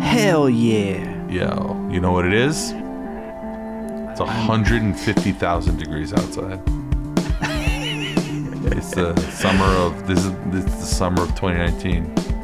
Hell 0.00 0.48
yeah. 0.48 1.28
Yo, 1.28 1.88
you 1.90 2.00
know 2.00 2.10
what 2.10 2.24
it 2.24 2.32
is? 2.32 2.72
It's 4.10 4.20
150,000 4.20 5.76
degrees 5.76 6.12
outside. 6.12 6.60
it's 8.72 8.90
the 8.92 9.14
summer 9.30 9.64
of 9.64 10.06
this 10.06 10.24
is 10.24 10.32
this 10.46 10.64
is 10.64 10.80
the 10.80 10.86
summer 10.86 11.22
of 11.22 11.28
2019. 11.36 12.35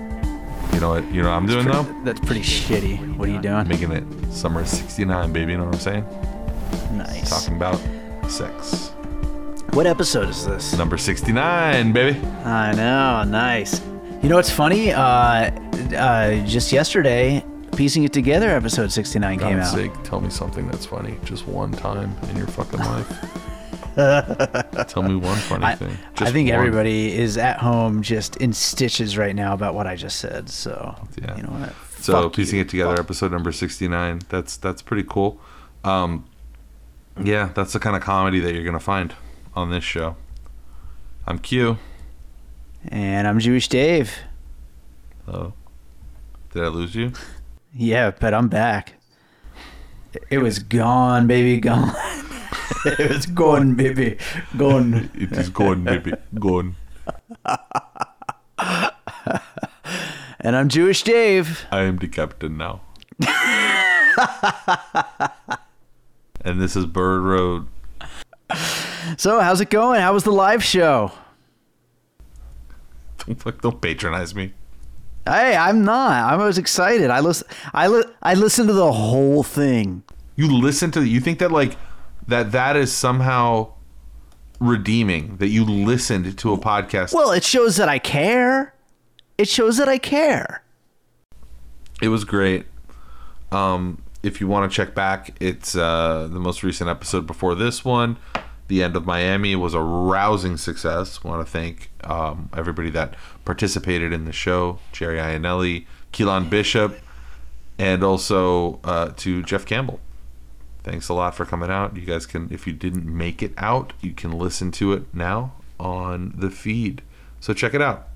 You 0.73 0.81
know 0.81 0.91
what? 0.91 1.13
You 1.13 1.23
know 1.23 1.29
what 1.31 1.37
I'm 1.37 1.47
doing 1.47 1.67
though? 1.67 1.83
That's 2.05 2.21
pretty 2.21 2.41
shitty. 2.41 3.17
What 3.17 3.29
are 3.29 3.33
you 3.33 3.41
doing? 3.41 3.69
Making 3.69 3.93
it 3.93 4.33
summer 4.33 4.65
69, 4.65 5.33
baby. 5.33 5.53
You 5.53 5.59
know 5.59 5.67
what 5.67 5.75
I'm 5.75 5.81
saying? 5.81 6.05
Nice. 6.97 7.31
Talking 7.31 7.57
about 7.57 7.79
sex. 8.31 8.89
What 9.75 9.87
episode 9.87 10.29
is 10.29 10.45
this? 10.47 10.77
Number 10.77 10.99
69, 10.99 11.93
baby. 11.93 12.19
I 12.45 12.73
know, 12.73 13.25
nice. 13.31 13.81
You 14.23 14.29
know 14.29 14.37
what's 14.37 14.51
funny? 14.51 14.93
Uh, 14.93 15.51
uh, 15.97 16.45
just 16.47 16.73
yesterday, 16.73 17.45
piecing 17.77 18.05
it 18.05 18.13
together, 18.13 18.51
episode 18.51 18.93
69 18.93 19.39
came 19.39 19.57
God's 19.59 19.69
out. 19.69 19.75
sake, 19.75 19.93
tell 20.05 20.21
me 20.21 20.31
something 20.31 20.67
that's 20.69 20.87
funny 20.87 21.17
just 21.25 21.47
one 21.49 21.73
time 21.73 22.15
in 22.31 22.37
your 22.37 22.47
fucking 22.49 22.79
life. 22.93 23.42
Tell 23.95 25.03
me 25.03 25.17
one 25.17 25.37
funny 25.39 25.65
I, 25.65 25.75
thing. 25.75 25.97
I 26.19 26.31
think 26.31 26.49
one. 26.49 26.59
everybody 26.59 27.17
is 27.17 27.37
at 27.37 27.59
home 27.59 28.03
just 28.03 28.37
in 28.37 28.53
stitches 28.53 29.17
right 29.19 29.35
now 29.35 29.53
about 29.55 29.75
what 29.75 29.87
I 29.87 29.97
just 29.97 30.19
said. 30.19 30.49
So, 30.49 30.95
Yeah. 31.21 31.37
you 31.37 31.43
know 31.43 31.51
what? 31.51 31.73
So 32.01 32.23
Fuck 32.25 32.35
piecing 32.35 32.57
you. 32.57 32.63
it 32.65 32.69
together, 32.69 32.97
Fuck. 32.97 33.05
episode 33.05 33.33
number 33.33 33.53
sixty-nine. 33.53 34.23
That's 34.29 34.57
that's 34.57 34.83
pretty 34.83 35.05
cool. 35.09 35.41
Um, 35.85 36.25
yeah, 37.23 37.51
that's 37.55 37.73
the 37.73 37.79
kind 37.79 37.95
of 37.97 38.03
comedy 38.03 38.41
that 38.41 38.55
you're 38.55 38.65
gonna 38.65 38.81
find 38.81 39.15
on 39.55 39.71
this 39.71 39.85
show. 39.85 40.17
I'm 41.27 41.39
Q. 41.39 41.79
And 42.89 43.29
I'm 43.29 43.39
Jewish 43.39 43.69
Dave. 43.69 44.13
Oh, 45.29 45.53
did 46.53 46.65
I 46.65 46.69
lose 46.69 46.95
you? 46.97 47.13
Yeah, 47.75 48.11
but 48.11 48.35
I'm 48.35 48.49
back. 48.49 48.95
It 50.29 50.39
was 50.39 50.59
gone, 50.59 51.27
baby, 51.29 51.61
gone. 51.61 51.95
it 52.99 53.11
was 53.11 53.27
gone, 53.27 53.75
baby, 53.75 54.17
gone. 54.57 55.11
It 55.15 55.33
is 55.33 55.49
gone, 55.49 55.85
baby, 55.85 56.13
gone. 56.39 56.77
And 60.45 60.57
I'm 60.57 60.69
Jewish 60.69 61.03
Dave. 61.05 61.65
I 61.71 61.83
am 61.83 61.99
the 61.99 62.09
captain 62.09 62.57
now. 62.57 62.81
and 66.45 66.61
this 66.61 66.75
is 66.75 66.85
Bird 66.87 67.23
Road. 67.23 67.69
So, 69.17 69.41
how's 69.41 69.61
it 69.61 69.71
going? 69.71 70.01
How 70.01 70.13
was 70.13 70.25
the 70.25 70.33
live 70.33 70.65
show? 70.65 71.13
Don't 73.19 73.41
fuck- 73.41 73.61
don't 73.61 73.81
patronize 73.81 74.35
me. 74.35 74.53
Hey, 75.25 75.55
I'm 75.55 75.85
not. 75.85 76.33
I 76.33 76.35
was 76.37 76.59
excited. 76.59 77.09
I 77.09 77.21
listen. 77.21 77.47
I 77.73 77.87
li- 77.87 78.05
I 78.21 78.35
listened 78.35 78.69
to 78.69 78.75
the 78.75 78.93
whole 78.93 79.45
thing. 79.45 80.03
You 80.35 80.53
listen 80.53 80.91
to 80.93 81.05
you 81.05 81.21
think 81.21 81.39
that 81.39 81.53
like 81.53 81.77
that 82.29 82.53
that 82.53 82.77
is 82.77 82.93
somehow 82.93 83.73
redeeming 84.61 85.37
that 85.39 85.49
you 85.49 85.65
listened 85.65 86.39
to 86.39 86.53
a 86.53 86.59
podcast. 86.59 87.13
Well, 87.13 87.33
it 87.33 87.45
shows 87.45 87.77
that 87.77 87.89
I 87.89 87.99
care. 87.99 88.75
It 89.39 89.49
shows 89.49 89.77
that 89.79 89.89
I 89.89 89.99
care. 89.99 90.63
It 92.01 92.09
was 92.09 92.25
great. 92.25 92.67
Um, 93.51 94.03
if 94.23 94.41
you 94.41 94.47
want 94.47 94.71
to 94.71 94.75
check 94.75 94.95
back, 94.95 95.37
it's 95.41 95.77
uh, 95.77 96.29
the 96.31 96.39
most 96.39 96.63
recent 96.63 96.89
episode 96.89 97.27
before 97.27 97.55
this 97.55 97.85
one. 97.85 98.17
The 98.69 98.83
end 98.83 98.97
of 98.97 99.05
Miami 99.05 99.57
was 99.57 99.75
a 99.75 99.81
rousing 99.81 100.57
success. 100.57 101.23
want 101.25 101.45
to 101.45 101.51
thank 101.51 101.91
um, 102.05 102.49
everybody 102.57 102.91
that 102.91 103.15
participated 103.45 104.13
in 104.13 104.25
the 104.25 104.33
show: 104.33 104.79
Jerry 104.93 105.19
Ionelli, 105.19 105.87
Keelan 106.13 106.49
Bishop, 106.49 106.99
and 107.79 108.03
also 108.03 108.81
uh, 108.85 109.11
to 109.17 109.43
Jeff 109.43 109.67
Campbell. 109.67 110.01
Thanks 110.85 111.09
a 111.09 111.15
lot 111.15 111.35
for 111.35 111.45
coming 111.45 111.71
out. 111.71 111.97
You 111.97 112.03
guys 112.03 112.27
can, 112.27 112.49
if 112.51 112.67
you 112.67 112.73
didn't 112.73 113.07
make 113.07 113.43
it 113.43 113.53
out, 113.57 113.93
you 114.01 114.13
can 114.13 114.33
listen 114.33 114.71
to 114.73 114.93
it 114.93 115.15
now 115.15 115.53
on 115.79 116.33
the 116.37 116.51
feed. 116.51 117.03
So 117.41 117.55
check 117.55 117.75
it 117.75 117.83
out. 117.83 118.09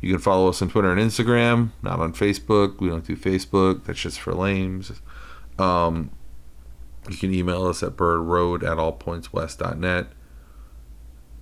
You 0.00 0.12
can 0.12 0.20
follow 0.20 0.48
us 0.48 0.60
on 0.62 0.68
Twitter 0.68 0.90
and 0.92 1.00
Instagram, 1.00 1.70
not 1.82 2.00
on 2.00 2.12
Facebook. 2.12 2.80
We 2.80 2.88
don't 2.88 3.06
do 3.06 3.16
Facebook. 3.16 3.84
That's 3.84 4.00
just 4.00 4.20
for 4.20 4.34
lames. 4.34 4.92
Um, 5.58 6.10
you 7.08 7.16
can 7.16 7.32
email 7.32 7.66
us 7.66 7.82
at 7.82 7.96
birdroad 7.96 8.62
at 8.62 8.78
allpointswest.net. 8.78 10.06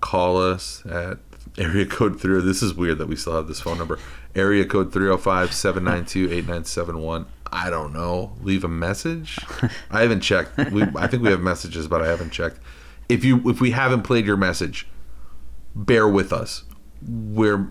Call 0.00 0.40
us 0.40 0.84
at 0.86 1.18
area 1.58 1.86
code 1.86 2.20
3. 2.20 2.40
This 2.42 2.62
is 2.62 2.74
weird 2.74 2.98
that 2.98 3.08
we 3.08 3.16
still 3.16 3.34
have 3.34 3.48
this 3.48 3.60
phone 3.60 3.78
number. 3.78 3.98
Area 4.34 4.64
code 4.64 4.92
305 4.92 5.52
792 5.52 6.26
8971. 6.26 7.26
I 7.56 7.70
don't 7.70 7.92
know. 7.92 8.32
Leave 8.42 8.64
a 8.64 8.68
message. 8.68 9.38
I 9.90 10.00
haven't 10.02 10.20
checked. 10.20 10.56
We, 10.72 10.82
I 10.96 11.06
think 11.06 11.22
we 11.22 11.30
have 11.30 11.40
messages, 11.40 11.86
but 11.86 12.02
I 12.02 12.08
haven't 12.08 12.30
checked. 12.30 12.58
If 13.08 13.24
you 13.24 13.48
if 13.48 13.60
we 13.60 13.70
haven't 13.70 14.02
played 14.02 14.26
your 14.26 14.36
message, 14.36 14.88
bear 15.74 16.08
with 16.08 16.32
us. 16.32 16.64
We're 17.06 17.68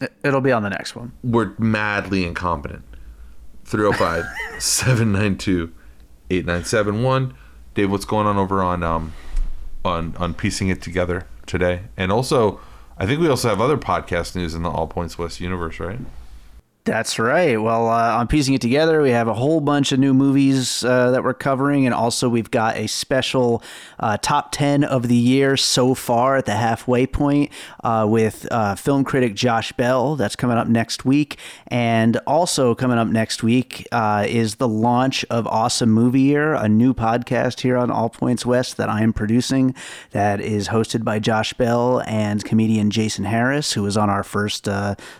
It- 0.00 0.12
It'll 0.22 0.40
be 0.40 0.52
on 0.52 0.62
the 0.62 0.70
next 0.70 0.94
one. 0.94 1.12
we're 1.22 1.52
madly 1.58 2.24
incompetent. 2.24 2.84
305 3.64 4.24
792 4.62 5.72
8971. 6.30 7.34
Dave, 7.74 7.90
what's 7.90 8.04
going 8.04 8.26
on 8.26 8.36
over 8.36 8.62
on 8.62 8.82
um 8.82 9.12
on 9.84 10.14
on 10.18 10.34
piecing 10.34 10.68
it 10.68 10.80
together 10.82 11.26
today? 11.46 11.82
And 11.96 12.12
also, 12.12 12.60
I 12.98 13.06
think 13.06 13.20
we 13.20 13.28
also 13.28 13.48
have 13.48 13.60
other 13.60 13.76
podcast 13.78 14.36
news 14.36 14.54
in 14.54 14.62
the 14.62 14.70
All 14.70 14.86
Points 14.86 15.18
West 15.18 15.40
universe, 15.40 15.80
right? 15.80 15.98
That's 16.84 17.18
right. 17.18 17.56
Well, 17.56 17.88
uh, 17.88 18.18
on 18.18 18.28
piecing 18.28 18.52
it 18.52 18.60
together, 18.60 19.00
we 19.00 19.08
have 19.08 19.26
a 19.26 19.32
whole 19.32 19.62
bunch 19.62 19.90
of 19.92 19.98
new 19.98 20.12
movies 20.12 20.84
uh, 20.84 21.12
that 21.12 21.24
we're 21.24 21.32
covering, 21.32 21.86
and 21.86 21.94
also 21.94 22.28
we've 22.28 22.50
got 22.50 22.76
a 22.76 22.86
special 22.88 23.62
uh, 23.98 24.18
top 24.18 24.52
ten 24.52 24.84
of 24.84 25.08
the 25.08 25.16
year 25.16 25.56
so 25.56 25.94
far 25.94 26.36
at 26.36 26.44
the 26.44 26.52
halfway 26.52 27.06
point 27.06 27.50
uh, 27.82 28.04
with 28.06 28.46
uh, 28.50 28.74
film 28.74 29.02
critic 29.02 29.34
Josh 29.34 29.72
Bell. 29.72 30.14
That's 30.14 30.36
coming 30.36 30.58
up 30.58 30.68
next 30.68 31.06
week, 31.06 31.38
and 31.68 32.18
also 32.26 32.74
coming 32.74 32.98
up 32.98 33.08
next 33.08 33.42
week 33.42 33.88
uh, 33.90 34.26
is 34.28 34.56
the 34.56 34.68
launch 34.68 35.24
of 35.30 35.46
Awesome 35.46 35.90
Movie 35.90 36.20
Year, 36.20 36.52
a 36.52 36.68
new 36.68 36.92
podcast 36.92 37.60
here 37.60 37.78
on 37.78 37.90
All 37.90 38.10
Points 38.10 38.44
West 38.44 38.76
that 38.76 38.90
I 38.90 39.02
am 39.02 39.14
producing. 39.14 39.74
That 40.10 40.38
is 40.38 40.68
hosted 40.68 41.02
by 41.02 41.18
Josh 41.18 41.54
Bell 41.54 42.02
and 42.06 42.44
comedian 42.44 42.90
Jason 42.90 43.24
Harris, 43.24 43.72
who 43.72 43.82
was 43.84 43.96
on 43.96 44.10
our 44.10 44.22
first 44.22 44.68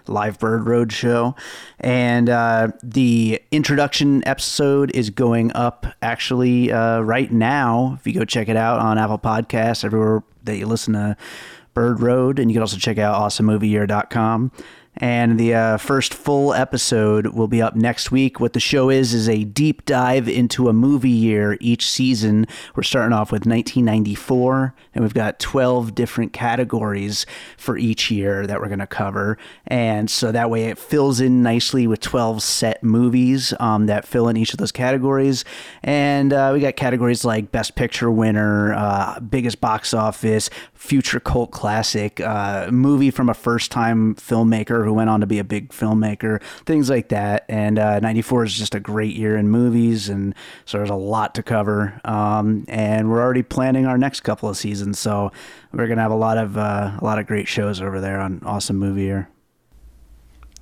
live 0.06 0.38
Bird 0.38 0.66
Road 0.66 0.92
show. 0.92 1.34
And 1.80 2.28
uh, 2.28 2.68
the 2.82 3.40
introduction 3.50 4.26
episode 4.26 4.90
is 4.94 5.10
going 5.10 5.52
up 5.52 5.86
actually 6.02 6.72
uh, 6.72 7.00
right 7.00 7.30
now. 7.30 7.96
If 7.98 8.06
you 8.06 8.14
go 8.14 8.24
check 8.24 8.48
it 8.48 8.56
out 8.56 8.78
on 8.80 8.98
Apple 8.98 9.18
Podcasts, 9.18 9.84
everywhere 9.84 10.22
that 10.44 10.56
you 10.56 10.66
listen 10.66 10.94
to 10.94 11.16
Bird 11.74 12.00
Road, 12.00 12.38
and 12.38 12.50
you 12.50 12.54
can 12.54 12.62
also 12.62 12.78
check 12.78 12.98
out 12.98 13.20
awesomemovieyear.com. 13.20 14.52
And 14.96 15.40
the 15.40 15.54
uh, 15.54 15.76
first 15.78 16.14
full 16.14 16.54
episode 16.54 17.28
will 17.28 17.48
be 17.48 17.60
up 17.60 17.74
next 17.74 18.12
week. 18.12 18.38
What 18.38 18.52
the 18.52 18.60
show 18.60 18.90
is 18.90 19.12
is 19.12 19.28
a 19.28 19.44
deep 19.44 19.84
dive 19.84 20.28
into 20.28 20.68
a 20.68 20.72
movie 20.72 21.10
year 21.10 21.56
each 21.60 21.88
season. 21.88 22.46
We're 22.76 22.84
starting 22.84 23.12
off 23.12 23.32
with 23.32 23.46
1994, 23.46 24.74
and 24.94 25.02
we've 25.02 25.14
got 25.14 25.40
12 25.40 25.94
different 25.94 26.32
categories 26.32 27.26
for 27.56 27.76
each 27.76 28.10
year 28.10 28.46
that 28.46 28.60
we're 28.60 28.68
going 28.68 28.78
to 28.78 28.86
cover. 28.86 29.36
And 29.66 30.08
so 30.08 30.30
that 30.30 30.48
way 30.48 30.66
it 30.66 30.78
fills 30.78 31.20
in 31.20 31.42
nicely 31.42 31.86
with 31.86 32.00
12 32.00 32.42
set 32.42 32.82
movies 32.84 33.52
um, 33.58 33.86
that 33.86 34.06
fill 34.06 34.28
in 34.28 34.36
each 34.36 34.52
of 34.52 34.58
those 34.58 34.72
categories. 34.72 35.44
And 35.82 36.32
uh, 36.32 36.50
we 36.54 36.60
got 36.60 36.76
categories 36.76 37.24
like 37.24 37.50
Best 37.50 37.74
Picture 37.74 38.10
winner, 38.10 38.74
uh, 38.74 39.18
biggest 39.20 39.60
box 39.60 39.92
office, 39.92 40.50
future 40.74 41.18
cult 41.18 41.50
classic, 41.50 42.20
uh, 42.20 42.68
movie 42.70 43.10
from 43.10 43.28
a 43.28 43.34
first 43.34 43.72
time 43.72 44.14
filmmaker 44.14 44.83
who 44.84 44.92
went 44.92 45.10
on 45.10 45.20
to 45.20 45.26
be 45.26 45.38
a 45.38 45.44
big 45.44 45.70
filmmaker, 45.70 46.42
things 46.66 46.90
like 46.90 47.08
that. 47.08 47.44
And 47.48 47.78
uh, 47.78 48.00
94 48.00 48.44
is 48.44 48.54
just 48.54 48.74
a 48.74 48.80
great 48.80 49.16
year 49.16 49.36
in 49.36 49.50
movies. 49.50 50.08
And 50.08 50.34
so 50.64 50.78
there's 50.78 50.90
a 50.90 50.94
lot 50.94 51.34
to 51.36 51.42
cover. 51.42 52.00
Um, 52.04 52.64
and 52.68 53.10
we're 53.10 53.20
already 53.20 53.42
planning 53.42 53.86
our 53.86 53.98
next 53.98 54.20
couple 54.20 54.48
of 54.48 54.56
seasons. 54.56 54.98
So 54.98 55.32
we're 55.72 55.86
going 55.86 55.96
to 55.96 56.02
have 56.02 56.12
a 56.12 56.16
lot 56.16 56.38
of, 56.38 56.56
uh, 56.56 56.96
a 56.98 57.04
lot 57.04 57.18
of 57.18 57.26
great 57.26 57.48
shows 57.48 57.80
over 57.80 58.00
there 58.00 58.20
on 58.20 58.42
Awesome 58.44 58.76
Movie 58.76 59.02
Year. 59.02 59.28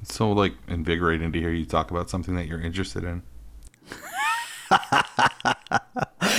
It's 0.00 0.14
so 0.14 0.32
like 0.32 0.54
invigorating 0.68 1.32
to 1.32 1.38
hear 1.38 1.50
you 1.50 1.64
talk 1.64 1.90
about 1.90 2.10
something 2.10 2.34
that 2.36 2.46
you're 2.46 2.60
interested 2.60 3.04
in. 3.04 3.22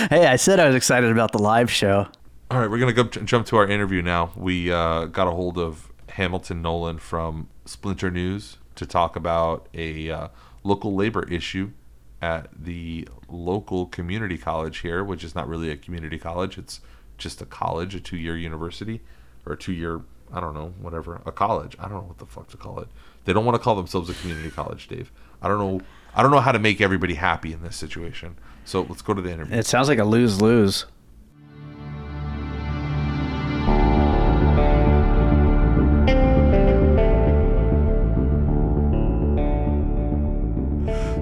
Hey, 0.09 0.25
I 0.25 0.35
said 0.35 0.59
I 0.59 0.65
was 0.65 0.75
excited 0.75 1.11
about 1.11 1.31
the 1.31 1.39
live 1.39 1.71
show. 1.71 2.07
All 2.51 2.59
right, 2.59 2.69
we're 2.69 2.79
gonna 2.79 2.93
go 2.93 3.03
jump 3.03 3.45
to 3.47 3.57
our 3.57 3.67
interview 3.67 4.01
now. 4.01 4.31
We 4.35 4.71
uh, 4.71 5.05
got 5.05 5.27
a 5.27 5.31
hold 5.31 5.57
of 5.57 5.91
Hamilton 6.13 6.61
Nolan 6.61 6.99
from 6.99 7.49
Splinter 7.65 8.11
News 8.11 8.57
to 8.75 8.85
talk 8.85 9.15
about 9.15 9.67
a 9.73 10.11
uh, 10.11 10.27
local 10.63 10.93
labor 10.93 11.27
issue 11.27 11.71
at 12.21 12.49
the 12.55 13.07
local 13.27 13.87
community 13.87 14.37
college 14.37 14.79
here, 14.79 15.03
which 15.03 15.23
is 15.23 15.33
not 15.33 15.47
really 15.47 15.71
a 15.71 15.75
community 15.75 16.19
college. 16.19 16.57
It's 16.57 16.81
just 17.17 17.41
a 17.41 17.45
college, 17.45 17.95
a 17.95 17.99
two 17.99 18.17
year 18.17 18.37
university, 18.37 19.01
or 19.45 19.53
a 19.53 19.57
two 19.57 19.73
year, 19.73 20.01
I 20.31 20.39
don't 20.39 20.53
know, 20.53 20.73
whatever, 20.79 21.19
a 21.25 21.31
college. 21.31 21.75
I 21.79 21.83
don't 21.83 21.93
know 21.93 22.07
what 22.07 22.19
the 22.19 22.27
fuck 22.27 22.47
to 22.49 22.57
call 22.57 22.79
it. 22.79 22.89
They 23.25 23.33
don't 23.33 23.45
want 23.45 23.55
to 23.55 23.63
call 23.63 23.75
themselves 23.75 24.07
a 24.09 24.13
community 24.13 24.51
college, 24.51 24.87
Dave. 24.87 25.11
I 25.41 25.47
don't 25.47 25.57
know. 25.57 25.81
I 26.15 26.21
don't 26.21 26.31
know 26.31 26.41
how 26.41 26.51
to 26.51 26.59
make 26.59 26.79
everybody 26.79 27.15
happy 27.15 27.53
in 27.53 27.63
this 27.63 27.75
situation. 27.75 28.37
So 28.65 28.85
let's 28.87 29.01
go 29.01 29.15
to 29.15 29.21
the 29.21 29.31
interview. 29.31 29.57
It 29.57 29.65
sounds 29.65 29.87
like 29.87 29.97
a 29.97 30.03
lose 30.03 30.41
lose. 30.41 30.85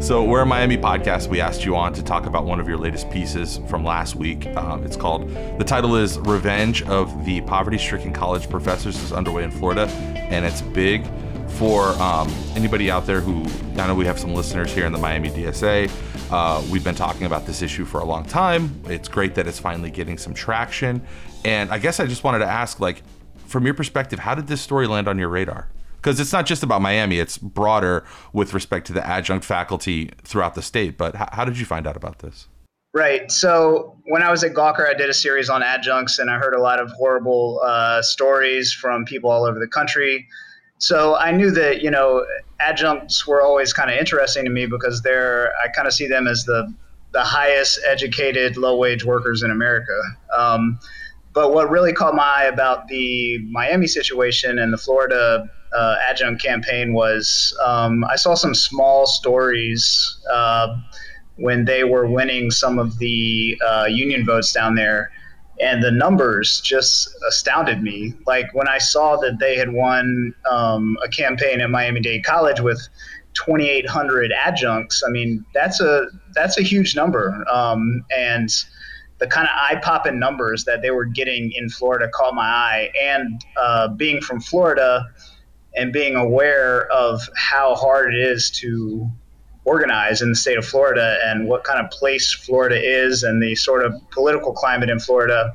So, 0.01 0.23
we're 0.23 0.41
a 0.41 0.45
Miami 0.47 0.79
podcast. 0.79 1.27
We 1.27 1.41
asked 1.41 1.63
you 1.63 1.75
on 1.75 1.93
to 1.93 2.01
talk 2.01 2.25
about 2.25 2.45
one 2.45 2.59
of 2.59 2.67
your 2.67 2.79
latest 2.79 3.11
pieces 3.11 3.59
from 3.67 3.85
last 3.85 4.15
week. 4.15 4.47
Um, 4.57 4.83
it's 4.83 4.95
called, 4.95 5.29
the 5.59 5.63
title 5.63 5.95
is 5.95 6.17
Revenge 6.17 6.81
of 6.83 7.23
the 7.23 7.41
Poverty 7.41 7.77
Stricken 7.77 8.11
College 8.11 8.49
Professors 8.49 8.99
is 9.03 9.13
underway 9.13 9.43
in 9.43 9.51
Florida. 9.51 9.85
And 10.31 10.43
it's 10.43 10.63
big 10.63 11.05
for 11.49 11.89
um, 12.01 12.27
anybody 12.55 12.89
out 12.89 13.05
there 13.05 13.21
who, 13.21 13.45
I 13.79 13.85
know 13.85 13.93
we 13.93 14.07
have 14.07 14.19
some 14.19 14.33
listeners 14.33 14.73
here 14.73 14.87
in 14.87 14.91
the 14.91 14.97
Miami 14.97 15.29
DSA. 15.29 15.91
Uh, 16.31 16.63
we've 16.71 16.83
been 16.83 16.95
talking 16.95 17.27
about 17.27 17.45
this 17.45 17.61
issue 17.61 17.85
for 17.85 17.99
a 17.99 18.05
long 18.05 18.25
time. 18.25 18.81
It's 18.85 19.07
great 19.07 19.35
that 19.35 19.45
it's 19.45 19.59
finally 19.59 19.91
getting 19.91 20.17
some 20.17 20.33
traction. 20.33 21.05
And 21.45 21.69
I 21.69 21.77
guess 21.77 21.99
I 21.99 22.07
just 22.07 22.23
wanted 22.23 22.39
to 22.39 22.47
ask, 22.47 22.79
like, 22.79 23.03
from 23.45 23.65
your 23.65 23.75
perspective, 23.75 24.17
how 24.17 24.33
did 24.33 24.47
this 24.47 24.61
story 24.61 24.87
land 24.87 25.07
on 25.07 25.19
your 25.19 25.29
radar? 25.29 25.69
Because 26.01 26.19
it's 26.19 26.33
not 26.33 26.45
just 26.45 26.63
about 26.63 26.81
Miami; 26.81 27.19
it's 27.19 27.37
broader 27.37 28.03
with 28.33 28.53
respect 28.53 28.87
to 28.87 28.93
the 28.93 29.05
adjunct 29.05 29.45
faculty 29.45 30.11
throughout 30.23 30.55
the 30.55 30.61
state. 30.61 30.97
But 30.97 31.15
how, 31.15 31.29
how 31.31 31.45
did 31.45 31.57
you 31.57 31.65
find 31.65 31.85
out 31.85 31.95
about 31.95 32.19
this? 32.19 32.47
Right. 32.93 33.31
So 33.31 33.95
when 34.07 34.21
I 34.21 34.29
was 34.31 34.43
at 34.43 34.53
Gawker, 34.53 34.85
I 34.87 34.93
did 34.93 35.09
a 35.09 35.13
series 35.13 35.49
on 35.49 35.63
adjuncts, 35.63 36.19
and 36.19 36.29
I 36.29 36.37
heard 36.37 36.53
a 36.53 36.61
lot 36.61 36.79
of 36.79 36.91
horrible 36.91 37.61
uh, 37.63 38.01
stories 38.01 38.73
from 38.73 39.05
people 39.05 39.29
all 39.29 39.45
over 39.45 39.59
the 39.59 39.67
country. 39.67 40.27
So 40.79 41.15
I 41.15 41.31
knew 41.31 41.51
that 41.51 41.81
you 41.81 41.91
know 41.91 42.25
adjuncts 42.59 43.27
were 43.27 43.41
always 43.41 43.71
kind 43.71 43.89
of 43.89 43.97
interesting 43.97 44.43
to 44.45 44.49
me 44.49 44.65
because 44.65 45.01
they're 45.03 45.53
I 45.63 45.69
kind 45.69 45.87
of 45.87 45.93
see 45.93 46.07
them 46.07 46.27
as 46.27 46.43
the 46.45 46.73
the 47.13 47.23
highest 47.23 47.79
educated 47.87 48.57
low 48.57 48.75
wage 48.77 49.05
workers 49.05 49.43
in 49.43 49.51
America. 49.51 50.01
Um, 50.35 50.79
but 51.33 51.53
what 51.53 51.69
really 51.69 51.93
caught 51.93 52.15
my 52.15 52.23
eye 52.23 52.43
about 52.45 52.87
the 52.87 53.37
Miami 53.49 53.87
situation 53.87 54.59
and 54.59 54.73
the 54.73 54.77
Florida 54.77 55.49
uh, 55.73 55.95
adjunct 56.09 56.41
campaign 56.41 56.93
was 56.93 57.57
um, 57.63 58.03
I 58.05 58.15
saw 58.15 58.35
some 58.35 58.53
small 58.53 59.05
stories 59.05 60.19
uh, 60.31 60.75
when 61.37 61.65
they 61.65 61.83
were 61.83 62.05
winning 62.07 62.51
some 62.51 62.77
of 62.79 62.97
the 62.99 63.59
uh, 63.65 63.85
union 63.89 64.25
votes 64.25 64.51
down 64.51 64.75
there, 64.75 65.11
and 65.61 65.81
the 65.81 65.91
numbers 65.91 66.61
just 66.61 67.09
astounded 67.27 67.81
me. 67.81 68.13
Like 68.27 68.53
when 68.53 68.67
I 68.67 68.77
saw 68.77 69.15
that 69.17 69.39
they 69.39 69.55
had 69.55 69.71
won 69.71 70.33
um, 70.49 70.97
a 71.03 71.09
campaign 71.09 71.61
at 71.61 71.69
Miami 71.69 72.01
Dade 72.01 72.23
College 72.23 72.59
with 72.59 72.81
2,800 73.33 74.33
adjuncts. 74.33 75.03
I 75.07 75.09
mean, 75.09 75.45
that's 75.53 75.79
a 75.79 76.07
that's 76.33 76.57
a 76.57 76.61
huge 76.61 76.95
number, 76.95 77.45
um, 77.51 78.03
and 78.15 78.49
the 79.19 79.27
kind 79.27 79.47
of 79.47 79.53
eye 79.55 79.79
popping 79.81 80.19
numbers 80.19 80.65
that 80.65 80.81
they 80.81 80.89
were 80.89 81.05
getting 81.05 81.51
in 81.55 81.69
Florida 81.69 82.09
caught 82.13 82.33
my 82.33 82.43
eye. 82.43 82.91
And 82.99 83.45
uh, 83.55 83.87
being 83.89 84.19
from 84.19 84.41
Florida 84.41 85.05
and 85.75 85.93
being 85.93 86.15
aware 86.15 86.91
of 86.91 87.21
how 87.35 87.75
hard 87.75 88.13
it 88.13 88.19
is 88.19 88.49
to 88.51 89.09
organize 89.63 90.21
in 90.21 90.29
the 90.29 90.35
state 90.35 90.57
of 90.57 90.65
Florida 90.65 91.19
and 91.23 91.47
what 91.47 91.63
kind 91.63 91.79
of 91.79 91.89
place 91.91 92.33
Florida 92.33 92.79
is 92.81 93.23
and 93.23 93.41
the 93.41 93.55
sort 93.55 93.85
of 93.85 93.93
political 94.09 94.53
climate 94.53 94.89
in 94.89 94.99
Florida 94.99 95.53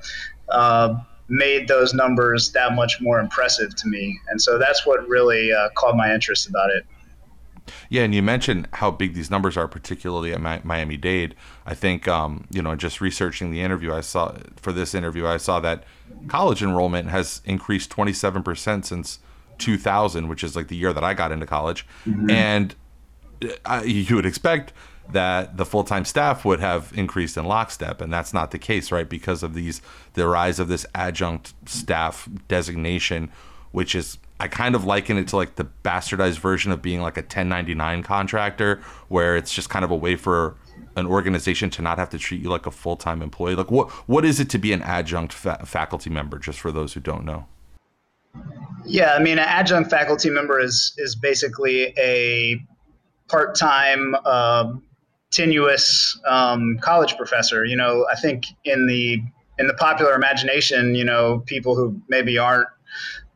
uh, 0.49 0.95
made 1.29 1.67
those 1.67 1.93
numbers 1.93 2.53
that 2.53 2.75
much 2.75 3.01
more 3.01 3.19
impressive 3.19 3.75
to 3.75 3.89
me. 3.89 4.19
And 4.29 4.41
so 4.41 4.59
that's 4.59 4.87
what 4.87 5.07
really 5.09 5.53
uh, 5.53 5.71
caught 5.75 5.97
my 5.97 6.15
interest 6.15 6.49
about 6.49 6.71
it. 6.71 6.87
Yeah, 7.89 8.03
and 8.03 8.15
you 8.15 8.23
mentioned 8.23 8.69
how 8.75 8.93
big 8.93 9.15
these 9.15 9.29
numbers 9.29 9.57
are, 9.57 9.67
particularly 9.67 10.33
at 10.33 10.65
Miami 10.65 10.97
Dade. 10.97 11.35
I 11.65 11.75
think, 11.75 12.07
um, 12.07 12.47
you 12.51 12.63
know, 12.63 12.77
just 12.77 13.01
researching 13.01 13.51
the 13.51 13.61
interview, 13.61 13.93
I 13.93 14.03
saw 14.03 14.37
for 14.55 14.73
this 14.73 14.95
interview, 14.95 15.27
I 15.27 15.37
saw 15.37 15.59
that 15.61 15.83
college 16.29 16.63
enrollment 16.63 17.09
has 17.09 17.41
increased 17.45 17.91
27% 17.91 18.85
since 18.85 19.19
2000, 19.59 20.29
which 20.29 20.45
is 20.45 20.57
like 20.57 20.69
the 20.69 20.77
year 20.77 20.93
that 20.93 21.05
I 21.05 21.15
got 21.15 21.33
into 21.33 21.47
college, 21.47 21.87
mm-hmm. 22.07 22.31
and 22.31 22.75
I, 23.65 23.85
you 23.85 24.17
would 24.17 24.27
expect 24.27 24.73
that 25.13 25.57
the 25.57 25.65
full-time 25.65 26.05
staff 26.05 26.45
would 26.45 26.61
have 26.61 26.93
increased 26.95 27.37
in 27.37 27.45
lockstep 27.45 28.01
and 28.01 28.13
that's 28.13 28.33
not 28.33 28.51
the 28.51 28.59
case 28.59 28.91
right? 28.91 29.09
Because 29.09 29.43
of 29.43 29.55
these 29.55 29.81
the 30.15 30.27
rise 30.27 30.59
of 30.59 30.69
this 30.69 30.85
adjunct 30.95 31.55
staff 31.67 32.29
designation 32.49 33.31
which 33.73 33.95
is 33.95 34.19
I 34.39 34.49
kind 34.49 34.75
of 34.75 34.85
liken 34.85 35.17
it 35.17 35.29
to 35.29 35.37
like 35.37 35.57
the 35.57 35.67
bastardized 35.83 36.39
version 36.39 36.73
of 36.73 36.83
being 36.83 37.01
like 37.01 37.17
a 37.17 37.21
1099 37.21 38.03
contractor 38.03 38.81
where 39.09 39.37
it's 39.37 39.53
just 39.53 39.71
kind 39.71 39.85
of 39.85 39.91
a 39.91 39.97
way 39.97 40.17
for 40.17 40.57
an 40.97 41.07
organization 41.07 41.71
to 41.71 41.83
not 41.83 41.99
have 41.99 42.11
to 42.11 42.19
treat 42.19 42.43
you 42.43 42.49
like 42.49 42.67
a 42.67 42.71
full-time 42.71 43.23
employee. 43.23 43.55
Like 43.55 43.71
what 43.71 43.91
what 44.09 44.25
is 44.25 44.41
it 44.41 44.51
to 44.51 44.59
be 44.59 44.73
an 44.73 44.83
adjunct 44.83 45.33
fa- 45.33 45.65
faculty 45.65 46.11
member 46.11 46.39
just 46.39 46.59
for 46.59 46.73
those 46.73 46.95
who 46.95 47.01
don't 47.01 47.25
know 47.25 47.47
yeah, 48.87 49.15
I 49.15 49.19
mean, 49.19 49.39
an 49.39 49.47
adjunct 49.47 49.91
faculty 49.91 50.31
member 50.31 50.61
is 50.61 50.95
is 50.99 51.17
basically 51.17 51.95
a 51.99 52.61
part-time, 53.29 54.15
uh, 54.25 54.73
tenuous 55.31 56.19
um, 56.29 56.79
college 56.81 57.17
professor. 57.17 57.65
You 57.65 57.77
know, 57.77 58.07
I 58.11 58.17
think 58.17 58.45
in 58.65 58.87
the 58.87 59.21
in 59.59 59.67
the 59.67 59.75
popular 59.75 60.15
imagination, 60.15 60.95
you 60.95 61.05
know, 61.05 61.43
people 61.47 61.75
who 61.75 62.01
maybe 62.09 62.39
aren't 62.39 62.69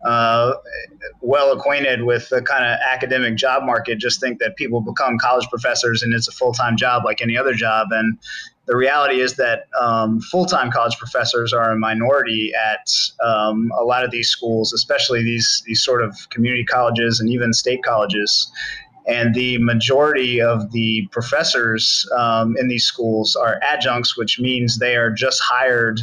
uh, 0.05 0.55
well 1.21 1.53
acquainted 1.53 2.03
with 2.03 2.29
the 2.31 2.41
kind 2.43 2.65
of 2.65 2.79
academic 2.81 3.37
job 3.37 3.65
market 3.65 3.99
just 3.99 4.21
think 4.21 4.39
that 4.39 4.57
people 4.57 4.81
become 4.81 5.19
college 5.19 5.47
professors 5.49 6.03
and 6.03 6.15
it's 6.15 6.29
a 6.29 6.33
full 6.33 6.53
time 6.53 6.77
job 6.77 7.05
like 7.05 7.21
any 7.21 7.37
other 7.37 7.53
job. 7.53 7.89
And 7.91 8.19
the 8.67 8.77
reality 8.77 9.21
is 9.21 9.35
that 9.37 9.67
um, 9.79 10.21
full 10.21 10.47
time 10.47 10.71
college 10.71 10.97
professors 10.97 11.53
are 11.53 11.73
a 11.73 11.77
minority 11.77 12.53
at 12.55 12.91
um, 13.23 13.71
a 13.79 13.85
lot 13.85 14.05
of 14.05 14.11
these 14.11 14.29
schools, 14.29 14.73
especially 14.73 15.23
these, 15.23 15.63
these 15.67 15.83
sort 15.83 16.03
of 16.03 16.17
community 16.31 16.65
colleges 16.65 17.21
and 17.21 17.29
even 17.29 17.53
state 17.53 17.83
colleges. 17.83 18.51
And 19.07 19.35
the 19.35 19.59
majority 19.59 20.41
of 20.41 20.71
the 20.73 21.09
professors 21.11 22.09
um, 22.17 22.57
in 22.59 22.69
these 22.69 22.85
schools 22.85 23.35
are 23.35 23.59
adjuncts, 23.63 24.17
which 24.17 24.39
means 24.39 24.79
they 24.79 24.95
are 24.95 25.11
just 25.11 25.41
hired 25.43 26.01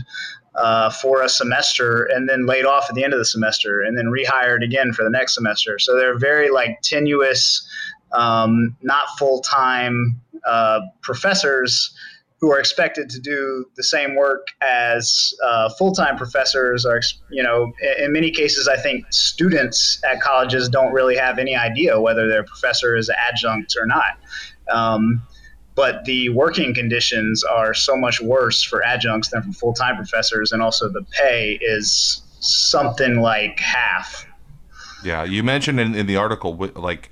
uh, 0.58 0.90
for 0.90 1.22
a 1.22 1.30
semester 1.30 2.04
and 2.06 2.28
then 2.28 2.46
laid 2.46 2.66
off 2.66 2.88
at 2.90 2.96
the 2.96 3.04
end 3.04 3.14
of 3.14 3.20
the 3.20 3.26
semester 3.26 3.82
and 3.82 3.98
then 3.98 4.06
rehired 4.06 4.64
again 4.64 4.92
for 4.92 5.04
the 5.04 5.10
next 5.10 5.36
semester. 5.36 5.80
So 5.80 5.96
they're 5.96 6.18
very 6.18 6.50
like 6.50 6.82
tenuous, 6.82 7.68
um, 8.12 8.76
not 8.82 9.08
full 9.18 9.42
time 9.42 10.20
uh, 10.46 10.82
professors 11.02 11.96
who 12.40 12.52
are 12.52 12.60
expected 12.60 13.10
to 13.10 13.20
do 13.20 13.66
the 13.76 13.84
same 13.84 14.16
work 14.16 14.48
as 14.62 15.34
uh, 15.44 15.70
full-time 15.70 16.16
professors 16.18 16.86
are 16.86 17.02
you 17.32 17.42
know 17.42 17.72
in 17.98 18.12
many 18.12 18.30
cases 18.30 18.68
i 18.68 18.78
think 18.78 19.06
students 19.12 20.00
at 20.10 20.22
colleges 20.22 20.70
don't 20.70 20.94
really 20.94 21.16
have 21.16 21.40
any 21.40 21.56
idea 21.56 22.00
whether 22.00 22.28
their 22.28 22.44
professor 22.44 22.96
is 22.96 23.10
adjunct 23.10 23.76
or 23.80 23.86
not 23.86 24.20
um, 24.72 25.22
but 25.78 26.04
the 26.04 26.28
working 26.30 26.74
conditions 26.74 27.44
are 27.46 27.74
so 27.74 27.96
much 27.96 28.20
worse 28.20 28.62
for 28.62 28.84
adjuncts 28.84 29.30
than 29.30 29.42
for 29.44 29.54
full-time 29.54 29.96
professors 29.96 30.52
and 30.52 30.62
also 30.62 30.90
the 30.90 31.04
pay 31.04 31.58
is 31.62 32.22
something 32.40 33.22
like 33.22 33.58
half 33.60 34.28
yeah 35.06 35.24
you 35.24 35.42
mentioned 35.42 35.80
in, 35.80 35.96
in 35.96 36.06
the 36.06 36.18
article 36.18 36.54
like 36.76 37.10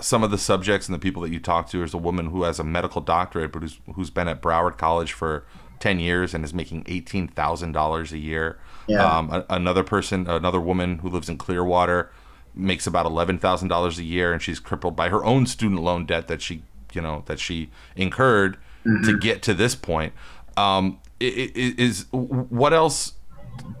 some 0.00 0.24
of 0.24 0.30
the 0.30 0.38
subjects 0.38 0.88
and 0.88 0.94
the 0.94 0.98
people 0.98 1.22
that 1.22 1.30
you 1.30 1.38
talk 1.38 1.68
to 1.68 1.82
is 1.82 1.92
a 1.94 1.98
woman 1.98 2.26
who 2.26 2.42
has 2.42 2.58
a 2.58 2.64
medical 2.64 3.00
doctorate 3.00 3.52
but 3.52 3.62
who's, 3.62 3.80
who's 3.94 4.10
been 4.10 4.28
at 4.28 4.42
Broward 4.42 4.78
College 4.78 5.12
for 5.12 5.44
10 5.80 5.98
years 6.00 6.34
and 6.34 6.44
is 6.44 6.54
making 6.54 6.84
$18,000 6.84 8.12
a 8.12 8.18
year. 8.18 8.58
Yeah. 8.86 9.04
Um, 9.04 9.30
a, 9.30 9.44
another 9.50 9.84
person, 9.84 10.26
another 10.26 10.60
woman 10.60 10.98
who 10.98 11.08
lives 11.08 11.28
in 11.28 11.38
Clearwater 11.38 12.10
makes 12.54 12.86
about 12.86 13.06
$11,000 13.06 13.98
a 13.98 14.02
year 14.02 14.32
and 14.32 14.40
she's 14.40 14.58
crippled 14.58 14.96
by 14.96 15.08
her 15.08 15.24
own 15.24 15.46
student 15.46 15.82
loan 15.82 16.06
debt 16.06 16.28
that 16.28 16.40
she, 16.40 16.62
you 16.92 17.00
know, 17.00 17.22
that 17.26 17.38
she 17.38 17.70
incurred 17.94 18.56
mm-hmm. 18.84 19.04
to 19.04 19.18
get 19.18 19.42
to 19.42 19.54
this 19.54 19.74
point. 19.74 20.12
Um, 20.56 21.00
is 21.20 22.06
what 22.10 22.72
else 22.72 23.12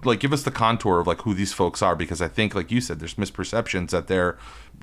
like 0.04 0.20
give 0.20 0.32
us 0.32 0.42
the 0.42 0.50
contour 0.50 1.00
of 1.00 1.06
like 1.06 1.22
who 1.22 1.34
these 1.34 1.52
folks 1.52 1.82
are 1.82 1.94
because 1.94 2.22
I 2.22 2.28
think 2.28 2.54
like 2.54 2.70
you 2.70 2.80
said 2.80 2.98
there's 2.98 3.14
misperceptions 3.14 3.90
that 3.90 4.06
they're 4.06 4.38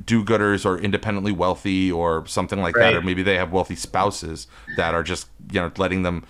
do-gooders 0.06 0.65
or 0.65 0.77
independently 0.77 1.32
wealthy 1.32 1.92
or 1.92 2.25
something 2.27 2.62
like 2.62 2.75
right. 2.75 2.92
that 2.92 2.96
or 2.96 3.01
maybe 3.01 3.24
they 3.24 3.36
have 3.36 3.51
wealthy 3.51 3.75
spouses 3.75 4.48
that 4.77 4.94
are 4.94 5.03
just 5.03 5.27
you 5.51 5.60
know 5.60 5.72
letting 5.77 6.03
them 6.03 6.24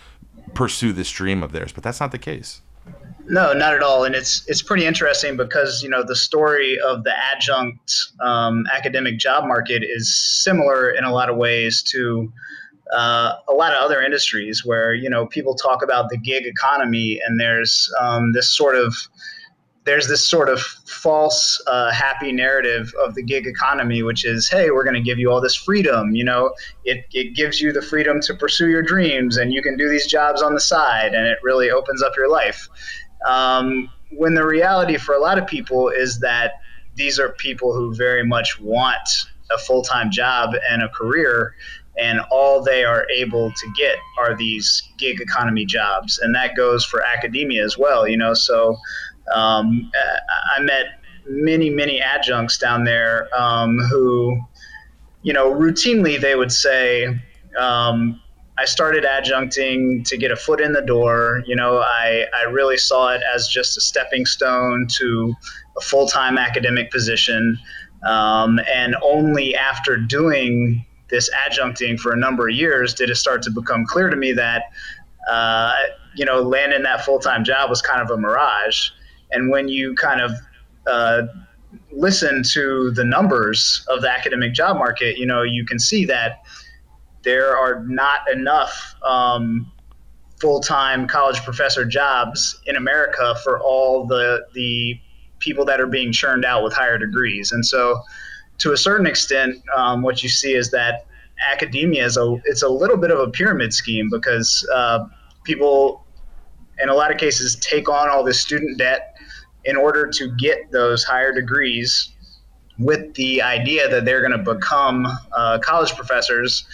pursue 0.53 0.93
this 0.93 1.11
dream 1.11 1.43
of 1.43 1.51
theirs 1.51 1.71
but 1.71 1.83
that's 1.83 1.99
not 1.99 2.11
the 2.11 2.17
case. 2.17 2.61
No, 3.25 3.53
not 3.53 3.73
at 3.73 3.81
all, 3.81 4.03
and 4.03 4.15
it's 4.15 4.45
it's 4.47 4.61
pretty 4.61 4.85
interesting 4.85 5.37
because 5.37 5.81
you 5.81 5.89
know 5.89 6.03
the 6.03 6.15
story 6.15 6.77
of 6.79 7.03
the 7.05 7.13
adjunct 7.17 7.93
um, 8.19 8.65
academic 8.73 9.17
job 9.17 9.45
market 9.45 9.81
is 9.81 10.13
similar 10.15 10.91
in 10.91 11.05
a 11.05 11.11
lot 11.11 11.29
of 11.29 11.37
ways 11.37 11.81
to 11.83 12.31
uh, 12.93 13.35
a 13.47 13.53
lot 13.53 13.73
of 13.73 13.81
other 13.81 14.01
industries 14.01 14.65
where 14.65 14.93
you 14.93 15.09
know 15.09 15.25
people 15.25 15.55
talk 15.55 15.81
about 15.81 16.09
the 16.09 16.17
gig 16.17 16.45
economy 16.45 17.19
and 17.25 17.39
there's 17.39 17.91
um, 18.01 18.33
this 18.33 18.49
sort 18.49 18.75
of 18.75 18.93
there's 19.85 20.07
this 20.07 20.27
sort 20.27 20.47
of 20.47 20.61
false 20.61 21.61
uh, 21.67 21.91
happy 21.91 22.31
narrative 22.31 22.93
of 23.03 23.15
the 23.15 23.23
gig 23.23 23.47
economy 23.47 24.03
which 24.03 24.25
is 24.25 24.49
hey 24.49 24.69
we're 24.69 24.83
going 24.83 24.95
to 24.95 25.01
give 25.01 25.17
you 25.17 25.31
all 25.31 25.41
this 25.41 25.55
freedom 25.55 26.15
you 26.15 26.23
know? 26.23 26.53
It, 26.85 27.05
it 27.11 27.35
gives 27.35 27.59
you 27.59 27.71
the 27.71 27.81
freedom 27.81 28.21
to 28.21 28.33
pursue 28.33 28.69
your 28.69 28.83
dreams 28.83 29.37
and 29.37 29.53
you 29.53 29.61
can 29.61 29.77
do 29.77 29.89
these 29.89 30.07
jobs 30.07 30.41
on 30.41 30.53
the 30.53 30.61
side 30.61 31.13
and 31.13 31.25
it 31.27 31.37
really 31.43 31.69
opens 31.69 32.01
up 32.01 32.15
your 32.15 32.29
life 32.29 32.67
um, 33.25 33.89
when 34.11 34.33
the 34.33 34.45
reality 34.45 34.97
for 34.97 35.15
a 35.15 35.19
lot 35.19 35.37
of 35.37 35.47
people 35.47 35.89
is 35.89 36.19
that 36.19 36.53
these 36.95 37.19
are 37.19 37.29
people 37.29 37.73
who 37.73 37.93
very 37.95 38.25
much 38.25 38.59
want 38.59 39.09
a 39.51 39.57
full-time 39.57 40.11
job 40.11 40.53
and 40.69 40.83
a 40.83 40.89
career 40.89 41.55
and 41.97 42.19
all 42.31 42.61
they 42.61 42.83
are 42.83 43.05
able 43.15 43.51
to 43.51 43.73
get 43.77 43.97
are 44.19 44.35
these 44.35 44.81
gig 44.97 45.21
economy 45.21 45.65
jobs 45.65 46.19
and 46.19 46.33
that 46.33 46.55
goes 46.55 46.85
for 46.85 47.03
academia 47.03 47.63
as 47.63 47.77
well 47.77 48.07
you 48.07 48.17
know? 48.17 48.33
So 48.33 48.77
um, 49.33 49.91
i 50.55 50.59
met 50.61 50.99
many 51.27 51.69
many 51.69 52.01
adjuncts 52.01 52.57
down 52.57 52.83
there 52.83 53.29
um, 53.37 53.77
who 53.79 54.41
you 55.21 55.33
know 55.33 55.53
routinely 55.53 56.19
they 56.19 56.35
would 56.35 56.51
say 56.51 57.07
um, 57.57 58.21
i 58.57 58.65
started 58.65 59.03
adjuncting 59.03 60.03
to 60.05 60.17
get 60.17 60.31
a 60.31 60.35
foot 60.35 60.61
in 60.61 60.73
the 60.73 60.81
door. 60.81 61.43
You 61.45 61.55
know 61.55 61.79
I, 61.79 62.25
I 62.35 62.43
really 62.49 62.77
saw 62.77 63.09
it 63.09 63.21
as 63.33 63.47
just 63.47 63.77
a 63.77 63.81
stepping 63.81 64.25
stone 64.25 64.87
to 64.99 65.33
a 65.77 65.81
full-time 65.81 66.37
academic 66.37 66.91
position 66.91 67.57
um, 68.03 68.59
and 68.73 68.95
only 69.01 69.55
after 69.55 69.97
doing 69.97 70.85
this 71.09 71.29
adjuncting 71.47 71.99
for 71.99 72.11
a 72.11 72.17
number 72.17 72.49
of 72.49 72.55
years 72.55 72.93
did 72.93 73.09
it 73.09 73.15
start 73.15 73.41
to 73.43 73.51
become 73.51 73.85
clear 73.85 74.09
to 74.09 74.15
me 74.15 74.31
that 74.33 74.63
uh, 75.29 75.73
you 76.15 76.25
know 76.25 76.41
landing 76.41 76.83
that 76.83 77.05
full-time 77.05 77.43
job 77.43 77.69
was 77.69 77.81
kind 77.81 78.01
of 78.01 78.09
a 78.09 78.17
mirage. 78.17 78.89
And 79.31 79.49
when 79.49 79.67
you 79.67 79.95
kind 79.95 80.21
of 80.21 80.31
uh, 80.85 81.23
listen 81.91 82.43
to 82.43 82.91
the 82.91 83.03
numbers 83.03 83.85
of 83.89 84.01
the 84.01 84.09
academic 84.09 84.53
job 84.53 84.77
market 84.77 85.17
you 85.17 85.25
know 85.25 85.41
you 85.41 85.65
can 85.65 85.79
see 85.79 86.05
that 86.05 86.43
there 87.23 87.57
are 87.57 87.83
not 87.85 88.21
enough 88.31 88.95
um, 89.03 89.71
full-time 90.39 91.07
college 91.07 91.41
professor 91.43 91.85
jobs 91.85 92.59
in 92.65 92.75
America 92.75 93.35
for 93.43 93.59
all 93.61 94.05
the 94.05 94.45
the 94.53 94.99
people 95.39 95.65
that 95.65 95.81
are 95.81 95.87
being 95.87 96.11
churned 96.11 96.45
out 96.45 96.63
with 96.63 96.73
higher 96.73 96.97
degrees. 96.97 97.51
And 97.51 97.65
so, 97.65 98.01
to 98.59 98.71
a 98.71 98.77
certain 98.77 99.05
extent, 99.05 99.61
um, 99.75 100.01
what 100.01 100.23
you 100.23 100.29
see 100.29 100.53
is 100.53 100.71
that 100.71 101.05
academia 101.51 102.05
is 102.05 102.17
a 102.17 102.35
it's 102.45 102.63
a 102.63 102.69
little 102.69 102.97
bit 102.97 103.11
of 103.11 103.19
a 103.19 103.29
pyramid 103.29 103.73
scheme 103.73 104.09
because 104.09 104.67
uh, 104.73 105.05
people, 105.43 106.05
in 106.81 106.89
a 106.89 106.93
lot 106.93 107.11
of 107.11 107.17
cases, 107.17 107.55
take 107.57 107.89
on 107.89 108.09
all 108.09 108.23
this 108.23 108.39
student 108.39 108.77
debt 108.77 109.15
in 109.65 109.77
order 109.77 110.07
to 110.09 110.35
get 110.35 110.71
those 110.71 111.03
higher 111.05 111.33
degrees, 111.33 112.13
with 112.79 113.13
the 113.15 113.41
idea 113.41 113.87
that 113.87 114.05
they're 114.05 114.21
going 114.21 114.37
to 114.37 114.53
become 114.53 115.07
uh, 115.33 115.59
college 115.59 115.93
professors. 115.95 116.65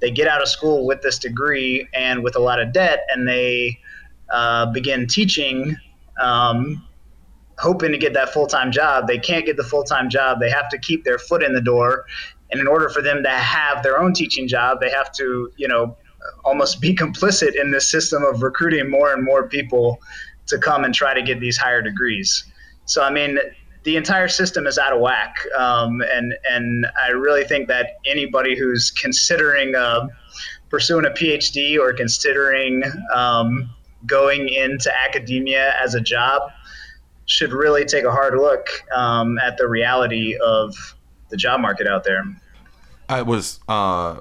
They 0.00 0.10
get 0.10 0.28
out 0.28 0.42
of 0.42 0.48
school 0.48 0.86
with 0.86 1.02
this 1.02 1.18
degree 1.18 1.88
and 1.94 2.22
with 2.22 2.36
a 2.36 2.40
lot 2.40 2.60
of 2.60 2.72
debt, 2.72 3.06
and 3.10 3.26
they 3.26 3.78
uh, 4.30 4.66
begin 4.72 5.06
teaching 5.06 5.76
um, 6.20 6.86
hoping 7.58 7.92
to 7.92 7.98
get 7.98 8.12
that 8.14 8.32
full 8.32 8.46
time 8.46 8.70
job. 8.70 9.06
They 9.06 9.18
can't 9.18 9.46
get 9.46 9.56
the 9.56 9.64
full 9.64 9.84
time 9.84 10.10
job. 10.10 10.40
They 10.40 10.50
have 10.50 10.68
to 10.70 10.78
keep 10.78 11.04
their 11.04 11.18
foot 11.18 11.42
in 11.42 11.54
the 11.54 11.60
door. 11.60 12.04
And 12.50 12.60
in 12.60 12.66
order 12.66 12.88
for 12.88 13.02
them 13.02 13.22
to 13.22 13.30
have 13.30 13.82
their 13.82 14.00
own 14.00 14.12
teaching 14.12 14.46
job, 14.46 14.80
they 14.80 14.90
have 14.90 15.10
to, 15.12 15.50
you 15.56 15.66
know, 15.66 15.96
almost 16.44 16.80
be 16.80 16.94
complicit 16.94 17.60
in 17.60 17.70
this 17.70 17.90
system 17.90 18.22
of 18.22 18.42
recruiting 18.42 18.90
more 18.90 19.12
and 19.12 19.24
more 19.24 19.48
people 19.48 19.98
to 20.46 20.58
come 20.58 20.84
and 20.84 20.94
try 20.94 21.12
to 21.12 21.22
get 21.22 21.40
these 21.40 21.56
higher 21.56 21.82
degrees. 21.82 22.44
So, 22.84 23.02
I 23.02 23.10
mean, 23.10 23.38
the 23.86 23.96
entire 23.96 24.26
system 24.26 24.66
is 24.66 24.78
out 24.78 24.92
of 24.92 25.00
whack. 25.00 25.36
Um, 25.56 26.02
and, 26.12 26.34
and 26.50 26.86
I 27.00 27.10
really 27.10 27.44
think 27.44 27.68
that 27.68 27.98
anybody 28.04 28.58
who's 28.58 28.90
considering 28.90 29.76
uh, 29.76 30.08
pursuing 30.68 31.06
a 31.06 31.10
PhD 31.10 31.78
or 31.78 31.92
considering 31.92 32.82
um, 33.14 33.70
going 34.04 34.48
into 34.48 34.92
academia 34.92 35.72
as 35.80 35.94
a 35.94 36.00
job 36.00 36.50
should 37.26 37.52
really 37.52 37.84
take 37.84 38.04
a 38.04 38.10
hard 38.10 38.34
look 38.34 38.66
um, 38.92 39.38
at 39.38 39.56
the 39.56 39.68
reality 39.68 40.36
of 40.44 40.74
the 41.28 41.36
job 41.36 41.60
market 41.60 41.86
out 41.86 42.02
there. 42.02 42.24
I 43.08 43.22
was 43.22 43.60
uh, 43.68 44.18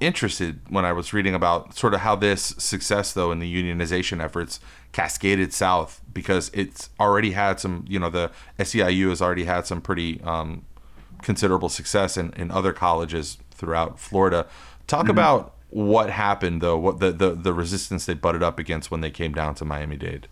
interested 0.00 0.60
when 0.68 0.84
I 0.84 0.92
was 0.92 1.12
reading 1.12 1.36
about 1.36 1.76
sort 1.76 1.94
of 1.94 2.00
how 2.00 2.16
this 2.16 2.56
success, 2.58 3.12
though, 3.12 3.30
in 3.30 3.38
the 3.38 3.62
unionization 3.62 4.20
efforts 4.20 4.58
cascaded 4.98 5.52
south 5.52 6.00
because 6.12 6.50
it's 6.52 6.90
already 6.98 7.30
had 7.30 7.60
some, 7.60 7.84
you 7.88 8.00
know, 8.00 8.10
the 8.10 8.32
SEIU 8.58 9.10
has 9.10 9.22
already 9.22 9.44
had 9.44 9.64
some 9.64 9.80
pretty 9.80 10.20
um, 10.22 10.64
considerable 11.22 11.68
success 11.68 12.16
in, 12.16 12.32
in 12.32 12.50
other 12.50 12.72
colleges 12.72 13.38
throughout 13.52 14.00
Florida. 14.00 14.48
Talk 14.88 15.02
mm-hmm. 15.02 15.10
about 15.10 15.54
what 15.70 16.10
happened, 16.10 16.60
though, 16.62 16.76
what 16.76 16.98
the, 16.98 17.12
the, 17.12 17.30
the 17.30 17.52
resistance 17.52 18.06
they 18.06 18.14
butted 18.14 18.42
up 18.42 18.58
against 18.58 18.90
when 18.90 19.00
they 19.00 19.10
came 19.12 19.32
down 19.32 19.54
to 19.54 19.64
Miami 19.64 19.96
Dade. 19.96 20.26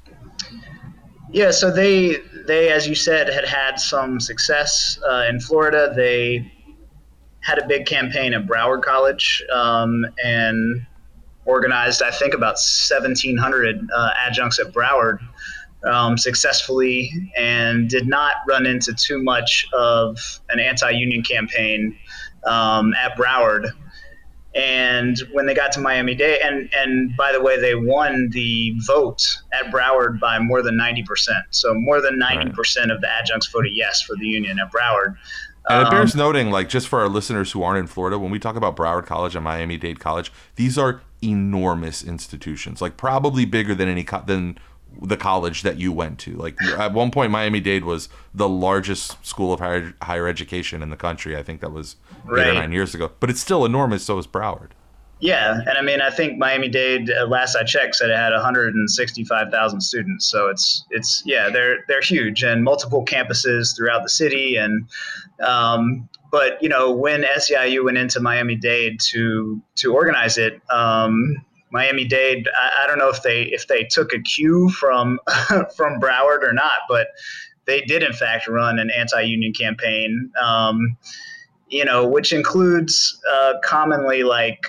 Yeah, 1.31 1.53
so 1.53 1.71
they 1.71 2.17
they, 2.49 2.71
as 2.71 2.89
you 2.89 2.97
said, 2.97 3.29
had 3.29 3.45
had 3.45 3.79
some 3.79 4.19
success 4.19 4.99
uh, 5.09 5.27
in 5.29 5.39
Florida. 5.39 5.93
They 5.95 6.53
had 7.41 7.63
a 7.63 7.67
big 7.69 7.87
campaign 7.87 8.35
at 8.35 8.47
Broward 8.47 8.83
College 8.83 9.45
um, 9.53 10.05
and 10.25 10.87
organized, 11.47 12.03
I 12.03 12.11
think, 12.11 12.35
about 12.35 12.55
1,700 12.55 13.89
uh, 13.95 14.11
adjuncts 14.27 14.59
at 14.59 14.73
Broward 14.73 15.19
um, 15.85 16.19
successfully, 16.19 17.11
and 17.37 17.89
did 17.89 18.07
not 18.07 18.35
run 18.49 18.67
into 18.67 18.93
too 18.93 19.23
much 19.23 19.67
of 19.73 20.19
an 20.51 20.59
anti-union 20.59 21.23
campaign 21.23 21.97
um, 22.45 22.93
at 22.95 23.17
Broward. 23.17 23.71
And 24.55 25.19
when 25.33 25.45
they 25.45 25.55
got 25.55 25.71
to 25.73 25.81
Miami 25.81 26.15
Dade, 26.15 26.41
and 26.41 26.71
and 26.75 27.15
by 27.15 27.31
the 27.31 27.43
way, 27.43 27.61
they 27.61 27.75
won 27.75 28.31
the 28.31 28.75
vote 28.87 29.23
at 29.53 29.67
Broward 29.67 30.19
by 30.19 30.39
more 30.39 30.63
than 30.63 30.79
ninety 30.79 31.03
percent. 31.03 31.45
So 31.51 31.75
more 31.75 32.01
than 32.01 32.19
ninety 32.19 32.51
percent 32.53 32.91
of 32.91 33.03
the 33.03 33.09
adjuncts 33.09 33.49
voted 33.53 33.73
yes 33.75 34.01
for 34.01 34.17
the 34.17 34.25
union 34.25 34.59
at 34.59 34.73
Broward. 34.73 35.17
And 35.69 35.87
it 35.87 35.91
bears 35.91 36.15
um, 36.15 36.19
noting, 36.19 36.51
like 36.51 36.69
just 36.69 36.87
for 36.89 37.01
our 37.01 37.09
listeners 37.09 37.53
who 37.53 37.63
aren't 37.63 37.79
in 37.81 37.87
Florida, 37.87 38.19
when 38.19 38.31
we 38.31 38.39
talk 38.39 38.57
about 38.57 38.77
Broward 38.77 39.07
College 39.07 39.35
and 39.35 39.43
Miami 39.43 39.77
Dade 39.77 39.99
College, 39.99 40.33
these 40.55 40.79
are 40.79 41.03
enormous 41.23 42.05
institutions, 42.05 42.81
like 42.81 42.97
probably 42.97 43.45
bigger 43.45 43.75
than 43.75 43.89
any 43.89 44.05
co- 44.05 44.23
than 44.25 44.59
the 45.03 45.17
college 45.17 45.63
that 45.63 45.79
you 45.79 45.93
went 45.93 46.19
to. 46.21 46.37
Like 46.37 46.61
at 46.63 46.93
one 46.93 47.11
point, 47.11 47.33
Miami 47.33 47.61
Dade 47.61 47.85
was 47.85 48.09
the 48.33 48.49
largest 48.49 49.25
school 49.27 49.53
of 49.53 49.61
higher 49.61 49.95
higher 50.03 50.29
education 50.29 50.83
in 50.83 50.91
the 50.91 50.97
country. 50.97 51.37
I 51.37 51.43
think 51.43 51.61
that 51.61 51.73
was 51.73 51.97
right. 52.25 52.47
eight 52.47 52.51
or 52.51 52.55
nine 52.55 52.73
years 52.73 52.95
ago. 52.95 53.11
But 53.19 53.31
it's 53.31 53.41
still 53.41 53.65
enormous. 53.65 54.05
So 54.05 54.19
is 54.19 54.27
Broward. 54.27 54.71
Yeah, 55.19 55.61
and 55.67 55.79
I 55.79 55.83
mean, 55.83 56.03
I 56.03 56.11
think 56.11 56.37
Miami 56.37 56.69
Dade, 56.69 57.11
uh, 57.11 57.27
last 57.27 57.57
I 57.57 57.65
checked, 57.65 57.97
said 57.97 58.11
it 58.11 58.17
had 58.17 58.33
165,000 58.33 59.81
students. 59.81 60.27
So 60.31 60.49
it's 60.49 60.85
it's 60.91 61.23
yeah, 61.25 61.49
they're 61.49 61.79
they're 61.89 62.03
huge 62.03 62.43
and 62.43 62.63
multiple 62.63 63.03
campuses 63.03 63.75
throughout 63.75 64.03
the 64.03 64.11
city. 64.11 64.57
And 64.57 64.87
um, 65.41 66.07
but 66.31 66.63
you 66.63 66.69
know, 66.69 66.93
when 66.93 67.23
SEIU 67.23 67.85
went 67.85 67.97
into 67.97 68.21
Miami 68.21 68.57
Dade 68.57 69.01
to 69.13 69.63
to 69.77 69.95
organize 69.95 70.37
it, 70.37 70.61
um, 70.71 71.35
Miami 71.71 72.05
Dade. 72.05 72.47
I, 72.55 72.85
I, 72.85 72.87
don't 72.87 72.99
know 72.99 73.09
if 73.09 73.23
they 73.23 73.45
if 73.45 73.69
they 73.69 73.85
took 73.85 74.13
a 74.13 74.21
cue 74.21 74.69
from 74.69 75.19
from 75.77 75.99
Broward 75.99 76.43
or 76.43 76.53
not, 76.53 76.81
but 76.91 77.09
they 77.65 77.81
did 77.81 78.03
in 78.03 78.13
fact 78.13 78.49
run 78.49 78.79
an 78.79 78.91
anti-union 78.91 79.55
campaign. 79.55 80.31
Um, 80.43 80.99
you 81.69 81.85
know, 81.85 82.07
which 82.07 82.33
includes 82.33 83.19
uh, 83.33 83.55
commonly 83.65 84.23
like 84.23 84.67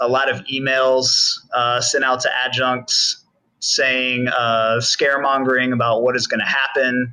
a 0.00 0.08
lot 0.08 0.30
of 0.30 0.42
emails 0.52 1.38
uh, 1.54 1.80
sent 1.80 2.04
out 2.04 2.20
to 2.20 2.30
adjuncts 2.44 3.24
saying 3.60 4.28
uh, 4.28 4.76
scaremongering 4.78 5.72
about 5.72 6.02
what 6.02 6.16
is 6.16 6.26
going 6.26 6.40
to 6.40 6.46
happen 6.46 7.12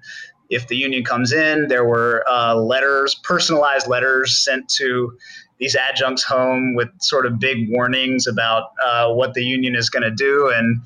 if 0.50 0.68
the 0.68 0.76
union 0.76 1.04
comes 1.04 1.32
in. 1.32 1.68
There 1.68 1.86
were 1.86 2.24
uh, 2.30 2.56
letters, 2.56 3.16
personalized 3.24 3.88
letters 3.88 4.38
sent 4.38 4.70
to 4.76 5.18
these 5.60 5.76
adjuncts 5.76 6.24
home 6.24 6.76
with 6.76 6.90
sort 7.00 7.26
of 7.26 7.40
big 7.40 7.70
warnings 7.70 8.28
about 8.28 8.72
uh, 8.84 9.14
what 9.14 9.34
the 9.34 9.44
union 9.44 9.76
is 9.76 9.90
going 9.90 10.04
to 10.04 10.12
do, 10.12 10.52
and 10.54 10.82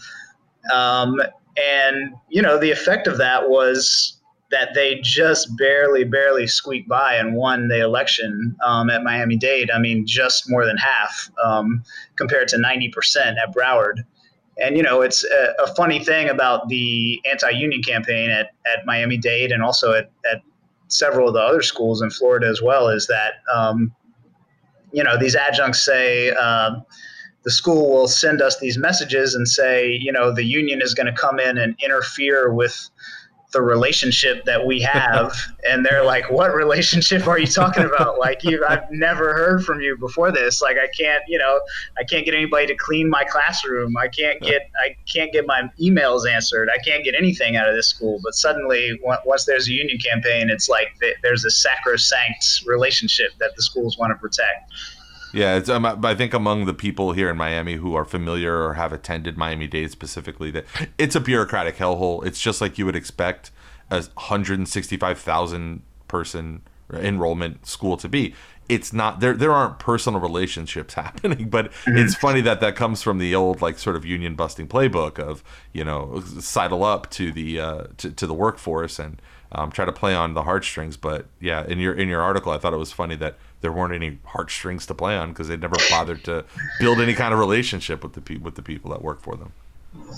um, 0.72 1.20
and 1.58 2.14
you 2.30 2.42
know 2.42 2.60
the 2.60 2.72
effect 2.72 3.08
of 3.08 3.18
that 3.18 3.50
was 3.50 4.17
that 4.52 4.74
they 4.74 5.00
just 5.02 5.56
barely, 5.58 6.04
barely 6.04 6.48
squeaked 6.48 6.88
by 6.88 7.16
and 7.16 7.36
won 7.36 7.68
the 7.68 7.82
election 7.82 8.56
um, 8.64 8.90
at 8.90 9.04
Miami 9.04 9.36
Dade. 9.36 9.70
I 9.72 9.80
mean, 9.80 10.06
just 10.08 10.50
more 10.50 10.66
than 10.66 10.78
half 10.78 11.30
um, 11.44 11.84
compared 12.16 12.48
to 12.50 12.58
90% 12.58 12.92
at 13.38 13.54
Broward. 13.54 14.06
And, 14.60 14.78
you 14.78 14.84
know, 14.84 15.02
it's 15.02 15.24
a, 15.24 15.54
a 15.64 15.76
funny 15.76 16.04
thing 16.04 16.30
about 16.30 16.70
the 16.70 17.22
anti 17.30 17.50
union 17.50 17.84
campaign 17.84 18.30
at, 18.30 18.52
at 18.66 18.86
Miami 18.86 19.18
Dade 19.18 19.52
and 19.52 19.62
also 19.62 19.94
at, 19.94 20.10
at 20.32 20.42
several 20.88 21.28
of 21.28 21.34
the 21.34 21.42
other 21.42 21.62
schools 21.62 22.02
in 22.02 22.10
Florida 22.10 22.48
as 22.48 22.62
well 22.62 22.88
is 22.88 23.06
that 23.08 23.34
um, 23.54 23.92
you 24.92 25.04
know, 25.04 25.18
these 25.18 25.36
adjuncts 25.36 25.84
say, 25.84 26.32
uh, 26.32 26.72
the 27.44 27.52
school 27.52 27.92
will 27.92 28.08
send 28.08 28.42
us 28.42 28.60
these 28.60 28.78
messages 28.78 29.36
and 29.36 29.48
say, 29.48 29.92
you 29.92 30.12
know, 30.12 30.34
the 30.34 30.44
union 30.44 30.82
is 30.82 30.94
going 30.94 31.06
to 31.06 31.14
come 31.14 31.40
in 31.40 31.58
and 31.58 31.76
interfere 31.84 32.54
with 32.54 32.90
the 33.52 33.62
relationship 33.62 34.44
that 34.46 34.66
we 34.66 34.82
have 34.82 35.34
and 35.70 35.86
they're 35.86 36.04
like 36.04 36.30
what 36.30 36.54
relationship 36.54 37.28
are 37.28 37.40
you 37.40 37.48
talking 37.48 37.86
about? 37.86 38.20
Like 38.20 38.44
you 38.44 38.64
i've 38.68 38.90
never 38.92 39.34
heard 39.34 39.64
from 39.64 39.82
you 39.82 39.98
before 39.98 40.32
this. 40.32 40.62
Like 40.62 40.78
i 40.78 40.88
can't 40.98 41.24
you 41.28 41.38
know 41.38 41.60
i 41.98 42.04
can't 42.04 42.26
get 42.26 42.36
anybody 42.36 42.68
to 42.68 42.76
clean 42.76 43.10
my 43.10 43.24
classroom. 43.24 43.96
I 43.98 44.08
can't 44.08 44.42
get 44.42 44.70
i 44.84 44.96
can't 45.12 45.32
get 45.32 45.46
my 45.46 45.70
emails 45.80 46.30
answered. 46.30 46.70
I 46.74 46.78
can't 46.84 47.04
get 47.04 47.16
anything 47.16 47.56
out 47.56 47.70
of 47.70 47.76
this 47.76 47.88
school. 47.88 48.20
But 48.24 48.36
suddenly 48.36 49.00
once 49.04 49.46
there's 49.46 49.68
a 49.68 49.74
union 49.74 49.98
campaign 50.00 50.50
it's 50.50 50.70
like 50.70 50.90
there's 51.24 51.46
a 51.46 51.52
sacrosanct 51.52 52.64
relationship 52.66 53.32
that 53.40 53.56
the 53.56 53.62
schools 53.62 53.98
want 53.98 54.12
to 54.12 54.16
protect 54.16 54.72
yeah, 55.34 55.56
it's, 55.56 55.70
um, 55.70 55.86
I 55.86 56.16
think 56.16 56.34
among 56.34 56.66
the 56.66 56.74
people 56.74 57.12
here 57.12 57.30
in 57.30 57.38
Miami 57.38 57.76
who 57.76 57.96
are 57.96 58.06
familiar 58.06 58.64
or 58.64 58.74
have 58.76 58.94
attended 58.94 59.38
Miami 59.38 59.68
Dade 59.68 59.92
specifically, 59.92 60.52
that 60.52 60.66
it's 60.98 61.16
a 61.16 61.20
bureaucratic 61.20 61.78
hellhole. 61.78 62.26
It's 62.26 62.40
just 62.40 62.62
like 62.62 62.78
you 62.78 62.86
would 62.86 62.96
expect 62.96 63.52
a 63.90 64.02
165,000 64.02 65.82
person 66.08 66.62
enrollment 66.94 67.66
school 67.66 67.98
to 67.98 68.10
be. 68.10 68.34
It's 68.70 68.92
not 68.92 69.22
there. 69.22 69.34
There 69.34 69.54
aren't 69.54 69.80
personal 69.80 70.20
relationships 70.20 70.94
happening, 70.96 71.50
but 71.50 71.72
mm-hmm. 71.72 71.98
it's 71.98 72.16
funny 72.16 72.42
that 72.42 72.60
that 72.60 72.76
comes 72.76 73.02
from 73.02 73.18
the 73.18 73.34
old 73.34 73.62
like 73.62 73.80
sort 73.80 73.96
of 73.96 74.06
union 74.06 74.36
busting 74.36 74.68
playbook 74.68 75.20
of 75.20 75.44
you 75.72 75.86
know 75.86 76.22
sidle 76.40 76.84
up 76.84 77.10
to 77.12 77.32
the 77.32 77.60
uh, 77.60 77.84
to, 77.98 78.12
to 78.12 78.28
the 78.28 78.34
workforce 78.34 79.00
and 79.00 79.22
um, 79.54 79.72
try 79.72 79.86
to 79.86 79.94
play 79.94 80.14
on 80.14 80.34
the 80.34 80.44
heartstrings. 80.44 80.98
But 80.98 81.28
yeah, 81.40 81.66
in 81.66 81.80
your 81.80 81.94
in 81.94 82.10
your 82.10 82.22
article, 82.22 82.52
I 82.52 82.58
thought 82.58 82.74
it 82.74 82.78
was 82.78 82.92
funny 82.92 83.16
that 83.16 83.38
there 83.62 83.72
weren't 83.72 83.94
any 83.94 84.20
heartstrings 84.26 84.86
to 84.86 84.94
play 84.94 85.16
on 85.16 85.30
because 85.30 85.48
they'd 85.48 85.62
never 85.62 85.78
bothered 85.90 86.24
to 86.26 86.46
build 86.80 87.00
any 87.00 87.14
kind 87.14 87.34
of 87.34 87.40
relationship 87.40 88.04
with 88.04 88.14
the 88.14 88.22
pe- 88.22 88.38
with 88.38 88.56
the 88.56 88.62
people 88.62 88.92
that 88.92 89.02
work 89.02 89.22
for 89.22 89.36
them. 89.36 89.52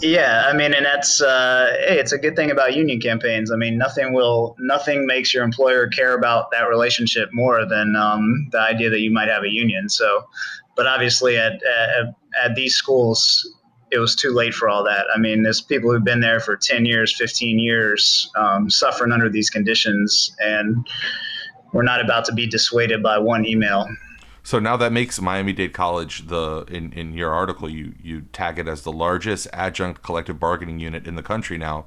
Yeah, 0.02 0.46
I 0.48 0.54
mean, 0.54 0.74
and 0.74 0.86
that's 0.86 1.22
uh, 1.22 1.78
hey, 1.88 2.00
it's 2.00 2.12
a 2.12 2.18
good 2.18 2.36
thing 2.36 2.52
about 2.52 2.76
union 2.76 3.00
campaigns. 3.00 3.52
I 3.52 3.56
mean, 3.56 3.78
nothing 3.78 4.14
will 4.14 4.56
nothing 4.60 5.06
makes 5.06 5.34
your 5.34 5.44
employer 5.44 5.88
care 5.88 6.16
about 6.16 6.52
that 6.52 6.68
relationship 6.68 7.30
more 7.32 7.66
than 7.66 7.96
um, 7.96 8.50
the 8.52 8.60
idea 8.60 8.90
that 8.90 9.00
you 9.00 9.12
might 9.12 9.30
have 9.30 9.44
a 9.44 9.50
union. 9.50 9.88
So, 9.88 10.28
but 10.76 10.86
obviously 10.86 11.38
at, 11.38 11.54
at 11.64 12.16
at 12.44 12.56
these 12.56 12.76
schools, 12.76 13.56
it 13.92 14.00
was 14.00 14.16
too 14.16 14.32
late 14.32 14.54
for 14.54 14.68
all 14.68 14.84
that. 14.84 15.06
I 15.16 15.20
mean, 15.20 15.44
there's 15.44 15.62
people 15.62 15.92
who've 15.92 16.04
been 16.04 16.20
there 16.20 16.40
for 16.40 16.58
ten 16.58 16.86
years, 16.86 17.16
fifteen 17.16 17.58
years, 17.60 18.30
um, 18.36 18.70
suffering 18.70 19.12
under 19.12 19.30
these 19.30 19.50
conditions, 19.50 20.36
and 20.40 20.86
we're 21.72 21.84
not 21.84 22.02
about 22.04 22.26
to 22.26 22.34
be 22.34 22.48
dissuaded 22.48 23.04
by 23.04 23.18
one 23.18 23.46
email. 23.46 23.88
So 24.44 24.60
now 24.60 24.78
that 24.78 24.92
makes 24.92 25.22
Miami 25.22 25.54
Dade 25.54 25.74
College 25.74 26.28
the 26.28 26.66
in, 26.70 26.92
in 26.94 27.14
your 27.14 27.32
article 27.34 27.70
you 27.70 27.94
you 28.02 28.22
tag 28.34 28.58
it 28.58 28.68
as 28.68 28.84
the 28.84 28.92
largest 28.92 29.48
adjunct 29.54 30.02
collective 30.02 30.40
bargaining 30.40 30.80
unit 30.80 31.06
in 31.08 31.16
the 31.16 31.24
country 31.24 31.58
now, 31.58 31.86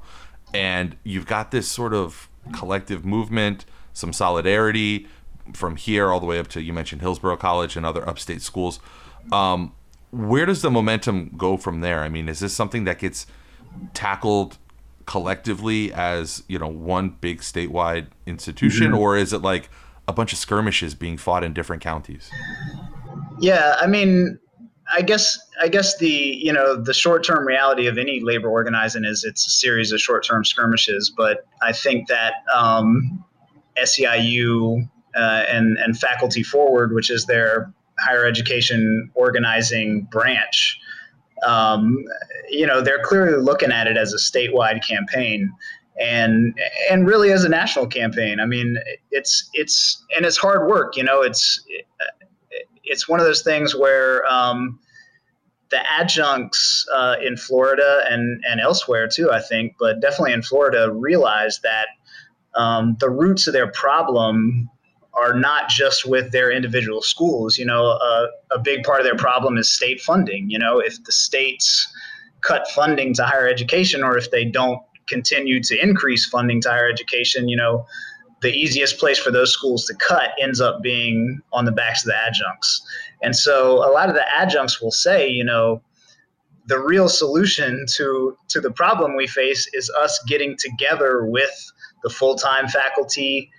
and 0.55 0.97
you've 1.03 1.27
got 1.27 1.51
this 1.51 1.67
sort 1.67 1.95
of 1.95 2.29
collective 2.53 3.05
movement, 3.05 3.65
some 3.93 4.13
solidarity 4.13 5.09
from 5.55 5.77
here 5.77 6.11
all 6.11 6.21
the 6.21 6.27
way 6.27 6.39
up 6.39 6.49
to 6.49 6.63
you 6.63 6.73
mentioned 6.73 7.01
Hillsborough 7.01 7.37
College 7.37 7.77
and 7.77 7.85
other 7.85 8.09
upstate 8.09 8.43
schools. 8.43 8.79
Um, 9.33 9.73
where 10.11 10.47
does 10.47 10.63
the 10.63 10.71
momentum 10.71 11.35
go 11.37 11.57
from 11.57 11.81
there? 11.81 12.01
I 12.01 12.09
mean, 12.09 12.29
is 12.29 12.41
this 12.41 12.53
something 12.53 12.85
that 12.85 12.99
gets 12.99 13.27
tackled 13.95 14.59
collectively 15.07 15.93
as 15.93 16.43
you 16.49 16.59
know 16.59 16.69
one 16.69 17.11
big 17.21 17.41
statewide 17.41 18.09
institution, 18.27 18.89
mm-hmm. 18.89 18.99
or 18.99 19.17
is 19.17 19.33
it 19.33 19.43
like 19.43 19.69
a 20.09 20.13
bunch 20.13 20.33
of 20.33 20.39
skirmishes 20.39 20.95
being 20.95 21.17
fought 21.17 21.45
in 21.45 21.53
different 21.53 21.83
counties? 21.83 22.31
Yeah, 23.39 23.77
I 23.81 23.87
mean, 23.87 24.39
I 24.93 25.03
guess 25.03 25.39
I 25.61 25.69
guess 25.69 25.97
the 25.99 26.09
you 26.09 26.53
know 26.53 26.77
the 26.77 26.95
short 26.95 27.25
term 27.25 27.47
reality 27.47 27.87
of 27.87 27.99
any 27.99 28.21
labor 28.21 28.49
organizing 28.49 29.05
is 29.05 29.25
it's 29.25 29.47
a 29.47 29.51
series 29.51 29.93
of 29.93 30.01
short 30.01 30.25
term 30.25 30.45
skirmishes. 30.45 31.11
But 31.11 31.47
I 31.63 31.73
think 31.73 32.09
that 32.09 32.35
um, 32.55 33.25
SEIU 33.79 34.89
uh, 35.17 35.45
and 35.49 35.79
and 35.79 35.99
Faculty 35.99 36.43
Forward, 36.43 36.95
which 36.95 37.11
is 37.11 37.27
their 37.27 37.73
higher 37.99 38.27
education 38.27 39.11
organizing 39.15 40.09
branch, 40.11 40.79
um, 41.47 42.05
you 42.51 42.67
know, 42.67 42.81
they're 42.81 43.03
clearly 43.03 43.43
looking 43.43 43.73
at 43.73 43.87
it 43.87 43.97
as 43.97 44.13
a 44.13 44.17
statewide 44.17 44.87
campaign 44.87 45.53
and 46.01 46.59
and 46.91 47.07
really 47.07 47.33
as 47.33 47.45
a 47.45 47.49
national 47.49 47.87
campaign. 47.87 48.41
I 48.41 48.47
mean, 48.47 48.79
it's 49.11 49.51
it's 49.55 50.05
and 50.17 50.25
it's 50.25 50.37
hard 50.37 50.69
work. 50.69 50.97
You 50.97 51.05
know, 51.05 51.23
it's 51.23 51.65
it's 52.85 53.09
one 53.09 53.21
of 53.21 53.27
those 53.27 53.43
things 53.43 53.75
where 53.75 54.27
um, 54.27 54.79
the 55.71 55.81
adjuncts 55.99 56.87
uh, 56.95 57.17
in 57.23 57.37
Florida 57.37 58.05
and 58.09 58.43
and 58.49 58.61
elsewhere 58.61 59.09
too, 59.09 59.31
I 59.31 59.41
think, 59.41 59.77
but 59.79 60.01
definitely 60.01 60.33
in 60.33 60.43
Florida, 60.43 60.93
realize 60.93 61.61
that 61.63 61.89
um, 62.55 62.97
the 63.01 63.11
roots 63.11 63.47
of 63.47 63.53
their 63.53 63.71
problem 63.73 64.69
are 65.15 65.35
not 65.35 65.69
just 65.69 66.07
with 66.07 66.33
their 66.33 66.51
individual 66.51 67.03
schools. 67.03 67.59
You 67.59 67.67
know, 67.67 67.87
uh, 67.87 68.27
a 68.51 68.59
big 68.59 68.83
part 68.85 69.01
of 69.01 69.05
their 69.05 69.17
problem 69.17 69.59
is 69.59 69.71
state 69.71 70.01
funding. 70.01 70.49
You 70.51 70.59
know, 70.59 70.79
if 70.79 71.03
the 71.05 71.13
states 71.13 71.93
cut 72.41 72.67
funding 72.69 73.15
to 73.15 73.25
higher 73.25 73.49
education, 73.49 74.03
or 74.03 74.17
if 74.17 74.31
they 74.31 74.45
don't 74.45 74.81
continue 75.09 75.63
to 75.63 75.83
increase 75.83 76.27
funding 76.27 76.61
to 76.63 76.71
higher 76.71 76.89
education, 76.89 77.49
you 77.49 77.57
know, 77.57 77.87
the 78.41 78.53
easiest 78.53 78.99
place 78.99 79.19
for 79.19 79.31
those 79.31 79.53
schools 79.53 79.85
to 79.87 79.95
cut 79.95 80.31
ends 80.41 80.61
up 80.61 80.83
being 80.83 81.41
on 81.53 81.65
the 81.65 81.73
backs 81.73 82.03
of 82.05 82.09
the 82.09 82.17
adjuncts. 82.17 82.83
And 83.23 83.37
so 83.37 83.77
a 83.89 83.91
lot 83.93 84.09
of 84.09 84.15
the 84.15 84.25
adjuncts 84.37 84.81
will 84.81 84.91
say, 84.91 85.29
you 85.29 85.45
know, 85.45 85.81
the 86.67 86.79
real 86.79 87.09
solution 87.09 87.85
to 87.89 88.37
to 88.49 88.61
the 88.61 88.71
problem 88.71 89.17
we 89.17 89.27
face 89.27 89.69
is 89.73 89.91
us 90.01 90.23
getting 90.27 90.57
together 90.57 91.27
with 91.27 91.73
the 92.03 92.11
full-time 92.11 92.69
faculty 92.69 93.51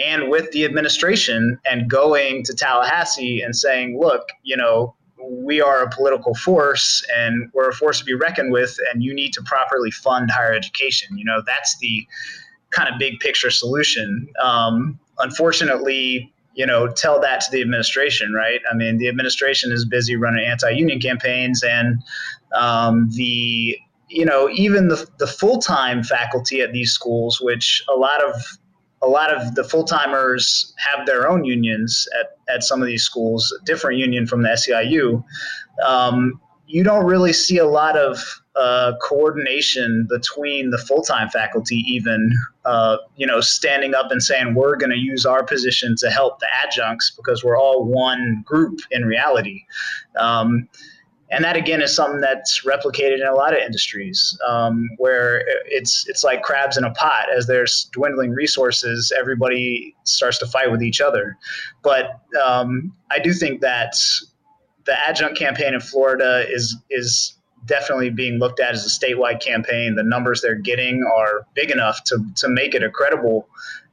and 0.00 0.28
with 0.28 0.50
the 0.52 0.64
administration 0.64 1.58
and 1.64 1.88
going 1.88 2.44
to 2.44 2.54
Tallahassee 2.54 3.40
and 3.40 3.54
saying, 3.54 3.98
look, 3.98 4.28
you 4.42 4.56
know, 4.56 4.94
we 5.22 5.60
are 5.60 5.82
a 5.82 5.90
political 5.90 6.34
force 6.34 7.04
and 7.16 7.50
we're 7.52 7.68
a 7.68 7.74
force 7.74 7.98
to 7.98 8.04
be 8.04 8.14
reckoned 8.14 8.52
with, 8.52 8.76
and 8.92 9.02
you 9.02 9.14
need 9.14 9.32
to 9.34 9.42
properly 9.42 9.90
fund 9.90 10.30
higher 10.30 10.52
education. 10.52 11.16
You 11.18 11.24
know, 11.24 11.42
that's 11.44 11.76
the 11.78 12.06
kind 12.70 12.88
of 12.88 12.98
big 12.98 13.18
picture 13.20 13.50
solution. 13.50 14.28
Um, 14.42 14.98
unfortunately, 15.18 16.32
you 16.54 16.66
know, 16.66 16.88
tell 16.88 17.20
that 17.20 17.40
to 17.42 17.50
the 17.50 17.60
administration, 17.60 18.32
right? 18.32 18.60
I 18.70 18.74
mean, 18.74 18.98
the 18.98 19.08
administration 19.08 19.72
is 19.72 19.84
busy 19.84 20.16
running 20.16 20.44
anti-union 20.44 21.00
campaigns, 21.00 21.62
and 21.62 22.02
um, 22.54 23.08
the 23.10 23.78
you 24.08 24.24
know 24.24 24.48
even 24.50 24.88
the 24.88 25.08
the 25.18 25.26
full 25.26 25.58
time 25.58 26.02
faculty 26.02 26.60
at 26.60 26.72
these 26.72 26.92
schools, 26.92 27.40
which 27.40 27.84
a 27.88 27.94
lot 27.94 28.22
of 28.24 28.34
a 29.02 29.08
lot 29.08 29.34
of 29.34 29.54
the 29.54 29.64
full 29.64 29.84
timers 29.84 30.74
have 30.76 31.06
their 31.06 31.28
own 31.28 31.44
unions 31.44 32.06
at, 32.18 32.38
at 32.54 32.62
some 32.62 32.82
of 32.82 32.86
these 32.86 33.02
schools, 33.02 33.56
a 33.60 33.64
different 33.64 33.98
union 33.98 34.26
from 34.26 34.42
the 34.42 34.48
SEIU. 34.48 35.24
Um, 35.84 36.40
you 36.66 36.84
don't 36.84 37.04
really 37.04 37.32
see 37.32 37.58
a 37.58 37.66
lot 37.66 37.96
of 37.96 38.18
uh, 38.56 38.92
coordination 39.02 40.06
between 40.08 40.70
the 40.70 40.78
full 40.78 41.02
time 41.02 41.28
faculty, 41.30 41.76
even 41.86 42.30
uh, 42.64 42.98
you 43.16 43.26
know, 43.26 43.40
standing 43.40 43.94
up 43.94 44.10
and 44.10 44.22
saying 44.22 44.54
we're 44.54 44.76
going 44.76 44.90
to 44.90 44.98
use 44.98 45.24
our 45.24 45.42
position 45.42 45.96
to 45.96 46.10
help 46.10 46.38
the 46.40 46.46
adjuncts 46.62 47.10
because 47.10 47.42
we're 47.42 47.58
all 47.58 47.84
one 47.84 48.42
group 48.44 48.78
in 48.90 49.04
reality. 49.04 49.64
Um, 50.16 50.68
and 51.30 51.44
that 51.44 51.56
again 51.56 51.80
is 51.80 51.94
something 51.94 52.20
that's 52.20 52.64
replicated 52.64 53.20
in 53.20 53.26
a 53.26 53.34
lot 53.34 53.52
of 53.52 53.60
industries 53.60 54.36
um, 54.46 54.88
where 54.98 55.44
it's 55.66 56.06
it's 56.08 56.24
like 56.24 56.42
crabs 56.42 56.76
in 56.76 56.84
a 56.84 56.90
pot. 56.92 57.26
As 57.34 57.46
there's 57.46 57.88
dwindling 57.92 58.30
resources 58.30 59.12
everybody 59.16 59.94
starts 60.04 60.38
to 60.38 60.46
fight 60.46 60.70
with 60.70 60.82
each 60.82 61.00
other. 61.00 61.36
But 61.82 62.20
um, 62.44 62.92
i 63.10 63.18
do 63.18 63.32
think 63.32 63.60
that 63.60 63.96
the 64.84 65.08
adjunct 65.08 65.38
campaign 65.38 65.74
in 65.74 65.80
florida 65.80 66.46
is 66.48 66.76
is 66.90 67.36
definitely 67.66 68.10
being 68.10 68.38
looked 68.38 68.60
at 68.60 68.72
as 68.72 68.86
a 68.86 68.88
statewide 68.88 69.40
campaign. 69.40 69.94
The 69.94 70.02
numbers 70.02 70.40
they're 70.40 70.54
getting 70.54 71.04
are 71.14 71.46
big 71.54 71.70
enough 71.70 72.02
to, 72.04 72.24
to 72.36 72.48
make 72.48 72.74
it 72.74 72.82
a 72.82 72.90
credible 72.90 73.48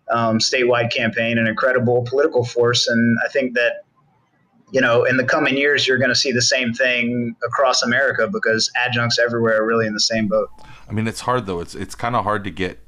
um, 0.09 0.39
statewide 0.39 0.91
campaign 0.91 1.37
and 1.37 1.47
a 1.49 1.53
credible 1.53 2.03
political 2.03 2.45
force. 2.45 2.87
And 2.87 3.17
i 3.23 3.27
think 3.29 3.53
that 3.55 3.83
you 4.71 4.81
know, 4.81 5.05
in 5.05 5.17
the 5.17 5.23
coming 5.23 5.57
years, 5.57 5.87
you're 5.87 5.97
going 5.97 6.09
to 6.09 6.15
see 6.15 6.31
the 6.31 6.41
same 6.41 6.73
thing 6.73 7.35
across 7.45 7.83
America 7.83 8.27
because 8.27 8.69
adjuncts 8.75 9.17
everywhere 9.17 9.61
are 9.61 9.65
really 9.65 9.87
in 9.87 9.93
the 9.93 9.99
same 9.99 10.27
boat. 10.27 10.49
I 10.89 10.91
mean, 10.91 11.07
it's 11.07 11.21
hard 11.21 11.45
though. 11.45 11.59
It's 11.59 11.75
it's 11.75 11.95
kind 11.95 12.15
of 12.15 12.23
hard 12.23 12.43
to 12.43 12.51
get 12.51 12.79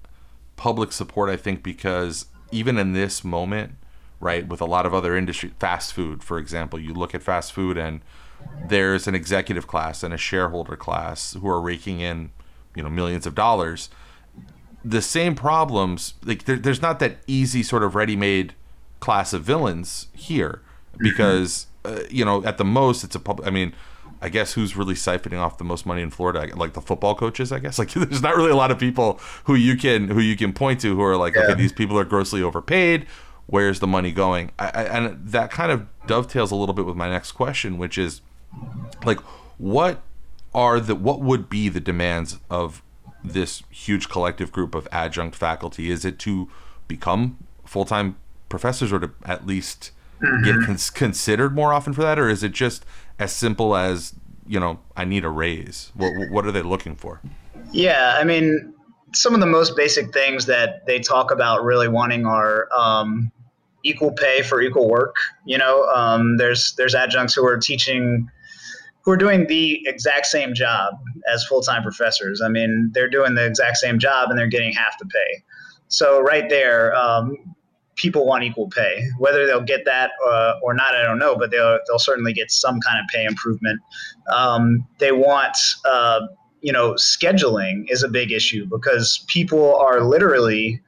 public 0.56 0.92
support, 0.92 1.30
I 1.30 1.38
think, 1.38 1.64
because 1.64 2.26
even 2.52 2.78
in 2.78 2.94
this 2.94 3.24
moment, 3.24 3.76
right, 4.20 4.48
with 4.48 4.60
a 4.60 4.66
lot 4.66 4.86
of 4.86 4.94
other 4.94 5.16
industry, 5.16 5.54
fast 5.60 5.94
food, 5.94 6.24
for 6.24 6.38
example, 6.38 6.80
you 6.80 6.94
look 6.94 7.16
at 7.16 7.24
fast 7.24 7.54
food 7.54 7.78
and 7.78 8.02
there's 8.68 9.08
an 9.08 9.16
executive 9.16 9.68
class 9.68 10.04
and 10.04 10.14
a 10.14 10.18
shareholder 10.18 10.76
class 10.76 11.34
who 11.34 11.48
are 11.48 11.62
raking 11.62 12.02
in, 12.02 12.32
you 12.76 12.84
know, 12.84 12.90
millions 12.90 13.26
of 13.26 13.36
dollars. 13.36 13.90
The 14.84 15.02
same 15.02 15.36
problems, 15.36 16.14
like 16.24 16.44
there, 16.44 16.58
there's 16.58 16.82
not 16.82 17.00
that 17.00 17.18
easy 17.28 17.64
sort 17.64 17.84
of 17.84 17.96
ready-made 17.96 18.54
class 19.00 19.34
of 19.34 19.44
villains 19.44 20.08
here 20.14 20.62
mm-hmm. 20.94 21.04
because 21.04 21.68
uh, 21.86 22.02
you 22.10 22.26
know, 22.26 22.44
at 22.44 22.58
the 22.58 22.66
most, 22.66 23.04
it's 23.04 23.16
a 23.16 23.20
public. 23.20 23.48
I 23.48 23.52
mean, 23.52 23.74
I 24.22 24.30
guess 24.30 24.54
who's 24.54 24.76
really 24.76 24.96
siphoning 24.96 25.40
off 25.40 25.58
the 25.58 25.64
most 25.64 25.86
money 25.86 26.02
in 26.02 26.10
Florida? 26.10 26.54
Like 26.56 26.74
the 26.74 26.82
football 26.82 27.16
coaches, 27.16 27.52
I 27.52 27.60
guess. 27.60 27.78
Like 27.80 27.92
there's 27.92 28.22
not 28.22 28.36
really 28.36 28.52
a 28.52 28.56
lot 28.56 28.72
of 28.72 28.78
people 28.80 29.20
who 29.46 29.56
you 29.56 29.78
can 29.78 30.10
who 30.10 30.20
you 30.20 30.36
can 30.36 30.52
point 30.54 30.82
to 30.82 30.94
who 30.96 31.02
are 31.02 31.16
like, 31.18 31.36
Yeah. 31.36 31.44
okay, 31.44 31.54
these 31.54 31.72
people 31.72 31.98
are 31.98 32.04
grossly 32.06 32.42
overpaid. 32.42 33.06
Where's 33.46 33.80
the 33.80 33.88
money 33.88 34.12
going? 34.12 34.52
I, 34.60 34.66
I, 34.66 34.84
and 34.84 35.28
that 35.28 35.50
kind 35.52 35.72
of 35.72 35.88
dovetails 36.06 36.52
a 36.52 36.56
little 36.56 36.76
bit 36.76 36.86
with 36.86 36.96
my 36.96 37.10
next 37.10 37.32
question, 37.32 37.78
which 37.80 37.98
is 37.98 38.22
like, 39.06 39.20
what 39.58 40.02
are 40.54 40.80
the 40.80 40.96
what 40.96 41.22
would 41.22 41.50
be 41.50 41.70
the 41.70 41.80
demands 41.80 42.38
of 42.50 42.84
this 43.24 43.64
huge 43.70 44.08
collective 44.10 44.52
group 44.52 44.76
of 44.76 44.88
adjunct 44.92 45.36
faculty? 45.36 45.90
Is 45.90 46.06
it 46.06 46.20
to 46.20 46.50
become 46.88 47.38
full 47.66 47.86
time 47.86 48.18
professors, 48.50 48.92
or 48.92 49.00
to 49.00 49.12
at 49.26 49.46
least 49.48 49.92
get 50.44 50.62
cons- 50.66 50.90
considered 50.90 51.56
more 51.56 51.74
often 51.74 51.94
for 51.94 52.02
that, 52.02 52.20
or 52.20 52.30
is 52.30 52.44
it 52.44 52.52
just 52.52 52.86
as 53.18 53.32
simple 53.32 53.76
as 53.76 54.14
you 54.50 54.60
know, 54.60 54.80
I 54.98 55.06
need 55.06 55.24
a 55.24 55.30
raise? 55.30 55.92
What 55.94 56.12
what 56.32 56.46
are 56.46 56.52
they 56.52 56.64
looking 56.64 56.96
for? 56.96 57.22
Yeah, 57.72 58.18
I 58.20 58.24
mean, 58.24 58.74
some 59.14 59.36
of 59.36 59.40
the 59.40 59.46
most 59.46 59.78
basic 59.78 60.12
things 60.12 60.48
that 60.48 60.88
they 60.88 61.00
talk 61.00 61.32
about 61.32 61.64
really 61.64 61.88
wanting 61.88 62.26
are 62.26 62.68
um, 62.76 63.32
equal 63.84 64.12
pay 64.12 64.42
for 64.42 64.60
equal 64.60 64.90
work. 64.90 65.16
You 65.46 65.60
know, 65.60 65.84
um, 65.86 66.38
there's 66.38 66.74
there's 66.78 66.96
adjuncts 66.96 67.36
who 67.36 67.46
are 67.46 67.58
teaching, 67.58 68.28
who 69.04 69.12
are 69.12 69.18
doing 69.18 69.46
the 69.46 69.84
exact 69.86 70.26
same 70.26 70.56
job 70.56 70.96
as 71.32 71.46
full 71.46 71.62
time 71.62 71.84
professors. 71.84 72.42
I 72.42 72.50
mean, 72.50 72.90
they're 72.92 73.10
doing 73.10 73.36
the 73.36 73.46
exact 73.46 73.78
same 73.78 74.00
job 74.00 74.32
and 74.32 74.40
they're 74.40 74.48
getting 74.48 74.74
half 74.74 74.98
the 74.98 75.06
pay. 75.06 75.44
So 75.90 76.22
right 76.22 76.50
there, 76.50 76.96
um, 76.96 77.36
people 78.00 78.26
want 78.26 78.44
equal 78.44 78.70
pay. 78.70 79.04
Whether 79.20 79.46
they'll 79.46 79.62
get 79.62 79.86
that 79.86 80.12
uh, 80.28 80.54
or 80.64 80.74
not, 80.74 80.96
I 80.96 81.04
don't 81.04 81.20
know, 81.20 81.36
but 81.36 81.52
they'll 81.52 81.80
they'll 81.88 82.00
certainly 82.00 82.34
get 82.34 82.52
some 82.52 82.80
kind 82.82 83.00
of 83.00 83.06
pay 83.14 83.26
improvement. 83.26 83.80
Um, 84.32 84.88
they 85.00 85.12
want 85.12 85.58
uh, 85.86 86.22
you 86.62 86.74
know, 86.74 86.94
scheduling 86.94 87.86
is 87.90 88.04
a 88.04 88.10
big 88.10 88.32
issue 88.32 88.66
because 88.66 89.24
people 89.28 89.76
are 89.78 90.02
literally 90.02 90.82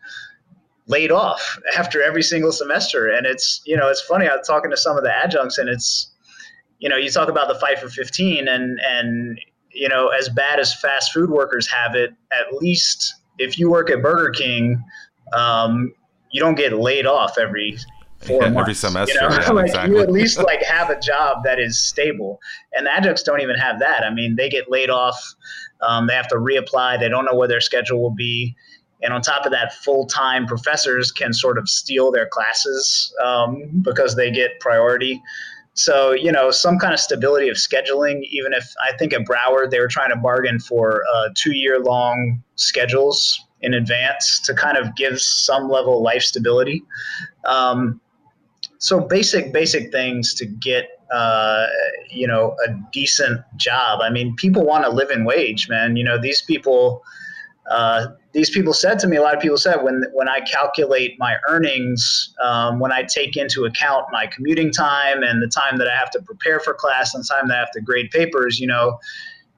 laid 0.88 1.12
off 1.12 1.60
after 1.78 2.04
every 2.04 2.24
single 2.24 2.52
semester. 2.52 3.08
And 3.08 3.26
it's, 3.26 3.62
you 3.66 3.78
know, 3.78 3.90
it's 3.90 4.02
funny. 4.02 4.28
I 4.28 4.36
was 4.36 4.48
talking 4.48 4.72
to 4.72 4.78
some 4.78 4.98
of 4.98 5.04
the 5.04 5.12
adjuncts 5.12 5.58
and 5.58 5.70
it's, 5.70 6.12
you 6.80 6.90
know, 6.90 6.98
you 6.98 7.10
talk 7.10 7.30
about 7.30 7.48
the 7.48 7.56
fight 7.56 7.80
for 7.80 7.88
15 7.90 8.48
and, 8.48 8.80
and, 8.86 9.40
you 9.72 9.88
know, 9.88 10.10
as 10.10 10.28
bad 10.30 10.60
as 10.60 10.74
fast 10.74 11.14
food 11.14 11.30
workers 11.30 11.68
have 11.68 11.96
it, 11.96 12.14
at 12.34 12.54
least 12.56 13.14
if 13.38 13.58
you 13.58 13.70
work 13.70 13.90
at 13.90 14.02
Burger 14.02 14.32
King, 14.32 14.84
um, 15.34 15.94
you 16.32 16.40
don't 16.42 16.56
get 16.56 16.74
laid 16.74 17.06
off 17.06 17.38
every 17.38 17.78
four 18.20 18.44
Yeah, 18.44 18.50
months. 18.50 18.62
every 18.62 18.74
semester, 18.74 19.16
You 19.24 19.30
know? 19.30 19.36
yeah, 19.36 19.50
like 19.52 19.66
exactly. 19.68 19.96
you 19.96 20.02
at 20.02 20.12
least 20.12 20.38
like 20.44 20.62
have 20.64 20.90
a 20.90 21.00
job 21.00 21.44
that 21.44 21.60
is 21.60 21.80
stable. 21.80 22.40
And 22.74 22.86
the 22.86 22.92
adjuncts 22.92 23.24
don't 23.24 23.42
even 23.42 23.56
have 23.56 23.80
that. 23.80 24.04
I 24.04 24.14
mean, 24.14 24.36
they 24.36 24.50
get 24.50 24.70
laid 24.70 24.90
off. 24.90 25.20
Um, 25.82 26.08
they 26.08 26.14
have 26.14 26.28
to 26.30 26.36
reapply. 26.36 27.00
They 27.00 27.10
don't 27.10 27.26
know 27.26 27.36
where 27.36 27.48
their 27.48 27.62
schedule 27.62 28.02
will 28.02 28.16
be. 28.16 28.56
And 29.04 29.14
on 29.14 29.22
top 29.22 29.46
of 29.46 29.52
that, 29.52 29.74
full 29.74 30.06
time 30.06 30.46
professors 30.46 31.12
can 31.12 31.34
sort 31.34 31.58
of 31.58 31.68
steal 31.68 32.12
their 32.12 32.28
classes 32.28 33.14
um, 33.24 33.82
because 33.84 34.16
they 34.16 34.30
get 34.32 34.60
priority. 34.60 35.22
So, 35.74 36.12
you 36.12 36.32
know, 36.32 36.52
some 36.52 36.78
kind 36.78 36.94
of 36.94 37.00
stability 37.00 37.50
of 37.50 37.56
scheduling, 37.56 38.22
even 38.30 38.54
if 38.54 38.72
I 38.88 38.96
think 38.98 39.14
at 39.14 39.22
Broward 39.22 39.72
they 39.72 39.80
were 39.80 39.88
trying 39.88 40.10
to 40.12 40.18
bargain 40.18 40.60
for 40.60 41.02
uh, 41.14 41.30
two 41.36 41.54
year 41.56 41.80
long 41.80 42.44
schedules 42.56 43.42
in 43.62 43.74
advance 43.74 44.40
to 44.40 44.54
kind 44.54 44.78
of 44.78 44.96
give 44.96 45.22
some 45.22 45.70
level 45.70 45.98
of 45.98 46.04
life 46.04 46.24
stability. 46.24 46.84
Um, 47.46 48.02
so 48.78 49.00
basic, 49.00 49.54
basic 49.54 49.92
things 49.92 50.34
to 50.36 50.46
get, 50.46 50.86
uh, 51.14 51.68
you 52.10 52.28
know, 52.28 52.56
a 52.68 52.72
decent 52.92 53.42
job. 53.58 54.00
I 54.02 54.10
mean, 54.10 54.36
people 54.38 54.66
want 54.66 54.86
a 54.86 54.90
living 54.90 55.24
wage, 55.24 55.70
man. 55.70 55.96
You 55.96 56.04
know, 56.04 56.18
these 56.20 56.42
people, 56.42 57.04
uh, 57.70 58.08
these 58.34 58.50
people 58.50 58.74
said 58.74 58.98
to 59.00 59.08
me, 59.08 59.18
a 59.18 59.22
lot 59.22 59.36
of 59.36 59.42
people 59.42 59.58
said 59.58 59.84
when 59.84 60.04
when 60.14 60.28
I 60.28 60.40
calculate 60.42 61.20
my 61.20 61.36
earnings, 61.48 62.34
um, 62.44 62.80
when 62.80 62.92
I 62.92 63.04
take 63.04 63.38
into 63.38 63.66
account 63.66 64.06
my 64.12 64.26
commuting 64.26 64.72
time 64.72 65.22
and 65.22 65.42
the 65.44 65.48
time 65.48 65.78
that 65.78 65.88
I 65.88 65.96
have 65.96 66.10
to 66.12 66.22
prepare 66.22 66.60
for 66.60 66.74
class 66.74 67.14
and 67.14 67.24
the 67.24 67.28
time 67.28 67.50
that 67.50 67.58
I 67.58 67.60
have 67.60 67.72
to 67.72 67.82
grade 67.82 68.10
papers, 68.10 68.60
you 68.60 68.68
know, 68.68 68.98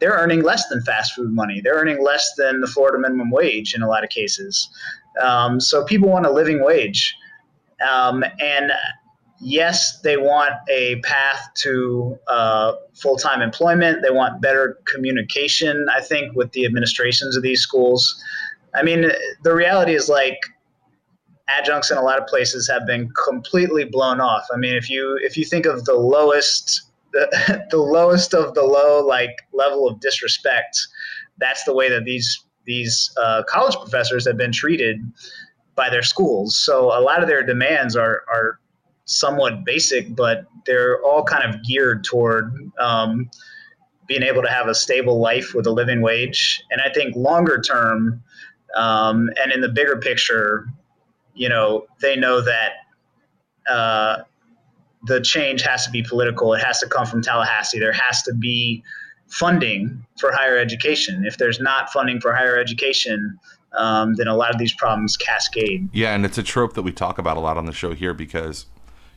they're 0.04 0.18
earning 0.18 0.44
less 0.44 0.68
than 0.68 0.82
fast 0.82 1.14
food 1.14 1.32
money. 1.32 1.62
They're 1.62 1.76
earning 1.76 2.04
less 2.04 2.34
than 2.38 2.60
the 2.60 2.68
Florida 2.68 3.00
minimum 3.00 3.32
wage 3.32 3.74
in 3.74 3.82
a 3.82 3.88
lot 3.88 4.04
of 4.04 4.10
cases. 4.10 4.70
Um, 5.22 5.62
so 5.62 5.86
people 5.86 6.10
want 6.10 6.26
a 6.26 6.30
living 6.30 6.62
wage, 6.62 7.16
um, 7.90 8.22
and 8.42 8.74
yes, 9.40 10.02
they 10.02 10.18
want 10.18 10.56
a 10.70 10.98
path 11.06 11.48
to 11.60 12.20
uh, 12.28 12.74
full 12.94 13.16
time 13.16 13.42
employment. 13.42 14.02
They 14.04 14.10
want 14.10 14.42
better 14.42 14.78
communication, 14.94 15.88
I 15.96 16.02
think, 16.02 16.36
with 16.36 16.52
the 16.52 16.66
administrations 16.66 17.38
of 17.38 17.42
these 17.42 17.62
schools. 17.62 18.22
I 18.76 18.84
mean, 18.84 19.10
the 19.44 19.56
reality 19.56 19.96
is 19.96 20.10
like 20.10 20.38
adjuncts 21.48 21.92
in 21.92 21.98
a 21.98 22.02
lot 22.02 22.20
of 22.20 22.28
places 22.28 22.70
have 22.70 22.86
been 22.86 23.10
completely 23.24 23.86
blown 23.86 24.20
off. 24.20 24.44
I 24.54 24.58
mean, 24.58 24.76
if 24.76 24.90
you 24.90 25.18
if 25.22 25.38
you 25.38 25.46
think 25.46 25.66
of 25.66 25.86
the 25.86 25.96
lowest 25.96 26.90
the, 27.14 27.66
the 27.72 27.78
lowest 27.78 28.34
of 28.34 28.54
the 28.54 28.64
low 28.64 29.06
like 29.06 29.48
level 29.54 29.88
of 29.88 30.00
disrespect, 30.00 30.78
that's 31.38 31.64
the 31.64 31.74
way 31.74 31.90
that 31.90 32.04
these 32.04 32.46
these 32.66 33.14
uh, 33.22 33.44
college 33.48 33.76
professors 33.76 34.26
have 34.26 34.38
been 34.38 34.52
treated 34.52 35.00
by 35.76 35.90
their 35.90 36.04
schools. 36.04 36.58
So 36.58 36.98
a 36.98 37.02
lot 37.02 37.22
of 37.22 37.28
their 37.28 37.44
demands 37.44 37.96
are 37.96 38.24
are 38.32 38.60
somewhat 39.06 39.66
basic, 39.66 40.16
but 40.16 40.46
they're 40.66 41.02
all 41.04 41.24
kind 41.24 41.44
of 41.44 41.64
geared 41.64 42.04
toward 42.04 42.72
um, 42.80 43.30
being 44.08 44.24
able 44.24 44.42
to 44.42 44.50
have 44.50 44.68
a 44.68 44.76
stable 44.76 45.20
life 45.20 45.54
with 45.54 45.68
a 45.68 45.72
living 45.72 46.02
wage. 46.02 46.64
And 46.72 46.82
I 46.82 46.90
think 46.94 47.16
longer 47.16 47.62
term, 47.62 48.24
um, 48.76 49.30
and 49.42 49.52
in 49.52 49.62
the 49.62 49.70
bigger 49.70 49.98
picture, 49.98 50.68
you 51.34 51.50
know, 51.50 51.86
they 52.02 52.16
know 52.16 52.40
that 52.42 52.72
uh, 53.70 54.24
the 55.04 55.22
change 55.22 55.62
has 55.62 55.86
to 55.86 55.92
be 55.92 56.02
political. 56.04 56.54
It 56.54 56.64
has 56.64 56.80
to 56.80 56.88
come 56.88 57.06
from 57.06 57.22
Tallahassee. 57.22 57.80
There 57.80 57.94
has 57.94 58.22
to 58.24 58.34
be 58.34 58.84
funding 59.28 60.06
for 60.20 60.32
higher 60.32 60.58
education. 60.58 61.26
If 61.26 61.38
there's 61.38 61.60
not 61.60 61.92
funding 61.92 62.20
for 62.20 62.34
higher 62.34 62.58
education, 62.58 63.38
um, 63.78 64.16
then 64.16 64.28
a 64.28 64.36
lot 64.36 64.52
of 64.52 64.60
these 64.60 64.74
problems 64.74 65.18
cascade. 65.18 65.90
Yeah, 65.92 66.14
and 66.14 66.26
it's 66.26 66.38
a 66.38 66.44
trope 66.44 66.74
that 66.74 66.84
we 66.84 66.92
talk 66.92 67.18
about 67.18 67.38
a 67.38 67.40
lot 67.40 67.58
on 67.58 67.66
the 67.66 67.74
show 67.74 67.94
here 67.94 68.14
because 68.14 68.68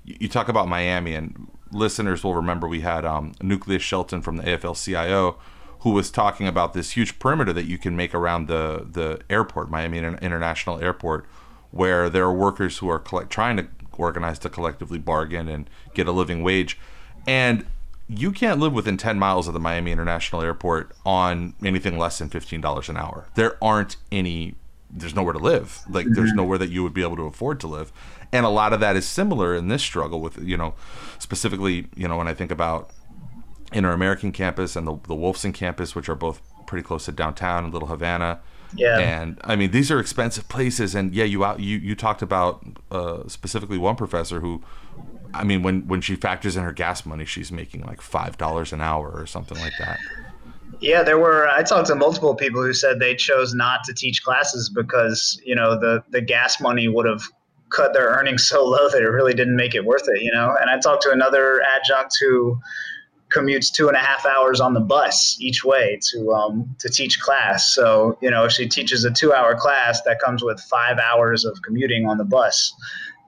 you, 0.04 0.28
talk 0.28 0.48
about 0.48 0.68
Miami, 0.68 1.14
and 1.14 1.48
listeners 1.70 2.24
will 2.24 2.34
remember 2.34 2.66
we 2.66 2.80
had 2.80 3.04
um, 3.04 3.32
Nucleus 3.42 3.82
Shelton 3.82 4.22
from 4.22 4.36
the 4.36 4.44
AFL-CIO 4.44 5.38
who 5.80 5.90
was 5.90 6.10
talking 6.10 6.48
about 6.48 6.72
this 6.72 6.92
huge 6.92 7.18
perimeter 7.18 7.52
that 7.52 7.66
you 7.66 7.78
can 7.78 7.94
make 7.94 8.14
around 8.14 8.48
the 8.48 8.86
the 8.90 9.20
airport, 9.30 9.70
Miami 9.70 9.98
Inter- 9.98 10.18
International 10.20 10.80
Airport, 10.80 11.26
where 11.70 12.08
there 12.08 12.24
are 12.24 12.32
workers 12.32 12.78
who 12.78 12.88
are 12.88 12.98
collect- 12.98 13.30
trying 13.30 13.56
to 13.56 13.68
organize 13.98 14.38
to 14.40 14.48
collectively 14.48 14.98
bargain 14.98 15.48
and 15.48 15.68
get 15.94 16.06
a 16.06 16.12
living 16.12 16.42
wage, 16.42 16.78
and 17.26 17.66
you 18.08 18.30
can't 18.30 18.60
live 18.60 18.72
within 18.72 18.96
10 18.96 19.18
miles 19.18 19.48
of 19.48 19.54
the 19.54 19.60
Miami 19.60 19.90
International 19.90 20.40
Airport 20.40 20.92
on 21.04 21.54
anything 21.64 21.98
less 21.98 22.18
than 22.18 22.30
$15 22.30 22.88
an 22.88 22.96
hour. 22.96 23.26
There 23.34 23.56
aren't 23.62 23.96
any 24.12 24.54
there's 24.88 25.14
nowhere 25.14 25.32
to 25.32 25.38
live. 25.38 25.80
Like 25.90 26.06
there's 26.06 26.30
mm-hmm. 26.30 26.36
nowhere 26.36 26.58
that 26.58 26.70
you 26.70 26.82
would 26.82 26.94
be 26.94 27.02
able 27.02 27.16
to 27.16 27.24
afford 27.24 27.60
to 27.60 27.66
live. 27.66 27.92
And 28.32 28.46
a 28.46 28.48
lot 28.50 28.72
of 28.72 28.80
that 28.80 28.96
is 28.96 29.06
similar 29.06 29.54
in 29.54 29.68
this 29.68 29.82
struggle 29.82 30.20
with, 30.20 30.42
you 30.42 30.56
know, 30.56 30.74
specifically, 31.18 31.88
you 31.96 32.08
know, 32.08 32.16
when 32.16 32.28
I 32.28 32.34
think 32.34 32.50
about 32.50 32.90
Inter 33.72 33.92
American 33.92 34.32
campus 34.32 34.76
and 34.76 34.86
the, 34.86 34.92
the 34.92 35.14
Wolfson 35.14 35.52
campus, 35.52 35.94
which 35.94 36.08
are 36.08 36.14
both 36.14 36.40
pretty 36.66 36.82
close 36.82 37.04
to 37.06 37.12
downtown 37.12 37.64
and 37.64 37.72
Little 37.72 37.88
Havana. 37.88 38.40
Yeah. 38.74 38.98
And 38.98 39.38
I 39.44 39.56
mean, 39.56 39.70
these 39.70 39.90
are 39.90 39.98
expensive 40.00 40.48
places. 40.48 40.94
And 40.94 41.14
yeah, 41.14 41.24
you 41.24 41.44
out, 41.44 41.60
you, 41.60 41.78
you 41.78 41.94
talked 41.94 42.22
about 42.22 42.64
uh, 42.90 43.28
specifically 43.28 43.78
one 43.78 43.96
professor 43.96 44.40
who, 44.40 44.62
I 45.32 45.44
mean, 45.44 45.62
when, 45.62 45.86
when 45.86 46.00
she 46.00 46.16
factors 46.16 46.56
in 46.56 46.64
her 46.64 46.72
gas 46.72 47.06
money, 47.06 47.24
she's 47.24 47.52
making 47.52 47.82
like 47.82 48.00
$5 48.00 48.72
an 48.72 48.80
hour 48.80 49.10
or 49.10 49.26
something 49.26 49.58
like 49.58 49.74
that. 49.78 49.98
Yeah, 50.80 51.02
there 51.02 51.18
were. 51.18 51.48
I 51.48 51.62
talked 51.62 51.86
to 51.88 51.94
multiple 51.94 52.34
people 52.34 52.62
who 52.62 52.72
said 52.72 52.98
they 52.98 53.14
chose 53.14 53.54
not 53.54 53.84
to 53.84 53.94
teach 53.94 54.22
classes 54.22 54.68
because 54.68 55.40
you 55.44 55.54
know 55.54 55.78
the 55.78 56.02
the 56.10 56.20
gas 56.20 56.60
money 56.60 56.88
would 56.88 57.06
have 57.06 57.22
cut 57.70 57.92
their 57.92 58.08
earnings 58.08 58.46
so 58.46 58.64
low 58.64 58.88
that 58.90 59.02
it 59.02 59.08
really 59.08 59.34
didn't 59.34 59.56
make 59.56 59.74
it 59.74 59.84
worth 59.84 60.08
it. 60.08 60.22
You 60.22 60.32
know, 60.32 60.54
and 60.60 60.68
I 60.68 60.78
talked 60.78 61.02
to 61.04 61.10
another 61.10 61.62
adjunct 61.62 62.16
who 62.20 62.58
commutes 63.34 63.72
two 63.72 63.88
and 63.88 63.96
a 63.96 64.00
half 64.00 64.24
hours 64.24 64.60
on 64.60 64.72
the 64.74 64.80
bus 64.80 65.36
each 65.40 65.64
way 65.64 65.98
to 66.12 66.32
um, 66.32 66.74
to 66.78 66.88
teach 66.88 67.20
class. 67.20 67.74
So 67.74 68.16
you 68.22 68.30
know, 68.30 68.44
if 68.44 68.52
she 68.52 68.68
teaches 68.68 69.04
a 69.04 69.10
two 69.10 69.32
hour 69.32 69.54
class, 69.56 70.02
that 70.02 70.20
comes 70.20 70.42
with 70.44 70.60
five 70.70 70.98
hours 70.98 71.44
of 71.44 71.58
commuting 71.64 72.06
on 72.06 72.18
the 72.18 72.24
bus. 72.24 72.72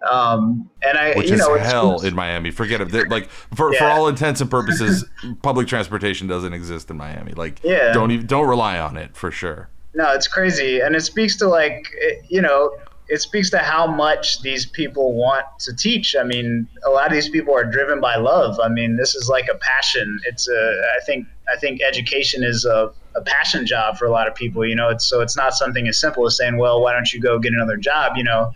Um, 0.08 0.70
and 0.82 0.96
I, 0.96 1.14
which 1.14 1.26
you 1.28 1.34
is 1.34 1.40
know, 1.40 1.54
it's- 1.56 1.68
hell 1.70 2.00
in 2.02 2.14
Miami. 2.14 2.52
Forget 2.52 2.80
it. 2.80 2.90
They're- 2.90 3.08
Like 3.08 3.28
for, 3.56 3.72
for 3.74 3.84
all 3.86 4.06
intents 4.06 4.40
and 4.40 4.48
purposes, 4.48 5.04
public 5.42 5.66
transportation 5.66 6.28
doesn't 6.28 6.52
exist 6.52 6.88
in 6.90 6.96
Miami. 6.96 7.32
Like 7.32 7.60
Yeah. 7.64 7.92
don't 7.92 8.12
even 8.12 8.26
don't 8.26 8.46
rely 8.48 8.78
on 8.78 8.96
it 8.96 9.16
for 9.16 9.32
sure. 9.32 9.68
No, 9.94 10.12
it's 10.12 10.28
crazy, 10.28 10.78
and 10.80 10.94
it 10.94 11.00
speaks 11.00 11.36
to 11.38 11.48
like 11.48 11.84
you 12.28 12.40
know, 12.40 12.76
it 13.08 13.22
speaks 13.22 13.48
to 13.50 13.58
how 13.58 13.86
much 13.86 14.42
these 14.42 14.66
people 14.66 15.14
want 15.14 15.46
to 15.60 15.74
teach. 15.74 16.14
I 16.14 16.24
mean, 16.24 16.68
a 16.86 16.90
lot 16.90 17.06
of 17.06 17.12
these 17.12 17.28
people 17.28 17.54
are 17.54 17.64
driven 17.64 18.00
by 18.00 18.16
love. 18.16 18.60
I 18.62 18.68
mean, 18.68 18.96
this 18.96 19.14
is 19.14 19.28
like 19.28 19.48
a 19.52 19.56
passion. 19.58 20.20
It's 20.26 20.48
a 20.48 20.82
I 20.96 21.04
think 21.04 21.26
I 21.52 21.56
think 21.56 21.80
education 21.80 22.44
is 22.44 22.66
a, 22.66 22.92
a 23.16 23.22
passion 23.22 23.66
job 23.66 23.96
for 23.96 24.04
a 24.04 24.10
lot 24.10 24.28
of 24.28 24.34
people. 24.34 24.66
You 24.66 24.76
know, 24.76 24.90
it's 24.90 25.06
so 25.06 25.20
it's 25.22 25.36
not 25.36 25.54
something 25.54 25.88
as 25.88 25.98
simple 25.98 26.26
as 26.26 26.36
saying, 26.36 26.58
well, 26.58 26.82
why 26.82 26.92
don't 26.92 27.12
you 27.12 27.20
go 27.20 27.38
get 27.38 27.52
another 27.54 27.78
job? 27.78 28.12
You 28.16 28.24
know, 28.24 28.52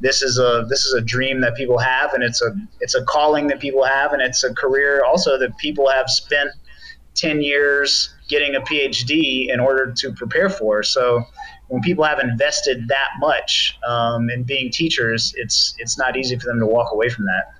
this 0.00 0.22
is 0.22 0.38
a 0.38 0.66
this 0.68 0.84
is 0.84 0.92
a 0.92 1.00
dream 1.00 1.40
that 1.40 1.54
people 1.54 1.78
have, 1.78 2.12
and 2.12 2.22
it's 2.22 2.42
a 2.42 2.54
it's 2.80 2.94
a 2.94 3.04
calling 3.04 3.46
that 3.48 3.60
people 3.60 3.84
have, 3.84 4.12
and 4.12 4.20
it's 4.20 4.44
a 4.44 4.52
career 4.54 5.02
also 5.04 5.38
that 5.38 5.56
people 5.56 5.88
have 5.88 6.10
spent 6.10 6.50
ten 7.14 7.40
years 7.40 8.14
getting 8.28 8.54
a 8.54 8.60
PhD 8.60 9.52
in 9.52 9.60
order 9.60 9.92
to 9.96 10.12
prepare 10.12 10.50
for. 10.50 10.82
So 10.82 11.24
when 11.68 11.82
people 11.82 12.04
have 12.04 12.18
invested 12.18 12.88
that 12.88 13.10
much 13.18 13.78
um, 13.86 14.30
in 14.30 14.42
being 14.42 14.70
teachers, 14.70 15.34
it's 15.36 15.74
it's 15.78 15.98
not 15.98 16.16
easy 16.16 16.38
for 16.38 16.46
them 16.46 16.60
to 16.60 16.66
walk 16.66 16.92
away 16.92 17.08
from 17.08 17.24
that. 17.26 17.54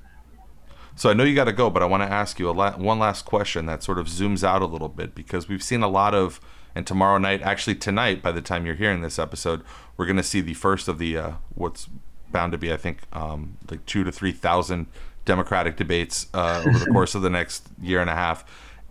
So 0.97 1.11
I 1.11 1.13
know 1.15 1.25
you 1.25 1.35
got 1.35 1.45
to 1.45 1.53
go, 1.53 1.71
but 1.71 1.83
I 1.83 1.87
want 1.87 2.03
to 2.03 2.13
ask 2.13 2.39
you 2.39 2.49
a 2.49 2.53
la- 2.53 2.77
one 2.77 2.99
last 2.99 3.25
question 3.25 3.67
that 3.67 3.83
sort 3.83 3.99
of 3.99 4.07
zooms 4.07 4.45
out 4.45 4.63
a 4.63 4.67
little 4.67 4.89
bit 4.89 5.15
because 5.15 5.49
we've 5.49 5.63
seen 5.63 5.83
a 5.83 5.89
lot 5.89 6.15
of, 6.15 6.41
and 6.75 6.87
tomorrow 6.87 7.19
night, 7.19 7.43
actually 7.43 7.75
tonight, 7.75 8.23
by 8.23 8.31
the 8.31 8.41
time 8.41 8.65
you're 8.65 8.77
hearing 8.77 9.01
this 9.01 9.19
episode, 9.19 9.63
we're 9.97 10.07
going 10.07 10.17
to 10.17 10.23
see 10.23 10.41
the 10.41 10.55
first 10.55 10.87
of 10.87 10.99
the 10.99 11.17
uh, 11.19 11.33
what's 11.55 11.89
bound 12.31 12.53
to 12.53 12.59
be, 12.59 12.73
I 12.73 12.77
think, 12.77 13.01
um, 13.13 13.57
like 13.71 13.85
two 13.87 14.05
to 14.05 14.13
three 14.13 14.33
thousand 14.33 14.87
Democratic 15.25 15.77
debates 15.77 16.27
uh, 16.35 16.63
over 16.67 16.79
the 16.79 16.87
course 16.93 17.15
of 17.15 17.23
the 17.23 17.31
next 17.31 17.69
year 17.81 18.01
and 18.01 18.11
a 18.11 18.15
half. 18.15 18.45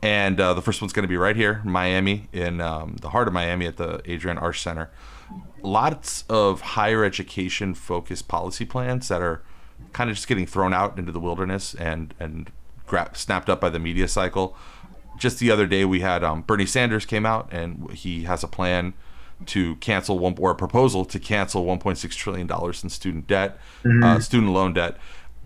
And 0.04 0.38
uh, 0.38 0.54
the 0.54 0.62
first 0.62 0.82
one's 0.82 0.92
going 0.92 1.06
to 1.06 1.10
be 1.10 1.16
right 1.16 1.36
here, 1.36 1.62
Miami, 1.64 2.28
in 2.34 2.60
um, 2.60 2.98
the 3.00 3.12
heart 3.12 3.30
of 3.30 3.34
Miami 3.34 3.66
at 3.68 3.78
the 3.78 4.02
Adrienne 4.06 4.38
Arsht 4.38 4.62
Center. 4.62 4.92
Lots 5.62 6.26
of 6.28 6.60
higher 6.60 7.06
education 7.06 7.74
focused 7.74 8.28
policy 8.28 8.66
plans 8.66 9.08
that 9.08 9.22
are 9.22 9.44
kind 9.94 10.10
of 10.10 10.18
just 10.18 10.28
getting 10.28 10.46
thrown 10.46 10.74
out 10.74 11.00
into 11.00 11.14
the 11.14 11.22
wilderness 11.22 11.74
and 11.76 12.14
and 12.20 12.52
gra- 12.86 13.12
snapped 13.14 13.50
up 13.50 13.62
by 13.62 13.70
the 13.70 13.80
media 13.80 14.10
cycle. 14.10 14.58
Just 15.18 15.40
the 15.40 15.50
other 15.50 15.66
day, 15.66 15.86
we 15.86 16.02
had 16.02 16.22
um, 16.22 16.42
Bernie 16.42 16.66
Sanders 16.66 17.06
came 17.06 17.26
out 17.26 17.48
and 17.54 17.90
he 17.92 18.24
has 18.24 18.44
a 18.44 18.48
plan 18.48 18.94
to 19.46 19.78
cancel 19.78 20.20
one 20.20 20.36
or 20.38 20.52
a 20.52 20.56
proposal 20.56 21.06
to 21.06 21.18
cancel 21.18 21.66
1.6 21.66 22.14
trillion 22.14 22.46
dollars 22.46 22.84
in 22.84 22.90
student 22.90 23.26
debt, 23.26 23.58
uh, 24.04 24.20
student 24.20 24.52
loan 24.52 24.74
debt. 24.74 24.98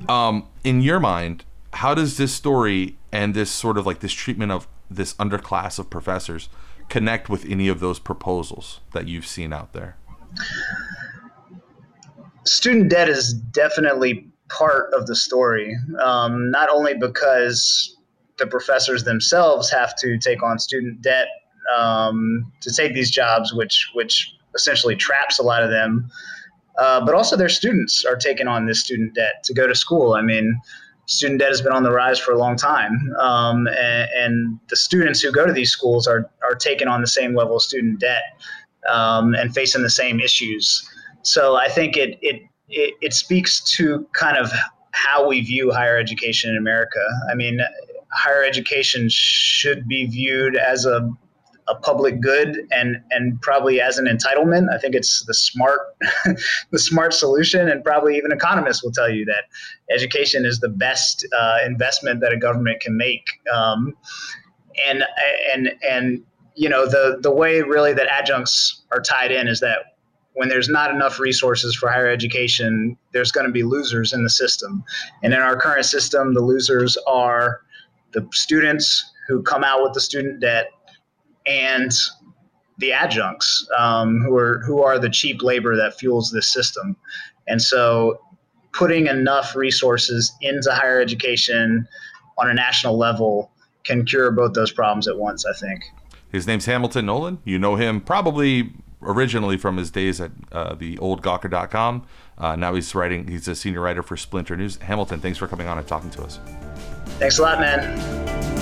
Um, 0.10 0.48
in 0.64 0.82
your 0.82 1.00
mind, 1.00 1.46
how 1.78 1.94
does 1.94 2.18
this 2.18 2.34
story 2.34 2.98
and 3.12 3.36
this 3.36 3.52
sort 3.52 3.78
of 3.78 3.86
like 3.86 4.00
this 4.00 4.12
treatment 4.12 4.52
of 4.52 4.68
this 4.90 5.14
underclass 5.16 5.78
of 5.78 5.88
professors 5.92 6.50
connect 6.90 7.30
with 7.30 7.46
any 7.46 7.68
of 7.68 7.80
those 7.80 8.00
proposals 8.00 8.80
that 8.94 9.08
you've 9.08 9.28
seen 9.28 9.54
out 9.54 9.74
there? 9.74 9.96
Student 12.46 12.90
debt 12.90 13.10
is 13.10 13.32
definitely 13.32 14.28
part 14.50 14.92
of 14.92 15.06
the 15.06 15.16
story, 15.16 15.78
um, 16.02 16.50
not 16.50 16.68
only 16.70 16.96
because 16.96 17.96
the 18.38 18.48
professors 18.48 19.04
themselves 19.04 19.70
have 19.70 19.96
to 19.98 20.18
take 20.18 20.42
on 20.42 20.58
student 20.58 21.04
debt 21.04 21.28
um, 21.78 22.52
to 22.62 22.74
take 22.74 22.96
these 22.96 23.12
jobs, 23.12 23.54
which 23.54 23.88
which 23.94 24.34
essentially 24.56 24.96
traps 24.96 25.38
a 25.38 25.44
lot 25.44 25.62
of 25.62 25.70
them, 25.70 26.10
uh, 26.80 27.06
but 27.06 27.14
also 27.14 27.38
their 27.38 27.50
students 27.50 28.04
are 28.04 28.16
taking 28.16 28.48
on 28.48 28.66
this 28.66 28.84
student 28.84 29.14
debt 29.14 29.44
to 29.44 29.54
go 29.54 29.68
to 29.68 29.76
school. 29.76 30.16
I 30.16 30.24
mean, 30.24 30.60
student 31.08 31.40
debt 31.40 31.50
has 31.50 31.62
been 31.62 31.72
on 31.72 31.84
the 31.84 31.92
rise 31.92 32.20
for 32.20 32.34
a 32.34 32.38
long 32.38 32.56
time, 32.56 33.14
um, 33.20 33.68
and, 33.68 34.10
and, 34.16 34.60
the 34.70 34.76
students 34.76 35.22
who 35.22 35.32
go 35.32 35.46
to 35.46 35.54
these 35.54 35.72
schools 35.72 36.06
are 36.06 36.30
are 36.44 36.56
taking 36.56 36.88
on 36.88 37.02
the 37.02 37.08
same 37.08 37.34
level 37.34 37.56
of 37.56 37.62
student 37.62 38.00
debt 38.00 38.24
um, 38.90 39.34
and 39.34 39.54
facing 39.54 39.82
the 39.82 39.90
same 39.90 40.20
issues. 40.20 40.88
So 41.24 41.56
I 41.56 41.70
think 41.70 41.98
it, 41.98 42.18
it 42.22 42.44
it 42.70 42.94
it 43.02 43.14
speaks 43.14 43.62
to 43.78 44.08
kind 44.14 44.38
of 44.38 44.52
how 44.92 45.28
we 45.28 45.42
view 45.42 45.72
higher 45.72 45.98
education 45.98 46.52
in 46.52 46.58
America. 46.58 47.04
I 47.32 47.36
mean, 47.36 47.60
higher 48.12 48.44
education 48.44 49.08
should 49.10 49.88
be 49.88 50.08
viewed 50.08 50.56
as 50.56 50.86
a 50.86 51.10
a 51.68 51.76
public 51.76 52.22
good 52.22 52.58
and 52.72 52.98
and 53.12 53.42
probably 53.42 53.82
as 53.82 53.98
an 53.98 54.06
entitlement. 54.06 54.74
I 54.74 54.78
think 54.78 54.96
it's 54.96 55.26
the 55.26 55.34
smart 55.34 55.80
the 56.72 56.80
smart 56.80 57.14
solution, 57.14 57.70
and 57.70 57.84
probably 57.84 58.18
even 58.18 58.32
economists 58.32 58.84
will 58.84 58.92
tell 58.92 59.10
you 59.10 59.26
that 59.26 59.44
education 59.94 60.46
is 60.46 60.60
the 60.60 60.70
best 60.70 61.26
uh, 61.38 61.58
investment 61.66 62.22
that 62.22 62.34
a 62.34 62.38
government 62.38 62.82
can 62.82 62.96
make. 62.98 63.26
Um, 63.54 63.96
and 64.88 65.04
and 65.54 65.72
and 65.88 66.24
you 66.56 66.70
know 66.70 66.86
the 66.86 67.20
the 67.22 67.32
way 67.32 67.62
really 67.62 67.94
that 67.94 68.08
adjuncts 68.08 68.84
are 68.92 69.02
tied 69.02 69.32
in 69.32 69.48
is 69.48 69.60
that 69.60 69.98
when 70.34 70.50
there's 70.50 70.70
not 70.70 70.92
enough 70.92 71.20
resources 71.20 71.76
for 71.76 71.90
higher 71.90 72.08
education, 72.08 72.96
there's 73.12 73.32
going 73.32 73.48
to 73.48 73.52
be 73.52 73.64
losers 73.64 74.14
in 74.14 74.24
the 74.24 74.30
system. 74.30 74.84
And 75.24 75.34
in 75.34 75.40
our 75.40 75.58
current 75.58 75.86
system, 75.86 76.36
the 76.36 76.42
losers 76.42 76.96
are 77.08 77.62
the 78.14 78.28
students 78.32 79.04
who 79.28 79.42
come 79.42 79.64
out 79.64 79.82
with 79.82 79.94
the 79.94 80.00
student 80.00 80.40
debt 80.40 80.68
and 81.48 81.92
the 82.78 82.94
adjuncts 82.94 83.68
um, 83.78 84.22
who 84.22 84.36
are 84.36 84.60
who 84.60 84.82
are 84.84 85.00
the 85.00 85.10
cheap 85.10 85.42
labor 85.42 85.76
that 85.76 85.98
fuels 85.98 86.32
this 86.32 86.48
system. 86.52 86.96
And 87.48 87.62
so 87.62 88.20
putting 88.74 89.08
enough 89.08 89.56
resources 89.56 90.34
into 90.42 90.72
higher 90.72 91.02
education 91.02 91.88
on 92.38 92.50
a 92.50 92.54
national 92.54 92.98
level 92.98 93.52
can 93.84 94.06
cure 94.06 94.32
both 94.32 94.54
those 94.54 94.72
problems 94.72 95.08
at 95.08 95.18
once, 95.18 95.46
I 95.46 95.54
think. 95.54 95.84
His 96.32 96.46
name's 96.46 96.66
Hamilton 96.66 97.06
Nolan. 97.06 97.40
You 97.46 97.58
know 97.58 97.76
him 97.76 98.02
probably 98.02 98.74
originally 99.02 99.58
from 99.58 99.78
his 99.78 99.90
days 99.90 100.20
at 100.20 100.32
uh, 100.52 100.76
the 100.76 100.98
old 101.00 101.22
Gawker.com. 101.22 102.06
Uh, 102.38 102.56
now 102.56 102.74
he's 102.74 102.94
writing, 102.94 103.28
he's 103.28 103.48
a 103.48 103.56
senior 103.56 103.82
writer 103.82 104.04
for 104.04 104.18
Splinter 104.18 104.58
News. 104.58 104.78
Hamilton, 104.78 105.20
thanks 105.20 105.38
for 105.38 105.48
coming 105.48 105.68
on 105.68 105.78
and 105.78 105.88
talking 105.88 106.10
to 106.12 106.24
us. 106.24 106.40
Thanks 107.20 107.40
a 107.40 107.42
lot, 107.42 107.60
man. 107.60 108.57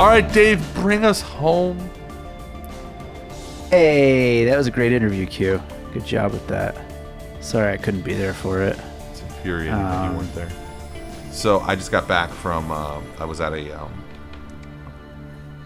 All 0.00 0.06
right, 0.06 0.32
Dave, 0.32 0.66
bring 0.76 1.04
us 1.04 1.20
home. 1.20 1.78
Hey, 3.68 4.46
that 4.46 4.56
was 4.56 4.66
a 4.66 4.70
great 4.70 4.92
interview, 4.92 5.26
Q. 5.26 5.62
Good 5.92 6.06
job 6.06 6.32
with 6.32 6.46
that. 6.46 6.74
Sorry 7.42 7.74
I 7.74 7.76
couldn't 7.76 8.00
be 8.00 8.14
there 8.14 8.32
for 8.32 8.62
it. 8.62 8.80
It's 9.10 9.20
infuriating 9.20 9.74
that 9.74 10.10
you 10.10 10.16
weren't 10.16 10.34
there. 10.34 10.48
So 11.32 11.60
I 11.60 11.74
just 11.74 11.90
got 11.90 12.08
back 12.08 12.30
from. 12.30 12.70
Uh, 12.70 13.02
I 13.18 13.26
was 13.26 13.42
at 13.42 13.52
a. 13.52 13.78
Um, 13.78 14.02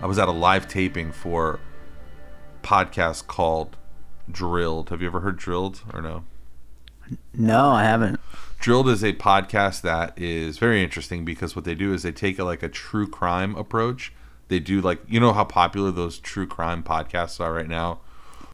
I 0.02 0.06
was 0.06 0.18
at 0.18 0.26
a 0.26 0.32
live 0.32 0.66
taping 0.66 1.12
for 1.12 1.60
a 2.60 2.66
podcast 2.66 3.28
called 3.28 3.76
Drilled. 4.28 4.90
Have 4.90 5.00
you 5.00 5.06
ever 5.06 5.20
heard 5.20 5.36
Drilled 5.36 5.82
or 5.92 6.02
no? 6.02 6.24
No, 7.34 7.70
I 7.70 7.84
haven't. 7.84 8.18
Drilled 8.58 8.88
is 8.88 9.04
a 9.04 9.12
podcast 9.12 9.82
that 9.82 10.18
is 10.18 10.58
very 10.58 10.82
interesting 10.82 11.24
because 11.24 11.54
what 11.54 11.64
they 11.64 11.76
do 11.76 11.92
is 11.92 12.02
they 12.02 12.10
take 12.10 12.40
a, 12.40 12.44
like 12.44 12.64
a 12.64 12.68
true 12.68 13.06
crime 13.06 13.54
approach. 13.54 14.12
They 14.48 14.58
do 14.60 14.80
like 14.80 15.00
you 15.08 15.20
know 15.20 15.32
how 15.32 15.44
popular 15.44 15.90
those 15.90 16.18
true 16.18 16.46
crime 16.46 16.82
podcasts 16.82 17.40
are 17.40 17.52
right 17.52 17.68
now 17.68 18.00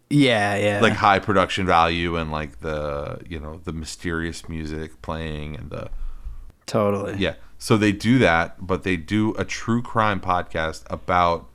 Yeah, 0.09 0.57
yeah. 0.57 0.81
like 0.81 0.94
high 0.94 1.18
production 1.18 1.66
value 1.66 2.16
and 2.16 2.31
like 2.31 2.61
the 2.61 3.20
you 3.29 3.38
know 3.40 3.61
the 3.64 3.72
mysterious 3.72 4.48
music 4.48 5.00
playing 5.03 5.57
and 5.57 5.70
the 5.70 5.90
totally. 6.66 7.16
yeah 7.18 7.35
so 7.59 7.76
they 7.76 7.92
do 7.92 8.18
that 8.18 8.64
but 8.66 8.83
they 8.85 8.96
do 8.96 9.35
a 9.37 9.44
true 9.44 9.83
crime 9.83 10.20
podcast 10.20 10.85
about 10.88 11.48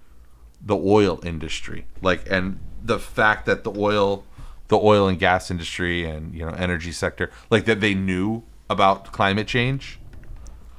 the 0.62 0.76
oil 0.76 1.20
industry 1.24 1.86
like 2.02 2.26
and 2.30 2.60
the 2.84 3.00
fact 3.00 3.46
that 3.46 3.64
the 3.64 3.72
oil 3.80 4.24
the 4.68 4.78
oil 4.78 5.08
and 5.08 5.20
gas 5.20 5.50
industry 5.52 6.06
and 6.06 6.34
you 6.36 6.46
know 6.46 6.52
energy 6.54 6.92
sector 6.92 7.32
like 7.50 7.66
that 7.66 7.80
they 7.82 7.94
knew 7.94 8.44
about 8.70 9.12
climate 9.12 9.48
change 9.48 10.00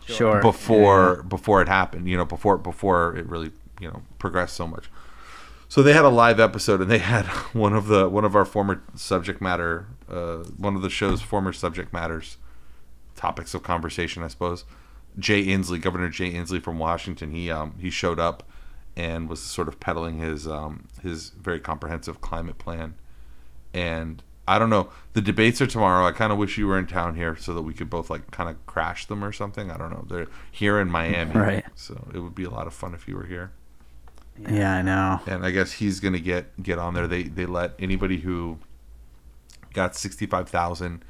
Sure. 0.06 0.40
before 0.40 1.22
before 1.24 1.60
it 1.62 1.68
happened 1.68 2.08
you 2.08 2.16
know 2.16 2.24
before 2.24 2.56
before 2.58 3.16
it 3.16 3.26
really 3.26 3.50
you 3.80 3.88
know 3.88 4.02
progressed 4.18 4.54
so 4.56 4.66
much. 4.66 4.90
So 5.68 5.82
they 5.82 5.92
had 5.92 6.04
a 6.04 6.10
live 6.10 6.38
episode 6.38 6.80
and 6.80 6.90
they 6.90 6.98
had 6.98 7.26
one 7.52 7.72
of 7.72 7.88
the 7.88 8.08
one 8.08 8.24
of 8.24 8.36
our 8.36 8.44
former 8.44 8.82
subject 8.94 9.40
matter 9.40 9.86
uh, 10.08 10.38
one 10.56 10.76
of 10.76 10.82
the 10.82 10.90
show's 10.90 11.22
former 11.22 11.52
subject 11.52 11.92
matters 11.92 12.36
topics 13.16 13.54
of 13.54 13.62
conversation 13.62 14.22
i 14.22 14.28
suppose. 14.28 14.64
Jay 15.18 15.44
inslee 15.44 15.80
governor 15.80 16.08
jay 16.10 16.30
inslee 16.32 16.62
from 16.62 16.78
washington 16.78 17.30
he 17.30 17.50
um 17.50 17.74
he 17.80 17.88
showed 17.90 18.20
up 18.20 18.42
and 18.96 19.28
was 19.28 19.40
sort 19.42 19.68
of 19.68 19.78
peddling 19.78 20.18
his 20.18 20.48
um 20.48 20.88
his 21.02 21.30
very 21.30 21.60
comprehensive 21.60 22.20
climate 22.20 22.58
plan. 22.58 22.94
And 23.74 24.22
I 24.48 24.58
don't 24.58 24.70
know. 24.70 24.90
The 25.14 25.20
debates 25.20 25.60
are 25.60 25.66
tomorrow. 25.66 26.06
I 26.06 26.12
kind 26.12 26.32
of 26.32 26.38
wish 26.38 26.56
you 26.56 26.66
were 26.66 26.78
in 26.78 26.86
town 26.86 27.16
here 27.16 27.36
so 27.36 27.52
that 27.54 27.62
we 27.62 27.74
could 27.74 27.90
both 27.90 28.10
like 28.10 28.30
kind 28.30 28.48
of 28.48 28.64
crash 28.66 29.06
them 29.06 29.24
or 29.24 29.32
something. 29.32 29.70
I 29.70 29.76
don't 29.76 29.90
know. 29.90 30.04
They're 30.08 30.28
here 30.50 30.80
in 30.80 30.90
Miami, 30.90 31.32
Right. 31.34 31.64
So 31.74 32.08
it 32.14 32.20
would 32.20 32.34
be 32.34 32.44
a 32.44 32.50
lot 32.50 32.66
of 32.66 32.74
fun 32.74 32.94
if 32.94 33.08
you 33.08 33.16
were 33.16 33.26
here. 33.26 33.52
Yeah. 34.38 34.52
yeah, 34.52 34.74
I 34.74 34.82
know. 34.82 35.20
And 35.26 35.44
I 35.44 35.50
guess 35.50 35.72
he's 35.72 35.98
gonna 35.98 36.20
get 36.20 36.62
get 36.62 36.78
on 36.78 36.94
there. 36.94 37.06
They 37.06 37.24
they 37.24 37.46
let 37.46 37.72
anybody 37.78 38.18
who 38.18 38.58
got 39.72 39.96
sixty 39.96 40.26
five 40.26 40.48
thousand 40.48 41.02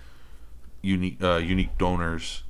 unique 0.80 1.20
uh, 1.20 1.36
unique 1.36 1.76
donors, 1.76 2.44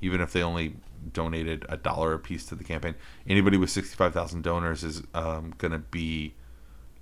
even 0.00 0.20
if 0.20 0.32
they 0.32 0.42
only 0.42 0.74
donated 1.12 1.64
a 1.68 1.76
dollar 1.76 2.14
a 2.14 2.18
piece 2.18 2.44
to 2.46 2.54
the 2.54 2.64
campaign. 2.64 2.94
Anybody 3.26 3.56
with 3.56 3.70
65,000 3.70 4.42
donors 4.42 4.84
is 4.84 5.02
um, 5.14 5.54
going 5.58 5.72
to 5.72 5.78
be 5.78 6.34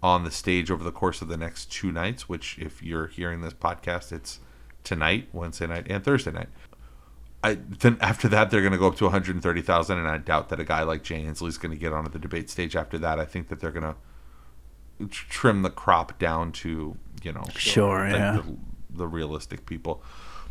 on 0.03 0.25
the 0.25 0.31
stage 0.31 0.71
over 0.71 0.85
the 0.85 0.93
course 0.93 1.23
of 1.23 1.29
the 1.29 1.37
next 1.37 1.71
two 1.73 1.91
nights, 1.91 2.29
which, 2.29 2.59
if 2.59 2.83
you're 2.83 3.07
hearing 3.07 3.41
this 3.41 3.55
podcast, 3.55 4.13
it's 4.13 4.41
tonight, 4.85 5.29
Wednesday 5.33 5.67
night, 5.67 5.87
and 5.89 6.05
Thursday 6.05 6.33
night. 6.33 6.49
I, 7.43 7.55
then 7.55 7.97
after 8.01 8.29
that, 8.29 8.51
they're 8.51 8.61
going 8.61 8.73
to 8.73 8.79
go 8.79 8.89
up 8.89 8.97
to 8.97 9.05
130,000, 9.05 9.99
and 9.99 10.09
I 10.09 10.19
doubt 10.19 10.49
that 10.49 10.61
a 10.61 10.65
guy 10.65 10.83
like 10.83 11.03
Jay 11.03 11.23
Inslee 11.23 11.49
is 11.49 11.59
going 11.59 11.73
to 11.73 11.79
get 11.79 11.93
onto 11.93 12.11
the 12.11 12.19
debate 12.19 12.51
stage 12.51 12.75
after 12.77 12.99
that. 12.99 13.19
I 13.21 13.25
think 13.25 13.49
that 13.49 13.61
they're 13.61 13.71
going 13.71 13.95
to 14.99 15.09
trim 15.09 15.63
the 15.63 15.71
crop 15.71 16.19
down 16.19 16.53
to, 16.53 16.97
you 17.23 17.33
know, 17.33 17.45
Sure, 17.55 18.05
like 18.05 18.15
yeah. 18.15 18.33
the, 18.45 18.57
the 18.99 19.07
realistic 19.07 19.67
people. 19.67 20.03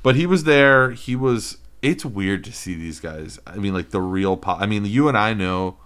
But 0.03 0.15
he 0.15 0.25
was 0.25 0.43
there. 0.43 0.91
He 0.91 1.15
was. 1.15 1.57
It's 1.81 2.05
weird 2.05 2.43
to 2.45 2.51
see 2.51 2.75
these 2.75 2.99
guys. 2.99 3.39
I 3.45 3.57
mean, 3.57 3.73
like 3.73 3.89
the 3.89 4.01
real. 4.01 4.37
Po- 4.37 4.57
I 4.59 4.65
mean, 4.65 4.85
you 4.85 5.07
and 5.07 5.17
I 5.17 5.33
know, 5.33 5.77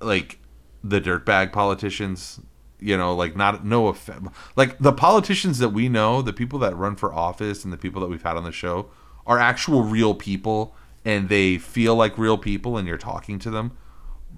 like 0.00 0.37
the 0.84 1.00
dirtbag 1.00 1.52
politicians. 1.52 2.40
You 2.80 2.96
know, 2.96 3.12
like 3.12 3.34
not 3.34 3.64
no 3.66 3.88
offense. 3.88 4.28
Like 4.54 4.78
the 4.78 4.92
politicians 4.92 5.58
that 5.58 5.70
we 5.70 5.88
know, 5.88 6.22
the 6.22 6.32
people 6.32 6.60
that 6.60 6.76
run 6.76 6.94
for 6.94 7.12
office, 7.12 7.64
and 7.64 7.72
the 7.72 7.76
people 7.76 8.00
that 8.02 8.06
we've 8.08 8.22
had 8.22 8.36
on 8.36 8.44
the 8.44 8.52
show 8.52 8.88
are 9.26 9.38
actual 9.38 9.82
real 9.82 10.14
people, 10.14 10.76
and 11.04 11.28
they 11.28 11.58
feel 11.58 11.96
like 11.96 12.16
real 12.16 12.38
people, 12.38 12.76
and 12.78 12.86
you're 12.86 12.96
talking 12.96 13.40
to 13.40 13.50
them. 13.50 13.72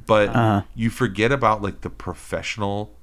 But 0.07 0.31
Uh-huh. 0.31 0.63
you 0.75 0.89
forget 0.89 1.31
about 1.33 1.61
like 1.61 1.83
the 1.83 1.91
professional, 1.91 2.97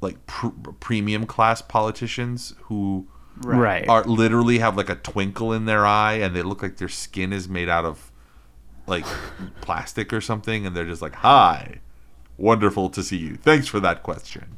like 0.00 0.24
pr- 0.26 0.48
premium 0.78 1.26
class 1.26 1.60
politicians 1.60 2.54
who 2.64 3.06
Right. 3.42 3.88
are 3.88 4.04
literally 4.04 4.58
have 4.58 4.76
like 4.76 4.90
a 4.90 4.94
twinkle 4.96 5.52
in 5.52 5.64
their 5.64 5.84
eye 5.86 6.14
and 6.14 6.36
they 6.36 6.42
look 6.42 6.62
like 6.62 6.76
their 6.76 6.88
skin 6.88 7.32
is 7.32 7.48
made 7.48 7.68
out 7.68 7.84
of 7.86 8.12
like 8.86 9.06
plastic 9.60 10.12
or 10.12 10.20
something 10.20 10.66
and 10.66 10.76
they're 10.76 10.84
just 10.84 11.00
like 11.00 11.14
hi 11.16 11.80
wonderful 12.40 12.88
to 12.90 13.02
see 13.02 13.16
you 13.16 13.36
thanks 13.36 13.66
for 13.66 13.80
that 13.80 14.02
question 14.02 14.56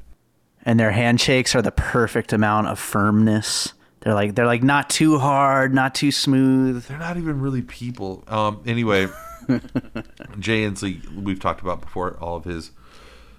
and 0.64 0.78
their 0.78 0.92
handshakes 0.92 1.54
are 1.56 1.62
the 1.62 1.72
perfect 1.72 2.32
amount 2.32 2.68
of 2.68 2.78
firmness. 2.78 3.74
They're 4.00 4.14
like 4.14 4.36
they're 4.36 4.46
like 4.46 4.62
not 4.62 4.88
too 4.88 5.18
hard, 5.18 5.74
not 5.74 5.92
too 5.92 6.12
smooth. 6.12 6.84
they're 6.86 6.98
not 6.98 7.16
even 7.16 7.40
really 7.40 7.62
people 7.62 8.22
um 8.28 8.62
anyway 8.64 9.06
jay 10.38 10.62
inslee 10.62 11.04
we've 11.20 11.40
talked 11.40 11.60
about 11.60 11.80
before 11.80 12.16
all 12.20 12.36
of 12.36 12.44
his 12.44 12.70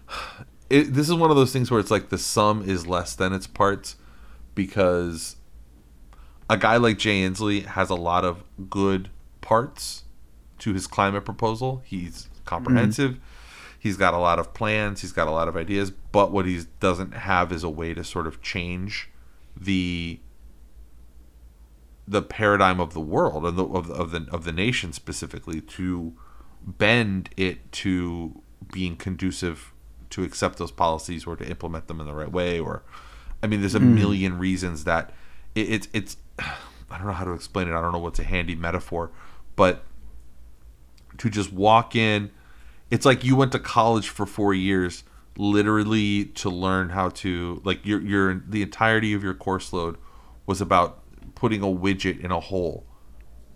it, 0.70 0.94
this 0.94 1.08
is 1.08 1.16
one 1.16 1.30
of 1.30 1.38
those 1.38 1.54
things 1.54 1.72
where 1.72 1.80
it's 1.80 1.92
like 1.92 2.10
the 2.10 2.18
sum 2.18 2.62
is 2.68 2.86
less 2.86 3.16
than 3.16 3.32
its 3.32 3.48
parts 3.48 3.96
because 4.56 5.36
a 6.50 6.58
guy 6.58 6.78
like 6.78 6.98
Jay 6.98 7.22
Inslee 7.22 7.66
has 7.66 7.90
a 7.90 7.96
lot 7.96 8.26
of 8.26 8.44
good 8.70 9.10
parts 9.42 10.04
to 10.60 10.74
his 10.74 10.88
climate 10.88 11.26
proposal. 11.26 11.82
He's 11.86 12.30
comprehensive. 12.46 13.20
He's 13.84 13.98
got 13.98 14.14
a 14.14 14.18
lot 14.18 14.40
of 14.40 14.54
plans. 14.54 15.02
He's 15.02 15.12
got 15.12 15.28
a 15.28 15.32
lot 15.32 15.50
of 15.50 15.58
ideas. 15.58 15.92
But 15.92 16.32
what 16.32 16.46
he 16.46 16.62
doesn't 16.80 17.14
have 17.14 17.52
is 17.52 17.66
a 17.66 17.70
way 17.70 17.94
to 17.94 18.02
sort 18.02 18.28
of 18.28 18.42
change 18.42 19.10
the 19.60 20.22
the 22.08 22.22
paradigm 22.22 22.80
of 22.80 22.94
the 22.94 23.02
world 23.02 23.46
and 23.46 23.58
the, 23.58 23.66
of, 23.66 23.92
of 23.92 24.12
the 24.12 24.26
of 24.32 24.46
the 24.46 24.54
nation 24.54 24.94
specifically 24.94 25.60
to 25.60 26.14
bend 26.66 27.30
it 27.36 27.74
to 27.74 28.42
being 28.72 28.96
conducive 28.96 29.74
to 30.12 30.24
accept 30.24 30.60
those 30.60 30.72
policies 30.72 31.28
or 31.28 31.36
to 31.36 31.46
implement 31.46 31.88
them 31.88 32.00
in 32.00 32.08
the 32.08 32.16
right 32.16 32.32
way 32.32 32.58
or 32.58 32.84
I 33.42 33.48
mean 33.48 33.60
there's 33.60 33.76
a 33.76 33.80
hmm. 33.80 33.96
million 33.96 34.38
reasons 34.38 34.86
that 34.86 35.12
it, 35.56 35.70
it's 35.70 35.88
it's 35.92 36.18
I 36.40 36.98
don't 36.98 37.08
know 37.08 37.12
how 37.12 37.26
to 37.26 37.34
explain 37.34 37.68
it 37.68 37.74
I 37.74 37.82
don't 37.82 37.92
know 37.92 38.00
what's 38.00 38.20
a 38.20 38.24
handy 38.24 38.56
metaphor 38.56 39.12
but 39.58 39.84
to 41.18 41.30
just 41.30 41.52
walk 41.52 41.98
in 41.98 42.32
it's 42.94 43.08
like 43.08 43.24
you 43.24 43.36
went 43.36 43.52
to 43.52 43.58
college 43.58 44.08
for 44.08 44.24
4 44.24 44.54
years 44.54 45.04
literally 45.36 46.26
to 46.26 46.48
learn 46.48 46.90
how 46.90 47.10
to 47.10 47.60
like 47.66 47.84
your 47.84 48.00
your 48.00 48.44
the 48.48 48.62
entirety 48.62 49.14
of 49.16 49.24
your 49.24 49.34
course 49.34 49.74
load 49.74 49.98
was 50.46 50.62
about 50.62 51.00
putting 51.34 51.64
a 51.64 51.66
widget 51.66 52.24
in 52.24 52.32
a 52.32 52.40
hole 52.40 52.86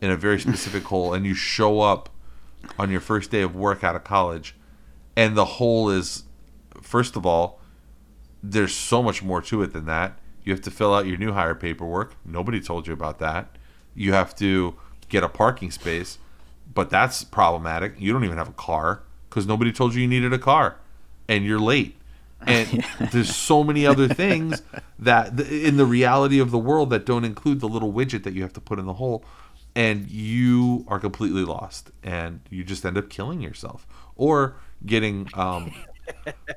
in 0.01 0.09
a 0.09 0.17
very 0.17 0.39
specific 0.47 0.83
hole 0.85 1.13
and 1.13 1.23
you 1.23 1.35
show 1.35 1.81
up 1.81 2.09
on 2.79 2.89
your 2.89 2.99
first 2.99 3.29
day 3.29 3.43
of 3.43 3.55
work 3.55 3.83
out 3.83 3.95
of 3.95 4.03
college 4.03 4.55
and 5.15 5.37
the 5.37 5.45
hole 5.45 5.87
is 5.87 6.23
first 6.81 7.15
of 7.15 7.23
all 7.23 7.61
there's 8.41 8.73
so 8.73 9.03
much 9.03 9.21
more 9.21 9.41
to 9.41 9.61
it 9.61 9.73
than 9.73 9.85
that. 9.85 10.17
You 10.43 10.53
have 10.53 10.61
to 10.61 10.71
fill 10.71 10.93
out 10.93 11.05
your 11.05 11.17
new 11.17 11.33
hire 11.33 11.55
paperwork. 11.55 12.15
Nobody 12.23 12.61
told 12.61 12.87
you 12.87 12.93
about 12.93 13.19
that. 13.19 13.57
You 13.93 14.13
have 14.13 14.35
to 14.35 14.75
get 15.09 15.23
a 15.23 15.29
parking 15.29 15.69
space 15.69 16.17
but 16.73 16.89
that's 16.89 17.23
problematic. 17.23 17.95
You 17.97 18.11
don't 18.13 18.23
even 18.23 18.37
have 18.37 18.49
a 18.49 18.53
car 18.53 19.03
because 19.37 19.45
nobody 19.45 19.71
told 19.71 19.93
you 19.93 20.01
you 20.01 20.07
needed 20.07 20.33
a 20.33 20.39
car 20.39 20.77
and 21.29 21.45
you're 21.45 21.59
late. 21.59 21.95
And 22.47 22.83
there's 23.11 23.35
so 23.35 23.63
many 23.63 23.85
other 23.85 24.07
things 24.07 24.63
that 24.97 25.37
th- 25.37 25.47
in 25.47 25.77
the 25.77 25.85
reality 25.85 26.39
of 26.39 26.49
the 26.49 26.57
world 26.57 26.89
that 26.89 27.05
don't 27.05 27.23
include 27.23 27.59
the 27.59 27.67
little 27.67 27.93
widget 27.93 28.23
that 28.23 28.33
you 28.33 28.41
have 28.41 28.53
to 28.53 28.59
put 28.59 28.79
in 28.79 28.87
the 28.87 28.95
hole 28.95 29.23
and 29.75 30.09
you 30.09 30.85
are 30.87 30.97
completely 30.97 31.45
lost 31.45 31.91
and 32.01 32.39
you 32.49 32.63
just 32.63 32.83
end 32.83 32.97
up 32.97 33.11
killing 33.11 33.39
yourself 33.39 33.85
or 34.15 34.55
getting 34.87 35.29
um, 35.35 35.71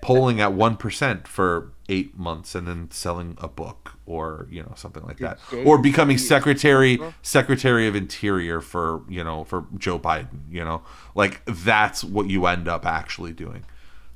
polling 0.03 0.41
at 0.41 0.51
1% 0.51 1.27
for 1.27 1.73
eight 1.89 2.17
months 2.17 2.55
and 2.55 2.67
then 2.67 2.91
selling 2.91 3.37
a 3.41 3.49
book 3.49 3.95
or 4.07 4.47
you 4.51 4.63
know 4.63 4.73
something 4.77 5.03
like 5.05 5.19
that. 5.19 5.39
or 5.67 5.79
becoming 5.79 6.19
secretary 6.19 6.99
secretary 7.23 7.89
of 7.89 7.97
interior 7.97 8.61
for 8.61 9.03
you 9.09 9.25
know 9.25 9.45
for 9.45 9.67
joe 9.77 9.99
biden 9.99 10.41
you 10.51 10.65
know? 10.65 10.83
Like 11.15 11.43
that's 11.47 12.05
what 12.05 12.29
you 12.29 12.47
end 12.47 12.69
up 12.69 12.87
actually 12.87 13.33
doing. 13.33 13.65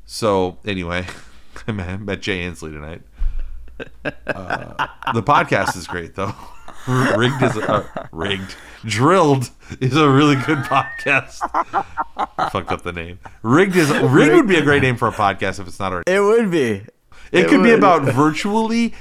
So 0.07 0.59
anyway 0.64 1.07
i 1.66 1.73
met 1.73 2.01
met 2.01 2.20
jay 2.20 2.40
inslee 2.40 2.73
tonight. 2.73 3.03
Uh, 4.05 4.87
the 5.14 5.23
podcast 5.23 5.77
is 5.77 5.87
great 5.87 6.14
though 6.14 6.35
rigged 7.16 7.42
is 7.42 7.57
uh, 7.57 7.87
rigged 8.12 8.55
drilled 8.85 9.51
is 9.81 9.97
a 9.97 10.09
really 10.09 10.37
good 10.37 10.59
podcast 10.59 11.38
fucked 12.51 12.70
up 12.70 12.83
the 12.83 12.92
name 12.92 13.18
rigged 13.42 13.75
is 13.77 13.90
rigged 13.90 14.35
would 14.35 14.47
be 14.49 14.57
a 14.57 14.62
great 14.62 14.83
name 14.83 14.97
for 14.97 15.09
a 15.09 15.12
podcast 15.12 15.59
if 15.61 15.66
it's 15.66 15.79
not 15.81 15.92
already 15.92 16.12
It 16.12 16.20
would 16.20 16.51
be. 16.51 16.85
it, 17.33 17.49
could 17.49 17.62
be 17.62 17.70
about 17.73 18.03
virtually 18.03 18.92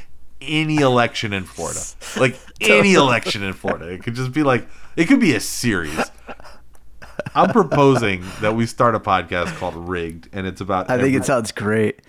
any 0.41 0.77
election 0.77 1.31
in 1.33 1.43
Florida. 1.45 1.79
Like 2.17 2.37
any 2.59 2.93
election 2.95 3.43
in 3.43 3.53
Florida. 3.53 3.87
It 3.89 4.03
could 4.03 4.15
just 4.15 4.31
be 4.33 4.43
like 4.43 4.67
it 4.95 5.05
could 5.05 5.19
be 5.19 5.35
a 5.35 5.39
series. 5.39 5.99
I'm 7.35 7.49
proposing 7.51 8.23
that 8.41 8.55
we 8.55 8.65
start 8.65 8.95
a 8.95 8.99
podcast 8.99 9.55
called 9.57 9.75
Rigged 9.75 10.29
and 10.33 10.45
it's 10.47 10.61
about 10.61 10.89
I 10.89 10.95
think 10.95 11.07
every- 11.07 11.15
it 11.17 11.25
sounds 11.25 11.51
great. 11.51 12.01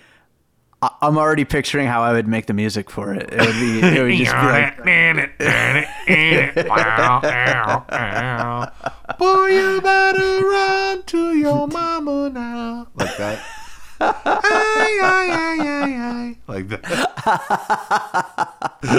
I'm 1.01 1.17
already 1.19 1.45
picturing 1.45 1.87
how 1.87 2.03
I 2.03 2.13
would 2.13 2.27
make 2.29 2.47
the 2.47 2.53
music 2.55 2.91
for 2.91 3.15
it. 3.15 3.33
It 3.33 3.41
would 3.41 3.55
be. 3.55 3.81
It 3.81 4.03
would 4.03 4.13
just 4.17 4.33
be 4.33 4.37
like. 4.37 4.77
Boy, 9.19 9.47
you 9.47 9.81
better 9.81 10.41
run 10.47 11.03
to 11.05 11.35
your 11.37 11.67
mama 11.69 12.29
now. 12.31 12.87
Like 12.95 13.17
that. 13.19 13.39
Ay, 14.01 14.99
ay, 15.03 15.31
ay, 15.31 15.59
ay, 15.61 15.95
ay. 15.95 16.37
Like 16.47 16.69
that. 16.69 16.85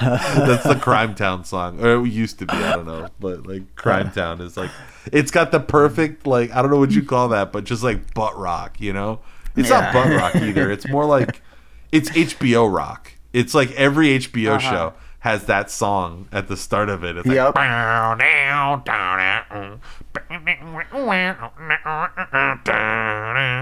That's 0.00 0.64
the 0.64 0.78
Crime 0.80 1.14
Town 1.14 1.44
song. 1.44 1.80
Or 1.84 2.04
it 2.04 2.08
used 2.08 2.38
to 2.40 2.46
be, 2.46 2.54
I 2.54 2.76
don't 2.76 2.86
know. 2.86 3.08
But 3.20 3.46
like 3.46 3.74
Crime 3.76 4.10
Town 4.10 4.40
is 4.40 4.56
like 4.56 4.70
it's 5.12 5.30
got 5.30 5.52
the 5.52 5.60
perfect 5.60 6.26
like 6.26 6.50
I 6.52 6.62
don't 6.62 6.70
know 6.70 6.78
what 6.78 6.92
you 6.92 7.02
call 7.04 7.28
that, 7.28 7.52
but 7.52 7.64
just 7.64 7.82
like 7.82 8.14
butt 8.14 8.36
rock, 8.36 8.80
you 8.80 8.92
know? 8.92 9.20
It's 9.56 9.70
not 9.70 9.92
butt 9.92 10.10
rock 10.10 10.36
either. 10.42 10.70
It's 10.70 10.88
more 10.88 11.04
like 11.04 11.42
it's 11.90 12.10
HBO 12.10 12.74
rock. 12.74 13.12
It's 13.32 13.54
like 13.54 13.70
every 13.72 14.18
HBO 14.18 14.56
uh-huh. 14.56 14.70
show 14.70 14.94
has 15.20 15.44
that 15.44 15.70
song 15.70 16.28
at 16.32 16.48
the 16.48 16.56
start 16.56 16.88
of 16.88 17.04
it. 17.04 17.16
It's 17.16 17.26
like 17.26 17.36
Yep. 17.36 17.54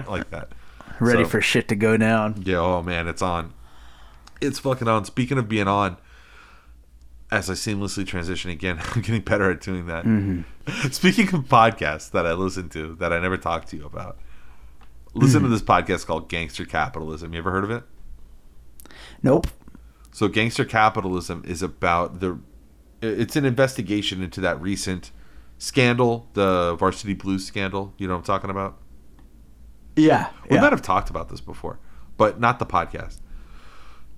like 0.08 0.30
that. 0.30 0.48
Ready 0.98 1.24
So- 1.24 1.30
for 1.30 1.40
shit 1.40 1.68
to 1.68 1.76
go 1.76 1.96
down. 1.96 2.42
Yeah, 2.44 2.58
oh 2.58 2.82
man, 2.82 3.08
it's 3.08 3.22
on. 3.22 3.52
It's 4.40 4.58
fucking 4.58 4.88
on. 4.88 5.04
Speaking 5.04 5.36
of 5.38 5.48
being 5.48 5.68
on, 5.68 5.98
as 7.30 7.48
I 7.50 7.52
seamlessly 7.52 8.06
transition 8.06 8.50
again, 8.50 8.80
I'm 8.94 9.02
getting 9.02 9.22
better 9.22 9.50
at 9.50 9.60
doing 9.60 9.86
that. 9.86 10.04
Mm-hmm. 10.04 10.88
Speaking 10.90 11.26
of 11.34 11.44
podcasts 11.44 12.10
that 12.10 12.26
I 12.26 12.32
listen 12.32 12.68
to 12.70 12.94
that 12.96 13.12
I 13.12 13.18
never 13.18 13.36
talked 13.36 13.68
to 13.68 13.76
you 13.76 13.86
about, 13.86 14.18
listen 15.14 15.42
to 15.42 15.48
this 15.48 15.62
podcast 15.62 16.06
called 16.06 16.28
Gangster 16.28 16.64
Capitalism. 16.64 17.32
You 17.32 17.38
ever 17.38 17.50
heard 17.50 17.64
of 17.64 17.70
it? 17.70 17.82
Nope. 19.22 19.46
So 20.12 20.28
Gangster 20.28 20.64
Capitalism 20.64 21.44
is 21.46 21.62
about 21.62 22.20
the 22.20 22.38
it's 23.02 23.36
an 23.36 23.44
investigation 23.44 24.22
into 24.22 24.40
that 24.42 24.60
recent 24.60 25.10
scandal, 25.58 26.28
the 26.34 26.74
Varsity 26.76 27.14
Blues 27.14 27.46
scandal. 27.46 27.94
You 27.96 28.08
know 28.08 28.14
what 28.14 28.20
I'm 28.20 28.24
talking 28.24 28.50
about? 28.50 28.78
Yeah. 29.96 30.30
We 30.48 30.56
yeah. 30.56 30.62
might 30.62 30.72
have 30.72 30.82
talked 30.82 31.10
about 31.10 31.28
this 31.28 31.40
before, 31.40 31.78
but 32.16 32.40
not 32.40 32.58
the 32.58 32.66
podcast. 32.66 33.18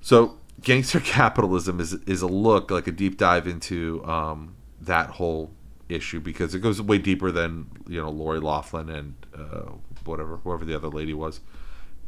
So, 0.01 0.38
gangster 0.61 1.01
capitalism 1.01 1.80
is 1.80 1.95
is 2.07 2.22
a 2.22 2.26
look 2.26 2.70
like 2.70 2.86
a 2.86 2.93
deep 2.93 3.16
dive 3.18 3.47
into 3.47 4.05
um, 4.05 4.55
that 4.80 5.11
whole 5.11 5.53
issue 5.88 6.20
because 6.20 6.55
it 6.55 6.61
goes 6.61 6.80
way 6.80 6.99
deeper 6.99 7.30
than 7.30 7.66
you 7.86 8.01
know 8.01 8.11
Lori 8.11 8.40
Laughlin 8.40 8.88
and 8.88 9.14
uh, 9.34 9.72
whatever 10.05 10.38
whoever 10.38 10.64
the 10.64 10.74
other 10.74 10.88
lady 10.88 11.14
was, 11.14 11.40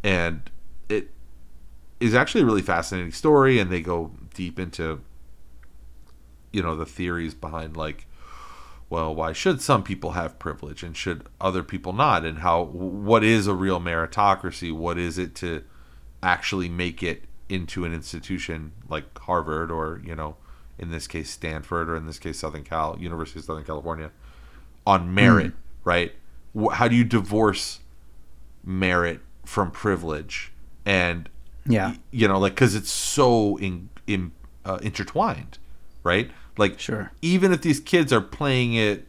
and 0.03 0.51
it 0.89 1.11
is 2.01 2.15
actually 2.15 2.43
a 2.43 2.47
really 2.47 2.63
fascinating 2.63 3.13
story, 3.13 3.59
and 3.59 3.71
they 3.71 3.81
go 3.81 4.13
deep 4.35 4.59
into 4.59 5.01
you 6.53 6.63
know 6.63 6.77
the 6.77 6.87
theories 6.87 7.35
behind 7.35 7.77
like 7.77 8.07
well 8.89 9.13
why 9.13 9.33
should 9.33 9.61
some 9.61 9.83
people 9.83 10.13
have 10.13 10.39
privilege 10.39 10.83
and 10.83 10.97
should 10.97 11.27
other 11.41 11.63
people 11.63 11.93
not? 11.93 12.25
And 12.25 12.39
how 12.39 12.63
what 12.63 13.25
is 13.25 13.47
a 13.47 13.55
real 13.55 13.81
meritocracy? 13.81 14.73
What 14.73 14.99
is 14.99 15.19
it 15.19 15.35
to 15.37 15.65
actually 16.23 16.69
make 16.69 17.03
it 17.03 17.25
into 17.49 17.85
an 17.85 17.93
institution 17.93 18.73
like 18.89 19.19
Harvard 19.19 19.71
or 19.71 20.01
you 20.05 20.15
know 20.15 20.37
in 20.79 20.91
this 20.91 21.07
case 21.07 21.31
Stanford 21.31 21.91
or 21.91 21.97
in 21.97 22.07
this 22.07 22.19
case 22.19 22.39
Southern 22.39 22.65
Cal 22.65 22.97
University 22.99 23.41
of 23.41 23.45
Southern 23.45 23.65
California 23.65 24.11
on 24.87 25.13
merit 25.13 25.53
mm. 25.53 25.57
right? 25.85 26.13
How 26.73 26.87
do 26.87 26.95
you 26.95 27.05
divorce 27.05 27.81
merit 28.65 29.21
from 29.45 29.71
privilege 29.71 30.53
and 30.87 31.29
yeah 31.67 31.95
you 32.11 32.27
know 32.27 32.39
like 32.39 32.55
because 32.55 32.75
it's 32.75 32.91
so 32.91 33.57
in, 33.59 33.89
in 34.07 34.33
uh, 34.65 34.79
intertwined 34.83 35.59
right 36.03 36.31
like, 36.57 36.79
sure. 36.79 37.13
Even 37.23 37.53
if 37.53 37.63
these 37.63 37.81
kids 37.81 38.13
are 38.13 38.21
playing 38.21 38.75
it 38.75 39.07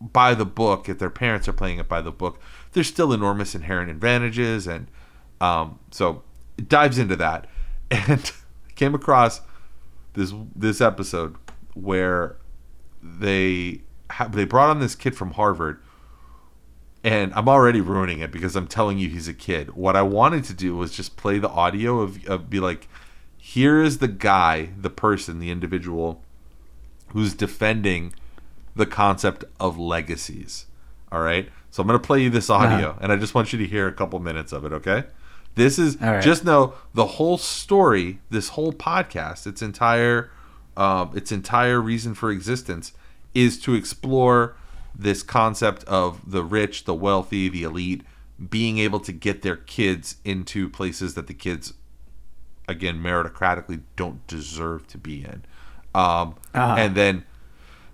by 0.00 0.34
the 0.34 0.44
book, 0.44 0.88
if 0.88 0.98
their 0.98 1.10
parents 1.10 1.48
are 1.48 1.52
playing 1.52 1.78
it 1.78 1.88
by 1.88 2.02
the 2.02 2.12
book, 2.12 2.40
there's 2.72 2.88
still 2.88 3.12
enormous 3.12 3.54
inherent 3.54 3.90
advantages, 3.90 4.66
and 4.66 4.88
um, 5.40 5.78
so 5.90 6.22
it 6.58 6.68
dives 6.68 6.98
into 6.98 7.16
that. 7.16 7.46
And 7.90 8.32
came 8.74 8.94
across 8.94 9.40
this 10.14 10.32
this 10.56 10.80
episode 10.80 11.36
where 11.74 12.36
they 13.00 13.82
ha- 14.10 14.26
they 14.26 14.44
brought 14.44 14.70
on 14.70 14.80
this 14.80 14.96
kid 14.96 15.14
from 15.14 15.32
Harvard, 15.32 15.80
and 17.04 17.34
I'm 17.34 17.48
already 17.50 17.82
ruining 17.82 18.20
it 18.20 18.32
because 18.32 18.56
I'm 18.56 18.66
telling 18.66 18.98
you 18.98 19.10
he's 19.10 19.28
a 19.28 19.34
kid. 19.34 19.74
What 19.74 19.94
I 19.94 20.00
wanted 20.00 20.44
to 20.44 20.54
do 20.54 20.74
was 20.74 20.90
just 20.90 21.18
play 21.18 21.38
the 21.38 21.50
audio 21.50 22.00
of, 22.00 22.26
of 22.26 22.48
be 22.48 22.60
like 22.60 22.88
here 23.36 23.82
is 23.82 23.98
the 23.98 24.08
guy, 24.08 24.70
the 24.80 24.88
person, 24.88 25.38
the 25.38 25.50
individual 25.50 26.22
who's 27.08 27.34
defending 27.34 28.14
the 28.74 28.86
concept 28.86 29.44
of 29.60 29.78
legacies. 29.78 30.64
All 31.12 31.20
right. 31.20 31.50
So 31.70 31.82
I'm 31.82 31.86
going 31.86 32.00
to 32.00 32.04
play 32.04 32.22
you 32.22 32.30
this 32.30 32.48
audio, 32.48 32.90
uh-huh. 32.90 32.98
and 33.02 33.12
I 33.12 33.16
just 33.16 33.34
want 33.34 33.52
you 33.52 33.58
to 33.58 33.66
hear 33.66 33.86
a 33.86 33.92
couple 33.92 34.18
minutes 34.18 34.52
of 34.52 34.64
it. 34.64 34.72
Okay. 34.72 35.04
This 35.56 35.78
is 35.78 36.00
right. 36.00 36.22
just 36.22 36.44
know 36.44 36.72
the 36.94 37.06
whole 37.06 37.36
story, 37.36 38.18
this 38.30 38.50
whole 38.50 38.72
podcast, 38.72 39.46
its 39.46 39.60
entire, 39.60 40.30
uh, 40.76 41.06
its 41.14 41.30
entire 41.30 41.80
reason 41.80 42.14
for 42.14 42.30
existence 42.30 42.92
is 43.34 43.60
to 43.60 43.74
explore 43.74 44.56
this 44.94 45.22
concept 45.22 45.84
of 45.84 46.30
the 46.30 46.44
rich, 46.44 46.84
the 46.84 46.94
wealthy, 46.94 47.48
the 47.48 47.64
elite 47.64 48.02
being 48.48 48.78
able 48.78 49.00
to 49.00 49.12
get 49.12 49.42
their 49.42 49.56
kids 49.56 50.16
into 50.24 50.68
places 50.68 51.14
that 51.14 51.26
the 51.26 51.34
kids 51.34 51.74
again 52.66 53.00
meritocratically 53.00 53.82
don't 53.96 54.26
deserve 54.26 54.86
to 54.88 54.98
be 54.98 55.24
in. 55.24 55.44
Um, 55.94 56.36
uh-huh. 56.52 56.74
And 56.78 56.94
then 56.94 57.24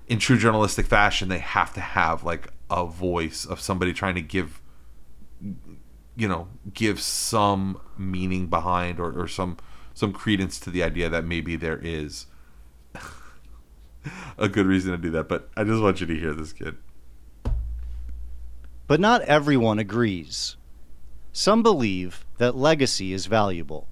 in 0.08 0.18
true 0.18 0.38
journalistic 0.38 0.86
fashion, 0.86 1.28
they 1.28 1.38
have 1.38 1.74
to 1.74 1.80
have 1.80 2.24
like 2.24 2.48
a 2.70 2.86
voice 2.86 3.44
of 3.44 3.60
somebody 3.60 3.92
trying 3.92 4.14
to 4.14 4.22
give, 4.22 4.60
you 6.16 6.28
know, 6.28 6.48
give 6.72 7.00
some 7.00 7.80
meaning 7.98 8.46
behind 8.46 8.98
or, 8.98 9.12
or 9.18 9.28
some 9.28 9.58
some 9.92 10.12
credence 10.12 10.58
to 10.60 10.70
the 10.70 10.82
idea 10.82 11.08
that 11.08 11.24
maybe 11.24 11.56
there 11.56 11.78
is 11.82 12.26
a 14.38 14.48
good 14.48 14.64
reason 14.64 14.92
to 14.92 14.96
do 14.96 15.10
that. 15.10 15.28
But 15.28 15.50
I 15.56 15.64
just 15.64 15.82
want 15.82 16.00
you 16.00 16.06
to 16.06 16.16
hear 16.16 16.32
this 16.32 16.52
kid. 16.54 16.76
But 18.90 18.98
not 18.98 19.22
everyone 19.22 19.78
agrees. 19.78 20.56
Some 21.32 21.62
believe 21.62 22.26
that 22.38 22.56
legacy 22.56 23.12
is 23.12 23.26
valuable. 23.26 23.86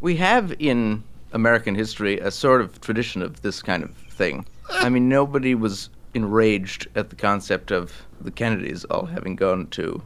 We 0.00 0.16
have 0.16 0.54
in 0.58 1.04
American 1.34 1.74
history 1.74 2.18
a 2.18 2.30
sort 2.30 2.62
of 2.62 2.80
tradition 2.80 3.20
of 3.20 3.42
this 3.42 3.60
kind 3.60 3.82
of 3.82 3.94
thing. 3.94 4.46
I 4.70 4.88
mean, 4.88 5.10
nobody 5.10 5.54
was 5.54 5.90
enraged 6.14 6.88
at 6.94 7.10
the 7.10 7.14
concept 7.14 7.70
of 7.70 8.06
the 8.18 8.30
Kennedys 8.30 8.86
all 8.86 9.04
having 9.04 9.36
gone 9.36 9.66
to 9.72 10.00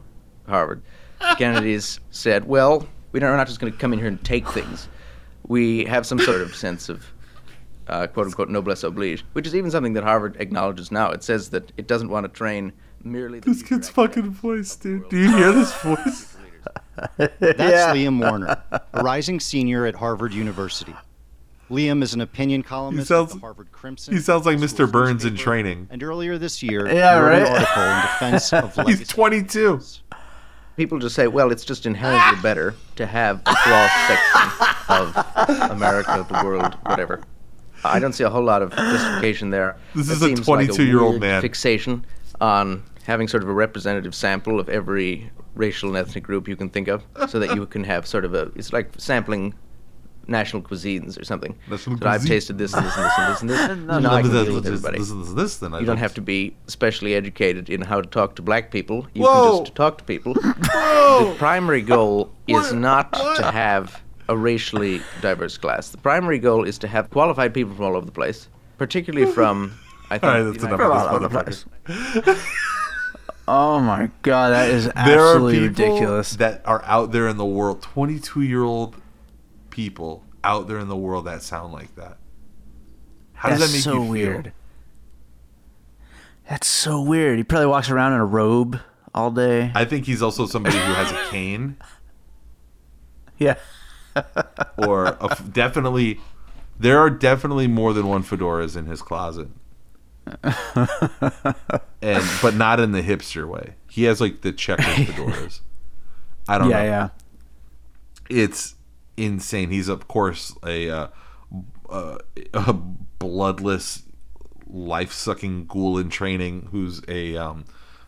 Harvard. 0.45 0.81
The 1.21 1.35
Kennedys 1.37 2.01
said, 2.09 2.49
well, 2.49 2.85
we're 3.13 3.21
not 3.21 3.47
just 3.47 3.61
going 3.61 3.71
to 3.71 3.79
come 3.79 3.93
in 3.93 3.99
here 3.99 4.09
and 4.09 4.21
take 4.25 4.45
things. 4.49 4.89
We 5.47 5.85
have 5.85 6.05
some 6.05 6.19
sort 6.19 6.41
of 6.41 6.53
sense 6.53 6.89
of 6.89 7.05
uh, 7.87 8.07
quote 8.07 8.25
unquote 8.25 8.49
noblesse 8.49 8.83
oblige, 8.83 9.23
which 9.31 9.47
is 9.47 9.55
even 9.55 9.71
something 9.71 9.93
that 9.93 10.03
Harvard 10.03 10.35
acknowledges 10.37 10.91
now. 10.91 11.11
It 11.11 11.23
says 11.23 11.51
that 11.51 11.71
it 11.77 11.87
doesn't 11.87 12.09
want 12.09 12.25
to 12.25 12.29
train 12.29 12.73
merely. 13.05 13.39
This 13.39 13.63
kid's 13.63 13.89
fucking 13.89 14.31
voice, 14.31 14.75
dude. 14.75 15.09
Do 15.09 15.17
you 15.17 15.35
hear 15.35 15.51
this 15.51 15.73
voice? 15.81 16.35
That's 17.17 17.41
yeah. 17.41 17.93
Liam 17.93 18.19
Warner, 18.29 18.61
a 18.71 19.03
rising 19.03 19.39
senior 19.39 19.85
at 19.85 19.95
Harvard 19.95 20.33
University. 20.33 20.95
Liam 21.69 22.03
is 22.03 22.13
an 22.13 22.21
opinion 22.21 22.63
columnist 22.63 23.07
sounds, 23.07 23.31
at 23.31 23.35
the 23.35 23.41
Harvard 23.41 23.71
Crimson. 23.71 24.13
He 24.13 24.19
sounds 24.19 24.45
like 24.45 24.57
Mr. 24.57 24.91
Burns 24.91 25.23
in 25.23 25.37
training. 25.37 25.87
And 25.89 26.03
earlier 26.03 26.37
this 26.37 26.61
year, 26.61 26.85
yeah, 26.85 27.15
he 27.15 27.21
wrote 27.21 27.29
right? 27.29 27.41
an 27.43 27.53
article 27.53 27.83
in 27.83 28.01
defense 28.01 28.53
of 28.53 28.75
He's 28.87 29.07
22. 29.07 29.79
People 30.75 30.99
just 30.99 31.15
say, 31.15 31.27
well, 31.27 31.51
it's 31.51 31.63
just 31.63 31.85
inherently 31.85 32.37
ah! 32.37 32.41
better 32.43 32.75
to 32.97 33.05
have 33.05 33.41
a 33.45 33.55
cross 33.55 33.91
section 34.07 34.51
of 34.89 35.71
America, 35.71 36.25
the 36.29 36.43
world, 36.43 36.75
whatever. 36.83 37.23
I 37.83 37.99
don't 37.99 38.13
see 38.13 38.23
a 38.23 38.29
whole 38.29 38.43
lot 38.43 38.61
of 38.61 38.71
justification 38.71 39.49
there. 39.49 39.77
This 39.95 40.09
is 40.09 40.21
a 40.21 40.35
22 40.35 40.85
year 40.85 41.01
old 41.01 41.21
man. 41.21 41.41
Fixation 41.41 42.05
on 42.39 42.83
having 43.01 43.27
sort 43.27 43.43
of 43.43 43.49
a 43.49 43.53
representative 43.53 44.15
sample 44.15 44.59
of 44.59 44.69
every 44.69 45.31
racial 45.55 45.89
and 45.89 45.97
ethnic 45.97 46.23
group 46.23 46.47
you 46.47 46.55
can 46.55 46.69
think 46.69 46.87
of, 46.87 47.03
so 47.27 47.39
that 47.39 47.55
you 47.55 47.65
can 47.75 47.83
have 47.83 48.05
sort 48.07 48.25
of 48.25 48.33
a. 48.33 48.51
It's 48.55 48.73
like 48.73 48.91
sampling 48.97 49.53
national 50.27 50.61
cuisines 50.61 51.19
or 51.19 51.23
something. 51.23 51.57
National 51.69 51.97
so 51.97 52.07
I've 52.07 52.25
tasted 52.25 52.57
this 52.57 52.73
and 52.73 52.85
this 52.85 52.95
and 52.95 53.05
this 53.05 53.17
and 53.17 53.29
this 53.29 53.41
and 53.41 53.49
this. 53.49 53.59
so 53.95 53.99
now 53.99 54.13
I 54.13 54.21
can 54.21 54.31
deal 54.31 54.55
with 54.55 54.65
everybody. 54.65 54.99
This, 54.99 55.11
this, 55.11 55.33
this, 55.33 55.57
then 55.57 55.73
I 55.73 55.79
you 55.79 55.85
don't 55.85 55.97
have 55.97 56.13
to 56.15 56.21
be 56.21 56.55
specially 56.67 57.13
educated 57.15 57.69
in 57.69 57.81
how 57.81 58.01
to 58.01 58.07
talk 58.07 58.35
to 58.35 58.41
black 58.41 58.71
people. 58.71 59.07
You 59.13 59.23
Whoa. 59.23 59.57
can 59.57 59.65
just 59.65 59.75
talk 59.75 59.97
to 59.99 60.03
people. 60.03 60.33
the 60.33 61.35
primary 61.37 61.81
goal 61.81 62.31
is 62.47 62.73
not 62.73 63.13
to 63.13 63.51
have 63.51 64.01
a 64.29 64.37
racially 64.37 65.01
diverse 65.21 65.57
class. 65.57 65.89
The 65.89 65.97
primary 65.97 66.39
goal 66.39 66.63
is 66.63 66.77
to 66.79 66.87
have 66.87 67.09
qualified 67.09 67.53
people 67.53 67.75
from 67.75 67.85
all 67.85 67.95
over 67.95 68.05
the 68.05 68.11
place, 68.11 68.47
particularly 68.77 69.31
from. 69.31 69.77
I 70.09 70.17
think. 70.17 70.23
All 70.23 70.29
right, 70.29 70.51
that's 70.51 70.63
enough 70.63 71.33
of 71.33 72.25
this 72.25 72.45
Oh 73.47 73.79
my 73.79 74.09
god, 74.21 74.49
that 74.49 74.69
is 74.69 74.87
absolutely 74.95 75.53
there 75.59 75.65
are 75.65 75.67
ridiculous. 75.69 76.31
That 76.35 76.61
are 76.65 76.83
out 76.85 77.11
there 77.11 77.27
in 77.27 77.37
the 77.37 77.45
world, 77.45 77.81
twenty-two-year-old 77.81 78.95
people 79.69 80.23
out 80.43 80.67
there 80.67 80.79
in 80.79 80.87
the 80.87 80.95
world 80.97 81.25
that 81.25 81.41
sound 81.41 81.73
like 81.73 81.95
that. 81.95 82.17
How 83.33 83.49
That's 83.49 83.61
does 83.61 83.71
that 83.71 83.77
make 83.77 83.83
so 83.83 83.93
you 83.93 83.99
feel? 84.01 84.09
weird? 84.09 84.53
That's 86.49 86.67
so 86.67 87.01
weird. 87.01 87.37
He 87.37 87.43
probably 87.43 87.67
walks 87.67 87.89
around 87.89 88.13
in 88.13 88.19
a 88.19 88.25
robe 88.25 88.79
all 89.13 89.31
day. 89.31 89.71
I 89.73 89.85
think 89.85 90.05
he's 90.05 90.21
also 90.21 90.45
somebody 90.45 90.77
who 90.77 90.93
has 90.93 91.11
a 91.11 91.15
cane. 91.31 91.77
Yeah. 93.37 93.55
or 94.77 95.05
a, 95.05 95.37
definitely, 95.51 96.19
there 96.79 96.99
are 96.99 97.09
definitely 97.09 97.67
more 97.67 97.93
than 97.93 98.07
one 98.07 98.23
fedoras 98.23 98.75
in 98.75 98.85
his 98.85 99.01
closet. 99.01 99.47
and 102.01 102.23
but 102.41 102.53
not 102.55 102.79
in 102.79 102.91
the 102.91 103.01
hipster 103.01 103.47
way. 103.47 103.75
He 103.89 104.03
has 104.03 104.21
like 104.21 104.41
the 104.41 104.51
checker 104.51 104.83
fedoras. 104.83 105.61
I 106.47 106.57
don't 106.57 106.69
yeah, 106.69 106.77
know. 106.77 106.83
Yeah, 106.83 107.09
It's 108.29 108.75
insane. 109.17 109.69
He's 109.69 109.87
of 109.87 110.07
course 110.07 110.55
a, 110.65 110.89
uh, 110.89 111.07
uh, 111.89 112.17
a 112.53 112.73
bloodless, 112.73 114.03
life 114.67 115.11
sucking 115.11 115.65
ghoul 115.65 115.97
in 115.97 116.09
training 116.09 116.69
who's 116.71 117.01
a 117.07 117.35
um, 117.37 117.65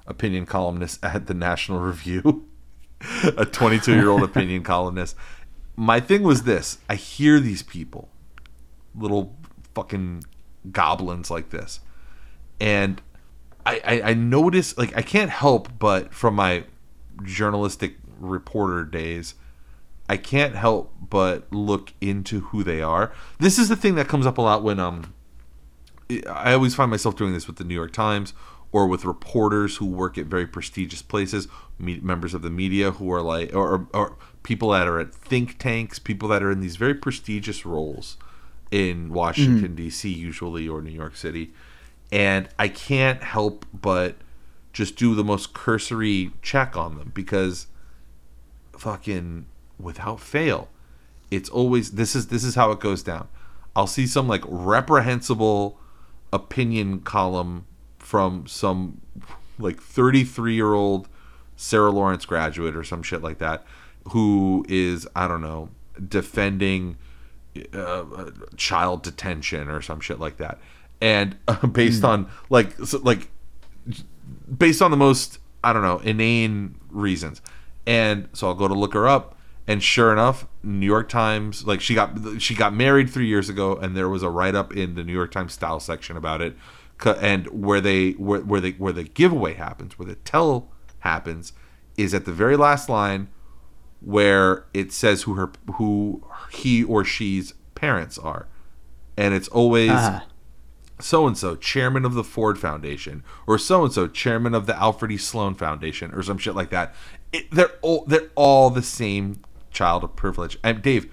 opinion 0.08 0.46
columnist 0.46 1.04
at 1.04 1.28
the 1.28 1.34
National 1.34 1.80
Review. 1.80 2.48
a 3.38 3.46
22 3.46 3.94
year 3.94 4.10
old 4.10 4.24
opinion 4.24 4.64
columnist. 4.64 5.16
My 5.76 6.00
thing 6.00 6.24
was 6.24 6.44
this: 6.44 6.78
I 6.88 6.96
hear 6.96 7.40
these 7.40 7.64
people, 7.64 8.10
little 8.96 9.36
fucking 9.74 10.24
goblins 10.72 11.30
like 11.30 11.50
this, 11.50 11.80
and 12.64 13.02
I, 13.66 13.82
I, 13.84 14.02
I 14.10 14.14
notice 14.14 14.78
like 14.78 14.96
I 14.96 15.02
can't 15.02 15.30
help 15.30 15.68
but 15.78 16.14
from 16.14 16.36
my 16.36 16.64
journalistic 17.24 17.96
reporter 18.20 18.86
days, 18.86 19.36
I 20.08 20.16
can't 20.16 20.56
help 20.56 20.94
but 21.10 21.52
look 21.52 21.94
into 22.00 22.40
who 22.40 22.64
they 22.64 22.82
are. 22.82 23.12
This 23.38 23.60
is 23.60 23.68
the 23.68 23.76
thing 23.76 23.96
that 23.96 24.08
comes 24.08 24.26
up 24.26 24.38
a 24.38 24.42
lot 24.42 24.64
when 24.64 24.80
um 24.80 25.14
I 26.30 26.54
always 26.54 26.74
find 26.74 26.90
myself 26.90 27.18
doing 27.18 27.34
this 27.34 27.48
with 27.48 27.58
the 27.58 27.66
New 27.66 27.74
York 27.74 27.92
Times 27.92 28.34
or 28.72 28.88
with 28.88 29.04
reporters 29.04 29.78
who 29.78 29.86
work 29.86 30.18
at 30.18 30.28
very 30.28 30.48
prestigious 30.48 31.02
places, 31.02 31.50
members 31.78 32.34
of 32.34 32.44
the 32.44 32.50
media 32.50 32.92
who 32.92 33.12
are 33.12 33.22
like 33.22 33.54
or, 33.54 33.88
or, 33.94 34.16
people 34.44 34.70
that 34.70 34.88
are 34.88 35.00
at 35.00 35.14
think 35.14 35.58
tanks, 35.58 36.00
people 36.00 36.30
that 36.30 36.42
are 36.42 36.52
in 36.52 36.62
these 36.62 36.78
very 36.78 36.94
prestigious 36.94 37.66
roles 37.66 38.18
in 38.72 39.14
Washington 39.14 39.70
mm-hmm. 39.70 39.76
D.C. 39.76 40.10
usually 40.10 40.68
or 40.68 40.82
New 40.82 40.92
York 40.92 41.16
City 41.18 41.54
and 42.14 42.48
I 42.60 42.68
can't 42.68 43.24
help 43.24 43.66
but 43.74 44.16
just 44.72 44.96
do 44.96 45.16
the 45.16 45.24
most 45.24 45.54
cursory 45.54 46.32
check 46.42 46.78
on 46.78 46.98
them 46.98 47.12
because 47.14 47.68
fucking 48.78 49.48
without 49.80 50.20
fail 50.20 50.70
it's 51.32 51.50
always 51.50 51.92
this 51.92 52.16
is 52.16 52.28
this 52.28 52.44
is 52.44 52.56
how 52.56 52.72
it 52.72 52.80
goes 52.80 53.02
down. 53.02 53.28
I'll 53.76 53.88
see 53.88 54.06
some 54.06 54.28
like 54.28 54.44
reprehensible 54.46 55.80
opinion 56.32 57.00
column 57.00 57.66
from 57.98 58.46
some 58.46 59.02
like 59.58 59.82
33 59.82 60.54
year 60.54 60.74
old 60.74 61.08
sarah 61.56 61.92
lawrence 61.92 62.26
graduate 62.26 62.76
or 62.76 62.84
some 62.84 63.04
shit 63.04 63.22
like 63.22 63.38
that 63.38 63.64
who 64.10 64.66
is 64.68 65.08
i 65.16 65.28
don't 65.28 65.42
know 65.42 65.70
defending 66.10 66.98
uh, 67.72 68.04
child 68.58 69.04
detention 69.04 69.70
or 69.70 69.80
some 69.80 70.00
shit 70.00 70.20
like 70.20 70.38
that 70.38 70.58
and 71.04 71.36
uh, 71.48 71.68
based 71.68 72.04
on 72.04 72.28
like 72.50 72.74
so, 72.86 72.98
like 73.00 73.30
based 74.58 74.82
on 74.82 74.90
the 74.90 74.98
most 74.98 75.38
I 75.64 75.74
don't 75.74 75.84
know 75.84 76.00
inane 76.00 76.76
reasons. 76.90 77.42
And 77.86 78.30
so 78.32 78.48
I'll 78.48 78.56
go 78.56 78.70
to 78.70 78.74
look 78.74 78.94
her 78.94 79.10
up, 79.10 79.38
and 79.68 79.84
sure 79.84 80.14
enough, 80.14 80.48
New 80.64 80.86
York 80.86 81.10
Times 81.10 81.68
like 81.68 81.82
she 81.82 81.94
got 81.94 82.18
she 82.40 82.56
got 82.56 82.74
married 82.74 83.10
three 83.10 83.28
years 83.28 83.50
ago, 83.50 83.76
and 83.76 83.96
there 83.96 84.10
was 84.10 84.24
a 84.24 84.30
write 84.30 84.56
up 84.56 84.74
in 84.74 84.96
the 84.96 85.04
New 85.04 85.14
York 85.14 85.32
Times 85.32 85.54
style 85.54 85.82
section 85.82 86.16
about 86.16 86.42
it, 86.42 86.56
and 87.06 87.48
where 87.48 87.82
they 87.82 88.12
where, 88.12 88.40
where 88.40 88.62
they 88.62 88.72
where 88.72 88.94
the 88.94 89.04
giveaway 89.04 89.56
happens, 89.56 90.00
where 90.00 90.08
the 90.08 90.16
tell 90.16 90.70
happens, 91.00 91.52
is 91.98 92.14
at 92.14 92.24
the 92.24 92.32
very 92.32 92.56
last 92.56 92.88
line, 92.88 93.28
where 94.00 94.66
it 94.74 94.94
says 94.94 95.24
who 95.24 95.34
her 95.34 95.52
who 95.74 96.24
he 96.50 96.82
or 96.82 97.04
she's 97.04 97.54
parents 97.76 98.18
are, 98.18 98.48
and 99.18 99.34
it's 99.34 99.50
always. 99.50 99.92
Uh-huh 99.92 100.22
so 101.00 101.28
and 101.28 101.38
so 101.38 101.56
chairman 101.56 102.06
of 102.06 102.14
the 102.14 102.24
Ford 102.24 102.60
Foundation 102.60 103.24
or 103.48 103.58
so 103.58 103.84
and 103.84 103.94
so 103.94 104.08
chairman 104.08 104.54
of 104.54 104.66
the 104.66 104.76
Alfred 104.76 105.12
E. 105.12 105.18
Sloan 105.18 105.56
Foundation 105.56 106.14
or 106.14 106.24
some 106.24 106.38
shit 106.38 106.56
like 106.56 106.70
that. 106.70 106.94
It, 107.32 107.50
they're 107.52 107.74
all 107.82 108.06
they're 108.06 108.30
all 108.36 108.70
the 108.70 108.84
same 108.84 109.42
child 109.72 110.04
of 110.04 110.16
privilege. 110.16 110.58
And 110.64 110.82
Dave, 110.82 111.12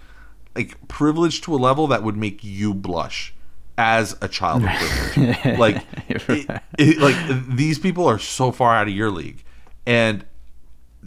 like 0.55 0.89
privilege 0.89 1.41
to 1.43 1.55
a 1.55 1.57
level 1.57 1.87
that 1.89 2.03
would 2.03 2.16
make 2.16 2.45
you 2.45 2.74
blush 2.74 3.35
as 3.78 4.16
a 4.20 4.28
child 4.28 4.64
of 4.64 4.70
privilege. 4.70 5.59
like 5.59 5.85
it, 6.09 6.62
it, 6.78 6.99
like 6.99 7.16
these 7.49 7.78
people 7.78 8.07
are 8.07 8.18
so 8.18 8.53
far 8.53 8.74
out 8.74 8.89
of 8.89 8.95
your 8.95 9.11
league. 9.11 9.43
And 9.87 10.24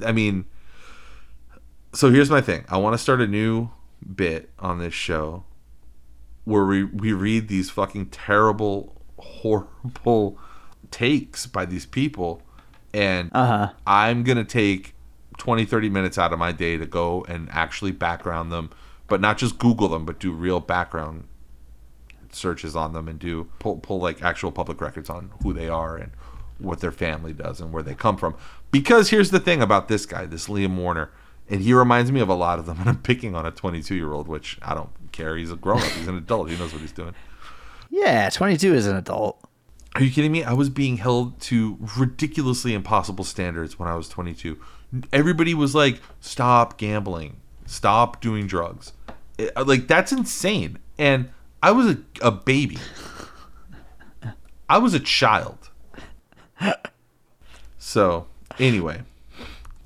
I 0.04 0.12
mean 0.12 0.46
so 1.94 2.10
here's 2.12 2.30
my 2.30 2.42
thing. 2.42 2.66
I 2.70 2.78
want 2.78 2.96
to 2.96 2.98
start 2.98 3.22
a 3.22 3.28
new 3.28 3.70
bit 4.16 4.50
on 4.60 4.80
this 4.80 4.94
show 4.94 5.46
where 6.46 6.66
we, 6.66 6.84
we 6.84 7.14
read 7.14 7.48
these 7.48 7.70
fucking 7.70 8.08
terrible, 8.08 9.02
horrible 9.18 10.38
takes 10.92 11.46
by 11.46 11.66
these 11.66 11.86
people. 11.86 12.42
And 12.94 13.32
uh-huh. 13.34 13.72
I'm 13.88 14.24
going 14.24 14.38
to 14.38 14.44
take 14.44 14.94
20, 15.38 15.66
30 15.66 15.90
minutes 15.90 16.18
out 16.18 16.34
of 16.34 16.40
my 16.40 16.52
day 16.52 16.78
to 16.78 16.86
go 16.86 17.26
and 17.28 17.50
actually 17.52 17.92
background 17.92 18.52
them, 18.52 18.70
but 19.08 19.22
not 19.22 19.38
just 19.38 19.58
Google 19.58 19.88
them, 19.88 20.06
but 20.06 20.20
do 20.20 20.32
real 20.32 20.60
background 20.60 21.26
searches 22.32 22.76
on 22.76 22.94
them 22.94 23.08
and 23.08 23.20
do 23.20 23.50
pull, 23.60 23.78
pull 23.78 24.00
like 24.00 24.22
actual 24.22 24.52
public 24.52 24.82
records 24.82 25.10
on 25.10 25.32
who 25.42 25.54
they 25.54 25.70
are 25.70 25.98
and 25.98 26.12
what 26.60 26.80
their 26.80 26.92
family 26.92 27.34
does 27.34 27.62
and 27.62 27.72
where 27.72 27.84
they 27.84 27.96
come 27.96 28.18
from. 28.18 28.36
Because 28.72 29.10
here's 29.10 29.32
the 29.32 29.40
thing 29.40 29.62
about 29.62 29.88
this 29.88 30.06
guy, 30.06 30.26
this 30.26 30.48
Liam 30.48 30.78
Warner 30.78 31.12
and 31.50 31.62
he 31.62 31.74
reminds 31.74 32.12
me 32.12 32.20
of 32.20 32.30
a 32.30 32.34
lot 32.34 32.60
of 32.60 32.66
them. 32.66 32.80
And 32.80 32.90
I'm 32.90 33.02
picking 33.02 33.36
on 33.36 33.46
a 33.46 33.52
22 33.52 33.96
year 33.96 34.12
old, 34.12 34.28
which 34.28 34.58
I 34.62 34.74
don't 34.74 34.90
care. 35.14 35.38
He's 35.38 35.52
a 35.52 35.56
grown 35.56 35.80
up. 35.80 35.88
He's 35.92 36.08
an 36.08 36.18
adult. 36.18 36.50
He 36.50 36.58
knows 36.58 36.74
what 36.74 36.82
he's 36.82 36.92
doing. 36.92 37.16
Yeah, 37.90 38.30
22 38.30 38.74
is 38.74 38.88
an 38.88 38.98
adult. 38.98 39.40
Are 39.96 40.04
you 40.04 40.12
kidding 40.12 40.32
me? 40.32 40.44
I 40.44 40.54
was 40.54 40.70
being 40.70 40.98
held 40.98 41.40
to 41.42 41.78
ridiculously 41.98 42.74
impossible 42.74 43.24
standards 43.24 43.78
when 43.78 43.88
I 43.88 43.96
was 43.96 44.10
22. 44.10 44.60
Everybody 45.12 45.54
was 45.54 45.76
like, 45.76 46.02
"Stop 46.20 46.78
gambling. 46.78 47.38
Stop 47.66 48.20
doing 48.20 48.48
drugs." 48.48 48.94
It, 49.38 49.52
uh, 49.56 49.64
like 49.66 49.88
that's 49.88 50.12
insane. 50.12 50.80
And 50.98 51.30
I 51.62 51.72
was 51.72 51.88
a, 51.88 51.98
a 52.22 52.32
baby. 52.32 52.78
I 54.68 54.80
was 54.80 54.94
a 54.94 55.00
child. 55.00 55.70
So, 57.78 58.28
anyway. 58.60 59.04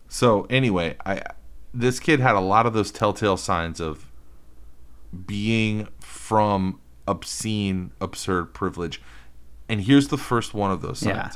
So, 0.07 0.45
anyway, 0.49 0.95
I 1.05 1.21
this 1.73 1.99
kid 1.99 2.19
had 2.19 2.35
a 2.35 2.39
lot 2.39 2.65
of 2.65 2.73
those 2.73 2.91
telltale 2.91 3.37
signs 3.37 3.79
of 3.79 4.06
being 5.25 5.87
from 5.99 6.79
obscene, 7.07 7.91
absurd 7.99 8.53
privilege. 8.53 9.01
And 9.69 9.81
here's 9.81 10.09
the 10.09 10.17
first 10.17 10.53
one 10.53 10.71
of 10.71 10.81
those 10.81 10.99
signs. 10.99 11.15
Yeah. 11.15 11.31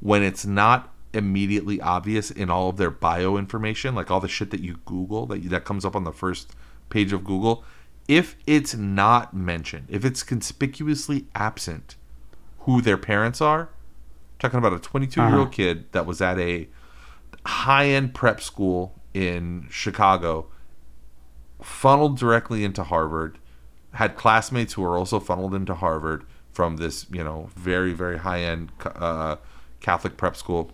When 0.00 0.22
it's 0.22 0.44
not 0.44 0.92
immediately 1.14 1.80
obvious 1.80 2.30
in 2.30 2.50
all 2.50 2.68
of 2.70 2.76
their 2.76 2.90
bio 2.90 3.36
information, 3.36 3.94
like 3.94 4.10
all 4.10 4.20
the 4.20 4.28
shit 4.28 4.50
that 4.50 4.60
you 4.60 4.78
Google 4.84 5.26
that 5.26 5.48
that 5.50 5.64
comes 5.64 5.84
up 5.84 5.94
on 5.94 6.04
the 6.04 6.12
first 6.12 6.52
page 6.90 7.12
of 7.12 7.24
Google, 7.24 7.64
if 8.08 8.36
it's 8.46 8.74
not 8.74 9.34
mentioned, 9.34 9.86
if 9.88 10.04
it's 10.04 10.22
conspicuously 10.22 11.26
absent 11.34 11.96
who 12.60 12.80
their 12.80 12.98
parents 12.98 13.40
are, 13.40 13.70
talking 14.38 14.58
about 14.58 14.72
a 14.72 14.78
22 14.78 15.20
year 15.20 15.30
old 15.30 15.40
uh-huh. 15.40 15.50
kid 15.50 15.92
that 15.92 16.06
was 16.06 16.20
at 16.20 16.38
a 16.38 16.68
high 17.46 17.86
end 17.86 18.14
prep 18.14 18.40
school 18.40 19.00
in 19.14 19.66
Chicago, 19.70 20.48
funneled 21.62 22.18
directly 22.18 22.64
into 22.64 22.84
Harvard, 22.84 23.38
had 23.94 24.16
classmates 24.16 24.74
who 24.74 24.82
were 24.82 24.96
also 24.96 25.20
funneled 25.20 25.54
into 25.54 25.74
Harvard 25.74 26.24
from 26.52 26.76
this, 26.76 27.06
you 27.10 27.22
know, 27.24 27.50
very, 27.56 27.92
very 27.92 28.18
high 28.18 28.40
end 28.40 28.70
uh, 28.84 29.36
Catholic 29.80 30.16
prep 30.16 30.36
school. 30.36 30.70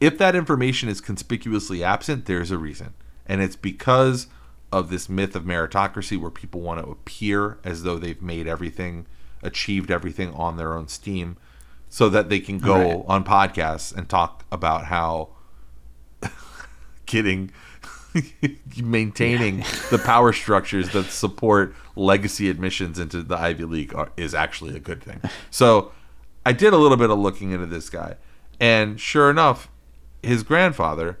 If 0.00 0.18
that 0.18 0.34
information 0.34 0.88
is 0.88 1.00
conspicuously 1.00 1.82
absent, 1.82 2.26
there's 2.26 2.50
a 2.50 2.58
reason. 2.58 2.94
And 3.26 3.40
it's 3.40 3.56
because 3.56 4.26
of 4.72 4.90
this 4.90 5.08
myth 5.08 5.36
of 5.36 5.44
meritocracy 5.44 6.20
where 6.20 6.30
people 6.30 6.60
want 6.60 6.84
to 6.84 6.90
appear 6.90 7.58
as 7.64 7.84
though 7.84 7.96
they've 7.96 8.20
made 8.20 8.46
everything, 8.46 9.06
achieved 9.42 9.90
everything 9.90 10.32
on 10.34 10.56
their 10.56 10.76
own 10.76 10.88
steam, 10.88 11.36
so 11.88 12.08
that 12.08 12.28
they 12.28 12.40
can 12.40 12.58
go 12.58 12.96
right. 12.96 13.04
on 13.06 13.24
podcasts 13.24 13.94
and 13.94 14.08
talk 14.08 14.44
about 14.50 14.86
how 14.86 15.28
getting 17.06 17.52
maintaining 18.82 19.58
yeah. 19.58 19.66
the 19.90 19.98
power 19.98 20.32
structures 20.32 20.90
that 20.90 21.06
support 21.06 21.74
legacy 21.96 22.48
admissions 22.48 22.98
into 22.98 23.22
the 23.22 23.36
Ivy 23.36 23.64
League 23.64 23.94
are, 23.94 24.10
is 24.16 24.34
actually 24.34 24.76
a 24.76 24.80
good 24.80 25.02
thing. 25.02 25.20
So 25.50 25.92
I 26.46 26.52
did 26.52 26.72
a 26.72 26.76
little 26.76 26.96
bit 26.96 27.10
of 27.10 27.18
looking 27.18 27.50
into 27.50 27.66
this 27.66 27.90
guy, 27.90 28.16
and 28.60 29.00
sure 29.00 29.30
enough, 29.30 29.68
his 30.22 30.42
grandfather 30.42 31.18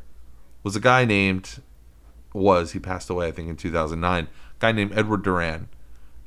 was 0.62 0.76
a 0.76 0.80
guy 0.80 1.04
named 1.04 1.62
was 2.32 2.72
he 2.72 2.80
passed 2.80 3.08
away 3.08 3.28
I 3.28 3.30
think 3.30 3.48
in 3.48 3.56
2009. 3.56 4.28
guy 4.58 4.72
named 4.72 4.92
Edward 4.96 5.22
Duran. 5.22 5.68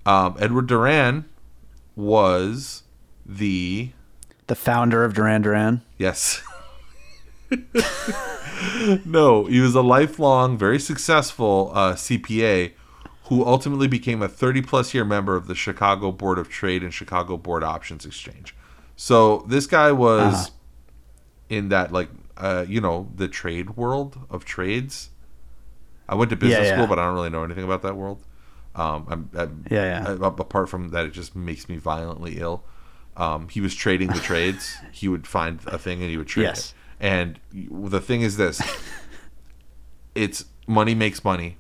Um, 0.05 0.37
Edward 0.39 0.67
Duran 0.67 1.25
was 1.95 2.83
the 3.25 3.91
the 4.47 4.55
founder 4.55 5.03
of 5.03 5.13
Duran 5.13 5.41
Duran. 5.41 5.81
Yes. 5.97 6.41
no, 9.05 9.45
he 9.45 9.59
was 9.59 9.75
a 9.75 9.81
lifelong, 9.81 10.57
very 10.57 10.79
successful 10.79 11.71
uh, 11.73 11.93
CPA 11.93 12.73
who 13.25 13.45
ultimately 13.45 13.87
became 13.87 14.21
a 14.21 14.27
30 14.27 14.61
plus 14.61 14.93
year 14.93 15.03
member 15.03 15.35
of 15.35 15.47
the 15.47 15.55
Chicago 15.55 16.11
Board 16.11 16.39
of 16.39 16.49
Trade 16.49 16.81
and 16.81 16.93
Chicago 16.93 17.35
Board 17.37 17.63
Options 17.63 18.05
Exchange. 18.05 18.55
So 18.95 19.45
this 19.47 19.67
guy 19.67 19.91
was 19.91 20.33
uh-huh. 20.33 20.49
in 21.49 21.69
that, 21.69 21.91
like, 21.91 22.09
uh, 22.37 22.65
you 22.67 22.79
know, 22.79 23.09
the 23.15 23.27
trade 23.27 23.71
world 23.71 24.17
of 24.29 24.45
trades. 24.45 25.09
I 26.07 26.15
went 26.15 26.29
to 26.29 26.37
business 26.37 26.59
yeah, 26.59 26.63
yeah. 26.63 26.75
school, 26.75 26.87
but 26.87 26.99
I 26.99 27.05
don't 27.05 27.15
really 27.15 27.29
know 27.29 27.43
anything 27.43 27.65
about 27.65 27.81
that 27.81 27.95
world. 27.95 28.23
Um, 28.75 29.07
I'm, 29.09 29.29
I'm, 29.35 29.65
yeah, 29.69 30.03
yeah. 30.03 30.15
I, 30.21 30.27
apart 30.27 30.69
from 30.69 30.89
that, 30.89 31.05
it 31.05 31.11
just 31.11 31.35
makes 31.35 31.67
me 31.67 31.77
violently 31.77 32.39
ill. 32.39 32.63
Um, 33.17 33.49
he 33.49 33.59
was 33.59 33.75
trading 33.75 34.09
the 34.09 34.19
trades. 34.19 34.77
He 34.91 35.07
would 35.07 35.27
find 35.27 35.59
a 35.67 35.77
thing 35.77 36.01
and 36.01 36.09
he 36.09 36.17
would 36.17 36.27
trade 36.27 36.43
yes. 36.43 36.69
it. 36.69 36.73
And 36.99 37.39
the 37.51 38.01
thing 38.01 38.21
is 38.21 38.37
this 38.37 38.61
it's 40.15 40.45
money 40.67 40.95
makes 40.95 41.23
money. 41.23 41.57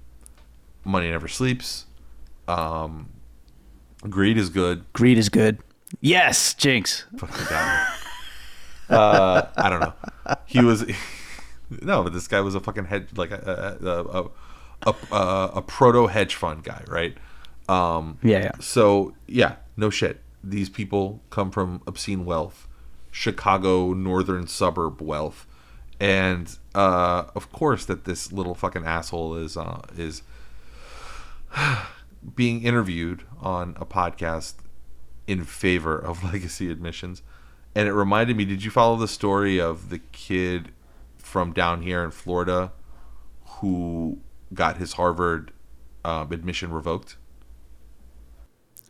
Money 0.83 1.11
never 1.11 1.27
sleeps. 1.27 1.85
Um, 2.47 3.09
greed 4.09 4.37
is 4.37 4.49
good. 4.49 4.85
Greed 4.93 5.17
is 5.17 5.29
good. 5.29 5.59
Yes, 6.01 6.53
Jinx. 6.53 7.05
uh, 8.89 9.47
I 9.57 9.69
don't 9.69 9.79
know. 9.79 9.93
He 10.45 10.63
was 10.63 10.85
no, 11.81 12.03
but 12.03 12.13
this 12.13 12.27
guy 12.27 12.41
was 12.41 12.55
a 12.55 12.59
fucking 12.59 12.85
head 12.85 13.17
like 13.17 13.31
a 13.31 13.77
a, 13.81 14.89
a, 14.89 14.95
a, 15.11 15.51
a 15.55 15.61
proto 15.61 16.07
hedge 16.07 16.35
fund 16.35 16.63
guy, 16.63 16.83
right? 16.87 17.17
Um, 17.69 18.17
yeah, 18.23 18.39
yeah. 18.39 18.51
So 18.59 19.13
yeah, 19.27 19.55
no 19.75 19.89
shit. 19.89 20.21
These 20.43 20.69
people 20.69 21.21
come 21.29 21.51
from 21.51 21.81
obscene 21.87 22.25
wealth 22.25 22.66
Chicago 23.17 23.93
northern 23.93 24.45
suburb 24.45 25.01
wealth, 25.01 25.47
and 25.99 26.55
uh, 26.75 27.23
of 27.33 27.51
course 27.51 27.83
that 27.85 28.05
this 28.05 28.31
little 28.31 28.53
fucking 28.53 28.85
asshole 28.85 29.35
is 29.35 29.57
uh, 29.57 29.81
is 29.97 30.21
being 32.35 32.61
interviewed 32.61 33.23
on 33.41 33.75
a 33.79 33.87
podcast 33.87 34.53
in 35.25 35.43
favor 35.43 35.97
of 35.97 36.23
legacy 36.31 36.69
admissions. 36.69 37.23
And 37.73 37.87
it 37.87 37.93
reminded 37.93 38.37
me, 38.37 38.45
did 38.45 38.63
you 38.63 38.69
follow 38.69 38.95
the 38.97 39.07
story 39.07 39.59
of 39.59 39.89
the 39.89 39.97
kid 39.97 40.71
from 41.17 41.53
down 41.53 41.81
here 41.81 42.03
in 42.03 42.11
Florida 42.11 42.71
who 43.61 44.19
got 44.53 44.77
his 44.77 44.93
Harvard 44.93 45.51
um, 46.05 46.31
admission 46.31 46.71
revoked? 46.71 47.17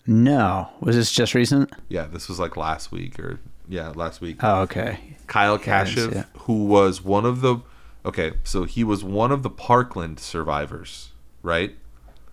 No. 0.06 0.70
Was 0.82 0.98
this 0.98 1.14
just 1.14 1.34
recent? 1.34 1.72
Yeah, 1.88 2.08
this 2.08 2.28
was 2.28 2.40
like 2.42 2.58
last 2.58 2.92
week 2.92 3.18
or 3.20 3.40
yeah, 3.68 3.90
last 3.90 4.22
week. 4.22 4.38
Oh, 4.44 4.62
okay. 4.62 5.00
Kyle 5.28 5.60
Yeah, 5.66 5.82
I 5.82 5.84
didn't 5.84 5.96
see 6.14 6.18
Kashuv, 6.18 6.22
it. 6.22 6.26
who 6.42 6.66
was 6.66 7.04
one 7.04 7.26
of 7.26 7.42
the 7.42 7.58
okay, 8.06 8.34
so 8.44 8.64
he 8.64 8.84
was 8.84 9.04
one 9.04 9.32
of 9.32 9.44
the 9.44 9.50
Parkland 9.50 10.20
survivors, 10.20 11.12
right? 11.44 11.76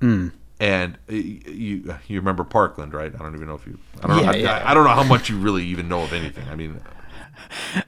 Hmm. 0.01 0.29
And 0.61 0.99
you 1.09 1.97
you 2.07 2.19
remember 2.21 2.45
Parkland, 2.45 2.95
right? 2.95 3.13
I 3.15 3.19
don't 3.19 3.35
even 3.35 3.49
know 3.49 3.55
if 3.57 3.67
you 3.67 3.79
I 4.03 4.07
don't 4.07 4.23
Yeah, 4.23 4.31
I, 4.31 4.35
yeah. 4.37 4.53
I, 4.59 4.71
I 4.71 4.75
don't 4.75 4.85
know 4.85 4.91
how 4.91 5.03
much 5.03 5.29
you 5.29 5.37
really 5.39 5.65
even 5.67 5.89
know 5.89 6.03
of 6.03 6.13
anything. 6.13 6.49
I 6.49 6.55
mean, 6.57 6.81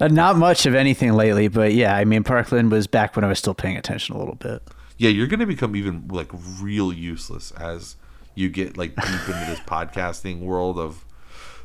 Uh, 0.01 0.09
not 0.09 0.37
much 0.37 0.67
of 0.67 0.75
anything 0.75 1.13
lately, 1.13 1.47
but 1.47 1.73
yeah, 1.73 1.95
I 1.97 2.05
mean, 2.05 2.25
Parkland 2.25 2.73
was 2.73 2.89
back 2.89 3.15
when 3.15 3.25
I 3.25 3.29
was 3.29 3.39
still 3.39 3.55
paying 3.55 3.77
attention 3.77 4.17
a 4.17 4.19
little 4.19 4.35
bit. 4.35 4.61
yeah, 4.99 5.09
you're 5.11 5.29
going 5.29 5.39
to 5.41 5.47
become 5.47 5.77
even 5.77 6.09
like 6.09 6.29
real 6.61 6.93
useless 6.93 7.53
as 7.53 7.95
you 8.35 8.49
get 8.49 8.77
like 8.77 8.97
deep 8.97 9.29
into 9.29 9.45
this 9.47 9.61
podcasting 9.67 10.41
world 10.41 10.79
of 10.81 11.05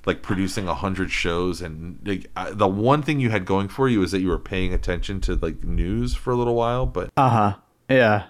like 0.06 0.22
producing 0.22 0.68
a 0.68 0.74
hundred 0.74 1.12
shows 1.12 1.62
and 1.62 2.00
like 2.04 2.26
I, 2.36 2.52
the 2.52 2.68
one 2.68 3.02
thing 3.04 3.20
you 3.20 3.30
had 3.30 3.46
going 3.46 3.68
for 3.68 3.88
you 3.88 4.02
is 4.04 4.12
that 4.12 4.20
you 4.22 4.30
were 4.30 4.40
paying 4.40 4.74
attention 4.74 5.22
to 5.22 5.36
like 5.36 5.64
news 5.64 6.16
for 6.16 6.32
a 6.32 6.36
little 6.36 6.56
while, 6.56 6.86
but 6.86 7.12
Uh 7.18 7.30
huh. 7.30 7.54
Yeah. 7.90 8.24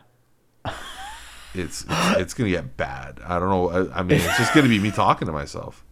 it's 1.53 1.83
it's, 1.83 1.85
it's 2.17 2.33
gonna 2.33 2.49
get 2.49 2.77
bad. 2.77 3.19
I 3.25 3.39
don't 3.39 3.49
know. 3.49 3.69
I, 3.91 3.99
I 3.99 4.03
mean, 4.03 4.19
it's 4.19 4.37
just 4.37 4.53
gonna 4.53 4.69
be 4.69 4.79
me 4.79 4.91
talking 4.91 5.25
to 5.27 5.31
myself. 5.31 5.83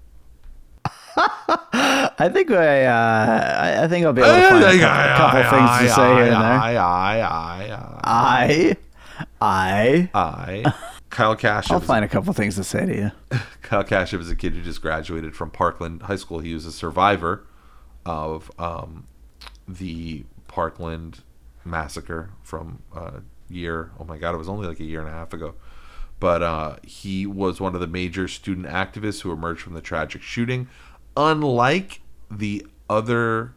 I 1.21 2.30
think 2.34 2.51
I, 2.51 2.86
uh, 2.86 3.82
I- 3.84 3.88
think 3.88 4.05
I'll 4.05 4.13
be 4.13 4.21
able 4.21 4.34
to 4.34 4.49
find 4.49 4.63
a 4.63 4.80
couple, 4.80 5.41
couple 5.41 5.57
things 5.59 5.80
to 5.80 5.89
say 5.95 6.13
here 6.15 6.23
and 6.23 6.32
there. 6.32 6.59
I, 6.59 6.75
I, 6.75 7.19
I, 7.19 7.65
I, 8.03 8.77
I, 9.41 10.09
I, 10.13 10.63
I. 10.63 10.73
Kyle 11.10 11.36
Cash. 11.36 11.72
I'll 11.72 11.80
find 11.80 12.05
a 12.05 12.07
couple 12.07 12.34
things 12.34 12.55
to 12.55 12.64
say 12.64 12.86
to 12.86 12.95
you. 12.95 13.12
Kyle 13.62 13.84
Kashuv 13.84 14.20
is 14.20 14.30
a 14.30 14.36
kid 14.36 14.53
who 14.53 14.62
just 14.62 14.82
graduated 14.82 15.36
from 15.36 15.49
Parkland 15.49 16.03
High 16.03 16.16
School. 16.16 16.39
He 16.39 16.53
was 16.53 16.66
a 16.66 16.72
survivor 16.72 17.45
of 18.05 18.51
um, 18.60 19.07
the 19.68 20.26
Parkland 20.47 21.22
massacre 21.66 22.32
from 22.43 22.82
uh, 22.95 23.20
year. 23.49 23.91
Oh 23.99 24.03
my 24.03 24.18
God, 24.18 24.36
it 24.36 24.38
was 24.38 24.49
only 24.49 24.68
like 24.68 24.80
a 24.80 24.86
year 24.86 24.99
and 24.99 25.10
a 25.10 25.14
half 25.14 25.34
ago. 25.34 25.55
But 26.20 26.43
uh, 26.43 26.76
he 26.84 27.26
was 27.26 27.62
one 27.62 27.76
of 27.76 27.82
the 27.82 27.88
major 27.88 28.28
student 28.28 28.68
activists 28.68 29.22
who 29.22 29.32
emerged 29.32 29.62
from 29.62 29.74
the 29.74 29.82
tragic 29.82 30.22
shooting. 30.22 30.68
Unlike 31.16 32.01
the 32.30 32.66
other 32.89 33.53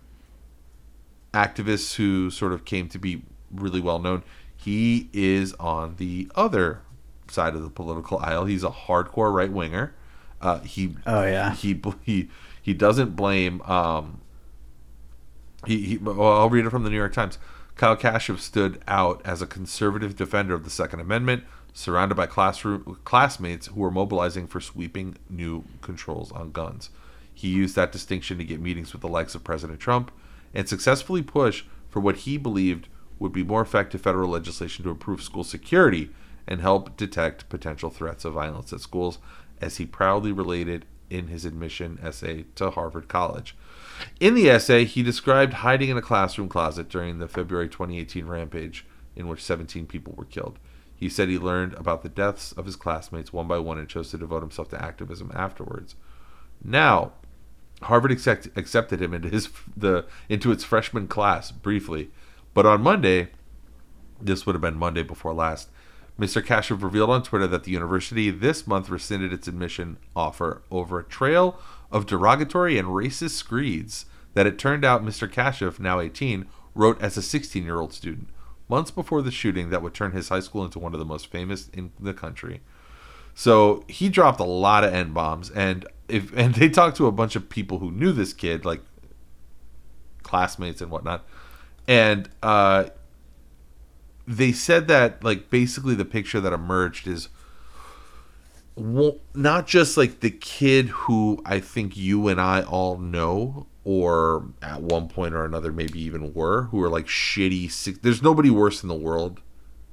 activists 1.35 1.97
who 1.97 2.31
sort 2.31 2.53
of 2.53 2.65
came 2.65 2.89
to 2.89 2.99
be 2.99 3.23
really 3.51 3.81
well 3.81 3.99
known, 3.99 4.23
he 4.57 5.09
is 5.13 5.55
on 5.55 5.97
the 5.97 6.31
other 6.35 6.81
side 7.33 7.55
of 7.55 7.62
the 7.62 7.70
political 7.70 8.18
aisle. 8.18 8.45
He's 8.45 8.64
a 8.64 8.70
hardcore 8.70 9.33
right 9.33 9.51
winger. 9.51 9.95
Uh, 10.41 10.61
he 10.61 10.97
Oh, 11.07 11.24
yeah. 11.24 11.55
he 11.55 11.80
he 12.03 12.28
he 12.61 12.74
doesn't 12.74 13.16
blame. 13.16 13.61
Um, 13.62 14.20
he, 15.66 15.80
he 15.83 15.97
well, 15.99 16.20
I'll 16.33 16.51
read 16.51 16.66
it 16.66 16.70
from 16.70 16.85
the 16.85 16.91
New 16.91 16.97
York 16.97 17.12
Times. 17.12 17.39
Kyle 17.76 17.97
Kashuv 17.97 18.39
stood 18.39 18.83
out 18.87 19.22
as 19.24 19.41
a 19.41 19.47
conservative 19.47 20.14
defender 20.16 20.55
of 20.55 20.64
the 20.64 20.70
Second 20.70 21.01
Amendment, 21.01 21.45
surrounded 21.72 22.14
by 22.16 22.26
classroom 22.26 22.99
classmates 23.05 23.68
who 23.68 23.80
were 23.80 23.91
mobilizing 23.91 24.47
for 24.47 24.61
sweeping 24.61 25.16
new 25.30 25.64
controls 25.80 26.30
on 26.33 26.53
guns. 26.53 26.91
He 27.33 27.49
used 27.49 27.74
that 27.76 27.93
distinction 27.93 28.39
to 28.39 28.45
get 28.45 28.61
meetings 28.61 28.93
with 28.93 29.01
the 29.01 29.09
likes 29.09 29.35
of 29.35 29.43
President 29.43 29.80
Trump 29.80 30.11
and 30.53 30.68
successfully 30.68 31.22
push 31.22 31.64
for 31.89 32.01
what 32.01 32.16
he 32.18 32.37
believed 32.37 32.89
would 33.18 33.33
be 33.33 33.43
more 33.43 33.62
effective 33.62 34.01
federal 34.03 34.30
legislation 34.30 34.85
to 34.85 34.91
improve 34.91 35.22
school 35.22 35.45
security 35.45 36.11
and 36.47 36.61
help 36.61 36.97
detect 36.97 37.49
potential 37.49 37.90
threats 37.90 38.24
of 38.24 38.34
violence 38.34 38.72
at 38.72 38.80
schools, 38.80 39.18
as 39.61 39.76
he 39.76 39.86
proudly 39.86 40.32
related 40.32 40.84
in 41.11 41.28
his 41.28 41.45
admission 41.45 41.99
essay 42.03 42.45
to 42.55 42.70
Harvard 42.70 43.07
College. 43.09 43.55
In 44.18 44.34
the 44.34 44.49
essay, 44.49 44.84
he 44.84 45.03
described 45.03 45.55
hiding 45.55 45.90
in 45.90 45.97
a 45.97 46.03
classroom 46.03 46.49
closet 46.49 46.88
during 46.88 47.18
the 47.18 47.28
February 47.28 47.68
2018 47.68 48.26
rampage 48.26 48.86
in 49.14 49.28
which 49.28 49.43
17 49.43 49.86
people 49.86 50.14
were 50.16 50.24
killed. 50.24 50.59
He 50.95 51.09
said 51.09 51.28
he 51.28 51.38
learned 51.38 51.74
about 51.74 52.03
the 52.03 52.09
deaths 52.09 52.53
of 52.53 52.64
his 52.64 52.76
classmates 52.76 53.32
one 53.32 53.49
by 53.49 53.59
one 53.59 53.78
and 53.78 53.88
chose 53.88 54.11
to 54.11 54.18
devote 54.18 54.40
himself 54.40 54.68
to 54.70 54.82
activism 54.82 55.32
afterwards. 55.34 55.97
Now, 56.64 57.12
Harvard 57.82 58.12
accept, 58.12 58.49
accepted 58.57 59.03
him 59.03 59.12
into 59.12 59.28
his 59.28 59.49
the 59.76 60.07
into 60.28 60.53
its 60.53 60.64
freshman 60.64 61.09
class 61.09 61.51
briefly, 61.51 62.11
but 62.55 62.66
on 62.66 62.82
Monday, 62.82 63.30
this 64.20 64.47
would 64.47 64.55
have 64.55 64.62
been 64.62 64.78
Monday 64.78 65.03
before 65.03 65.34
last, 65.34 65.70
Mr. 66.23 66.41
Kashuv 66.41 66.85
revealed 66.85 67.11
on 67.11 67.25
Twitter 67.25 67.49
that 67.49 67.64
the 67.64 67.73
university 67.73 68.31
this 68.31 68.64
month 68.64 68.89
rescinded 68.89 69.33
its 69.33 69.49
admission 69.49 69.97
offer 70.14 70.62
over 70.70 71.01
a 71.01 71.05
trail 71.05 71.59
of 71.91 72.07
derogatory 72.07 72.79
and 72.79 72.87
racist 72.87 73.31
screeds 73.31 74.07
that 74.35 74.47
it 74.47 74.57
turned 74.57 74.85
out 74.85 75.05
Mr. 75.05 75.29
Kashuv, 75.29 75.81
now 75.81 75.99
18, 75.99 76.47
wrote 76.77 77.03
as 77.03 77.16
a 77.16 77.23
16 77.23 77.64
year 77.64 77.81
old 77.81 77.93
student, 77.93 78.29
months 78.68 78.93
before 78.93 79.20
the 79.20 79.33
shooting 79.33 79.70
that 79.70 79.83
would 79.83 79.95
turn 79.95 80.12
his 80.12 80.29
high 80.29 80.39
school 80.39 80.64
into 80.64 80.79
one 80.79 80.93
of 80.93 81.01
the 81.01 81.05
most 81.05 81.27
famous 81.27 81.68
in 81.70 81.91
the 81.99 82.14
country. 82.14 82.61
So 83.35 83.85
he 83.89 84.09
dropped 84.09 84.39
a 84.39 84.45
lot 84.45 84.85
of 84.85 84.95
n 84.95 85.12
bombs, 85.12 85.51
and 85.51 85.87
if 86.07 86.33
and 86.37 86.55
they 86.55 86.68
talked 86.68 86.97
to 86.99 87.09
a 87.09 87.12
bunch 87.12 87.35
of 87.35 87.49
people 87.49 87.81
who 87.81 87.91
knew 87.91 88.12
this 88.12 88.33
kid, 88.33 88.64
like 88.64 88.83
classmates 90.23 90.81
and 90.81 90.91
whatnot, 90.93 91.27
and 91.89 92.29
uh, 92.45 92.91
they 94.37 94.53
said 94.53 94.89
that 94.89 95.22
like 95.22 95.51
basically 95.51 95.95
the 95.95 96.05
picture 96.05 96.41
that 96.41 96.53
emerged 96.53 97.07
is 97.07 97.28
not 99.35 99.66
just 99.66 99.97
like 99.97 100.20
the 100.20 100.30
kid 100.30 100.89
who 100.89 101.43
I 101.45 101.61
think 101.61 101.97
you 101.97 102.28
and 102.28 102.41
I 102.41 102.62
all 102.62 102.97
know, 102.99 103.66
or 103.85 104.47
at 104.62 104.80
one 104.83 105.09
point 105.09 105.35
or 105.35 105.45
another 105.45 105.72
maybe 105.72 106.01
even 106.01 106.33
were, 106.33 106.62
who 106.64 106.83
are 106.83 106.89
like 106.89 107.07
shitty. 107.07 107.70
Six, 107.70 107.99
there's 107.99 108.22
nobody 108.22 108.49
worse 108.49 108.83
in 108.83 108.89
the 108.89 108.95
world 108.95 109.41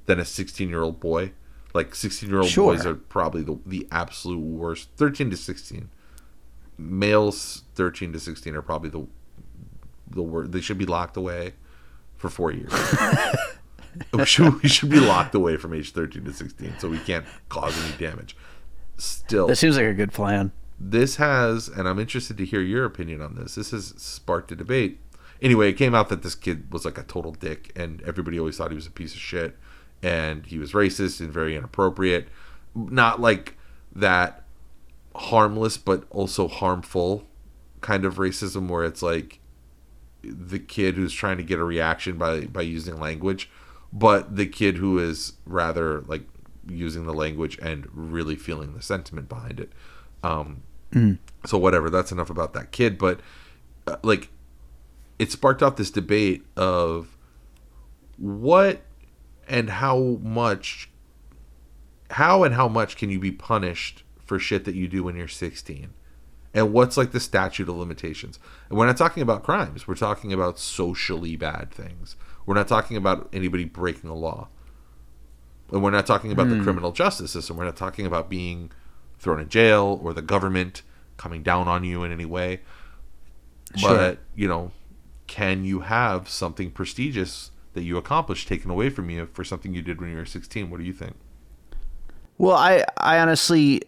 than 0.06 0.18
a 0.18 0.24
16 0.24 0.68
year 0.68 0.82
old 0.82 0.98
boy. 1.00 1.32
Like 1.74 1.94
16 1.94 2.28
year 2.28 2.38
old 2.40 2.48
Sure. 2.48 2.72
boys 2.74 2.86
are 2.86 2.94
probably 2.94 3.42
the, 3.42 3.58
the 3.66 3.86
absolute 3.92 4.38
worst. 4.40 4.88
13 4.96 5.30
to 5.30 5.36
16. 5.36 5.90
Males 6.78 7.64
13 7.74 8.12
to 8.14 8.18
16 8.20 8.54
are 8.56 8.62
probably 8.62 8.90
the 8.90 9.06
the 10.12 10.22
word. 10.22 10.50
They 10.52 10.60
should 10.60 10.78
be 10.78 10.86
locked 10.86 11.16
away 11.16 11.52
for 12.16 12.28
four 12.28 12.50
years. 12.50 12.72
we, 14.12 14.24
should, 14.24 14.62
we 14.62 14.68
should 14.68 14.90
be 14.90 15.00
locked 15.00 15.34
away 15.34 15.56
from 15.56 15.74
age 15.74 15.92
13 15.92 16.24
to 16.24 16.32
16 16.32 16.74
so 16.78 16.88
we 16.88 16.98
can't 16.98 17.24
cause 17.48 17.76
any 17.84 17.96
damage. 17.96 18.36
Still, 18.96 19.46
That 19.46 19.56
seems 19.56 19.76
like 19.76 19.86
a 19.86 19.94
good 19.94 20.12
plan. 20.12 20.52
this 20.78 21.16
has, 21.16 21.68
and 21.68 21.88
I'm 21.88 21.98
interested 21.98 22.36
to 22.38 22.44
hear 22.44 22.60
your 22.60 22.84
opinion 22.84 23.22
on 23.22 23.34
this. 23.34 23.54
This 23.54 23.70
has 23.70 23.94
sparked 23.96 24.52
a 24.52 24.56
debate. 24.56 24.98
Anyway, 25.42 25.70
it 25.70 25.74
came 25.74 25.94
out 25.94 26.10
that 26.10 26.22
this 26.22 26.34
kid 26.34 26.70
was 26.72 26.84
like 26.84 26.98
a 26.98 27.02
total 27.02 27.32
dick, 27.32 27.72
and 27.74 28.02
everybody 28.02 28.38
always 28.38 28.56
thought 28.58 28.70
he 28.70 28.74
was 28.76 28.86
a 28.86 28.90
piece 28.90 29.14
of 29.14 29.20
shit, 29.20 29.56
and 30.02 30.44
he 30.46 30.58
was 30.58 30.72
racist 30.72 31.20
and 31.20 31.32
very 31.32 31.56
inappropriate. 31.56 32.28
Not 32.74 33.20
like 33.20 33.56
that 33.94 34.44
harmless, 35.14 35.76
but 35.78 36.04
also 36.10 36.46
harmful 36.46 37.24
kind 37.80 38.04
of 38.04 38.16
racism 38.16 38.68
where 38.68 38.84
it's 38.84 39.02
like 39.02 39.40
the 40.22 40.58
kid 40.58 40.96
who's 40.96 41.14
trying 41.14 41.38
to 41.38 41.42
get 41.42 41.58
a 41.58 41.64
reaction 41.64 42.18
by 42.18 42.42
by 42.42 42.60
using 42.60 43.00
language, 43.00 43.50
but 43.92 44.36
the 44.36 44.46
kid 44.46 44.76
who 44.76 44.98
is 44.98 45.34
rather 45.46 46.02
like 46.02 46.22
using 46.68 47.06
the 47.06 47.14
language 47.14 47.58
and 47.60 47.88
really 47.92 48.36
feeling 48.36 48.74
the 48.74 48.82
sentiment 48.82 49.28
behind 49.28 49.60
it. 49.60 49.72
Um, 50.22 50.62
So 51.46 51.58
whatever, 51.58 51.90
that's 51.90 52.12
enough 52.12 52.30
about 52.30 52.52
that 52.54 52.70
kid. 52.70 52.98
But 52.98 53.20
uh, 53.86 53.96
like, 54.02 54.28
it 55.18 55.30
sparked 55.32 55.62
off 55.62 55.76
this 55.76 55.90
debate 55.90 56.44
of 56.56 57.16
what 58.16 58.82
and 59.48 59.70
how 59.70 60.18
much, 60.22 60.90
how 62.10 62.44
and 62.44 62.54
how 62.54 62.68
much 62.68 62.96
can 62.96 63.10
you 63.10 63.18
be 63.18 63.32
punished 63.32 64.02
for 64.24 64.38
shit 64.38 64.64
that 64.64 64.74
you 64.74 64.86
do 64.88 65.02
when 65.04 65.16
you're 65.16 65.28
16? 65.28 65.90
and 66.52 66.72
what's 66.72 66.96
like 66.96 67.12
the 67.12 67.20
statute 67.20 67.68
of 67.68 67.76
limitations 67.76 68.38
and 68.68 68.78
we're 68.78 68.86
not 68.86 68.96
talking 68.96 69.22
about 69.22 69.42
crimes 69.44 69.86
we're 69.86 69.94
talking 69.94 70.32
about 70.32 70.58
socially 70.58 71.36
bad 71.36 71.70
things 71.70 72.16
we're 72.46 72.54
not 72.54 72.68
talking 72.68 72.96
about 72.96 73.28
anybody 73.32 73.64
breaking 73.64 74.10
a 74.10 74.14
law. 74.14 74.48
And 75.72 75.82
we're 75.82 75.90
not 75.90 76.06
talking 76.06 76.32
about 76.32 76.48
the 76.48 76.56
hmm. 76.56 76.64
criminal 76.64 76.90
justice 76.90 77.30
system. 77.30 77.56
We're 77.56 77.64
not 77.64 77.76
talking 77.76 78.04
about 78.04 78.28
being 78.28 78.72
thrown 79.18 79.38
in 79.38 79.48
jail 79.48 80.00
or 80.02 80.12
the 80.12 80.22
government 80.22 80.82
coming 81.16 81.42
down 81.42 81.68
on 81.68 81.84
you 81.84 82.02
in 82.02 82.10
any 82.10 82.24
way. 82.24 82.60
Sure. 83.76 83.90
but 83.90 84.18
you 84.34 84.48
know 84.48 84.72
can 85.26 85.64
you 85.64 85.80
have 85.80 86.28
something 86.28 86.72
prestigious 86.72 87.52
that 87.74 87.82
you 87.82 87.96
accomplished 87.96 88.48
taken 88.48 88.68
away 88.68 88.90
from 88.90 89.08
you 89.08 89.28
for 89.32 89.44
something 89.44 89.72
you 89.72 89.80
did 89.80 90.00
when 90.00 90.10
you 90.10 90.16
were 90.16 90.24
16 90.24 90.70
what 90.70 90.78
do 90.78 90.84
you 90.84 90.92
think? 90.92 91.14
Well, 92.36 92.56
I, 92.56 92.84
I 92.96 93.18
honestly, 93.18 93.82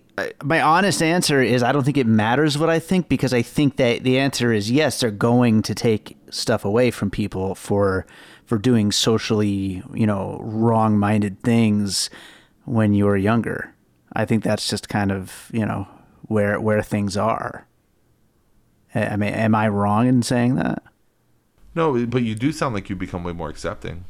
my 0.44 0.60
honest 0.60 1.02
answer 1.02 1.42
is 1.42 1.62
I 1.62 1.72
don't 1.72 1.84
think 1.84 1.96
it 1.96 2.06
matters 2.06 2.58
what 2.58 2.68
I 2.68 2.78
think 2.78 3.08
because 3.08 3.32
I 3.32 3.42
think 3.42 3.76
that 3.76 4.04
the 4.04 4.18
answer 4.18 4.52
is 4.52 4.70
yes, 4.70 5.00
they're 5.00 5.10
going 5.10 5.62
to 5.62 5.74
take 5.74 6.16
stuff 6.32 6.64
away 6.64 6.90
from 6.90 7.10
people 7.10 7.54
for 7.54 8.06
for 8.44 8.58
doing 8.58 8.90
socially, 8.90 9.82
you 9.94 10.06
know, 10.06 10.38
wrong-minded 10.42 11.42
things 11.42 12.10
when 12.64 12.92
you 12.92 13.04
were 13.04 13.16
younger. 13.16 13.74
I 14.14 14.24
think 14.24 14.42
that's 14.42 14.68
just 14.68 14.88
kind 14.88 15.12
of, 15.12 15.48
you 15.52 15.64
know, 15.64 15.86
where 16.22 16.60
where 16.60 16.82
things 16.82 17.16
are. 17.16 17.66
I 18.94 19.16
mean, 19.16 19.32
am 19.32 19.54
I 19.54 19.68
wrong 19.68 20.06
in 20.06 20.22
saying 20.22 20.56
that? 20.56 20.82
No, 21.74 22.06
but 22.06 22.22
you 22.22 22.34
do 22.34 22.52
sound 22.52 22.74
like 22.74 22.90
you 22.90 22.96
become 22.96 23.24
way 23.24 23.32
more 23.32 23.48
accepting. 23.48 24.04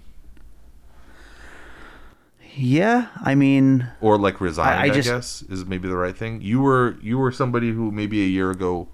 Yeah, 2.54 3.06
I 3.24 3.34
mean, 3.34 3.88
or 4.00 4.18
like 4.18 4.40
resigned. 4.40 4.80
I, 4.80 4.84
I, 4.84 4.90
just, 4.90 5.08
I 5.08 5.12
guess 5.12 5.42
is 5.42 5.64
maybe 5.64 5.88
the 5.88 5.96
right 5.96 6.16
thing. 6.16 6.42
You 6.42 6.60
were 6.60 6.96
you 7.00 7.18
were 7.18 7.32
somebody 7.32 7.70
who 7.70 7.90
maybe 7.92 8.22
a 8.22 8.26
year 8.26 8.50
ago 8.50 8.88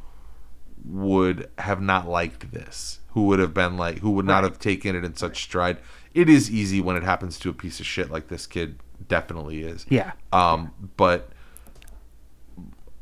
would 0.85 1.51
have 1.59 1.81
not 1.81 2.09
liked 2.09 2.53
this. 2.53 3.01
Who 3.13 3.25
would 3.25 3.39
have 3.39 3.55
been 3.55 3.77
like, 3.77 3.99
who 3.99 4.11
would 4.13 4.27
not 4.27 4.45
have 4.45 4.59
taken 4.59 4.95
it 4.95 5.05
in 5.05 5.17
such 5.17 5.43
stride. 5.43 5.79
It 6.15 6.29
is 6.29 6.51
easy 6.51 6.81
when 6.81 6.97
it 6.97 7.03
happens 7.03 7.39
to 7.41 7.51
a 7.51 7.53
piece 7.53 7.81
of 7.81 7.87
shit 7.87 8.11
like 8.11 8.29
this 8.29 8.47
kid. 8.47 8.79
Definitely 9.09 9.63
is. 9.63 9.87
Yeah. 9.89 10.13
Um, 10.33 10.73
but 10.97 11.31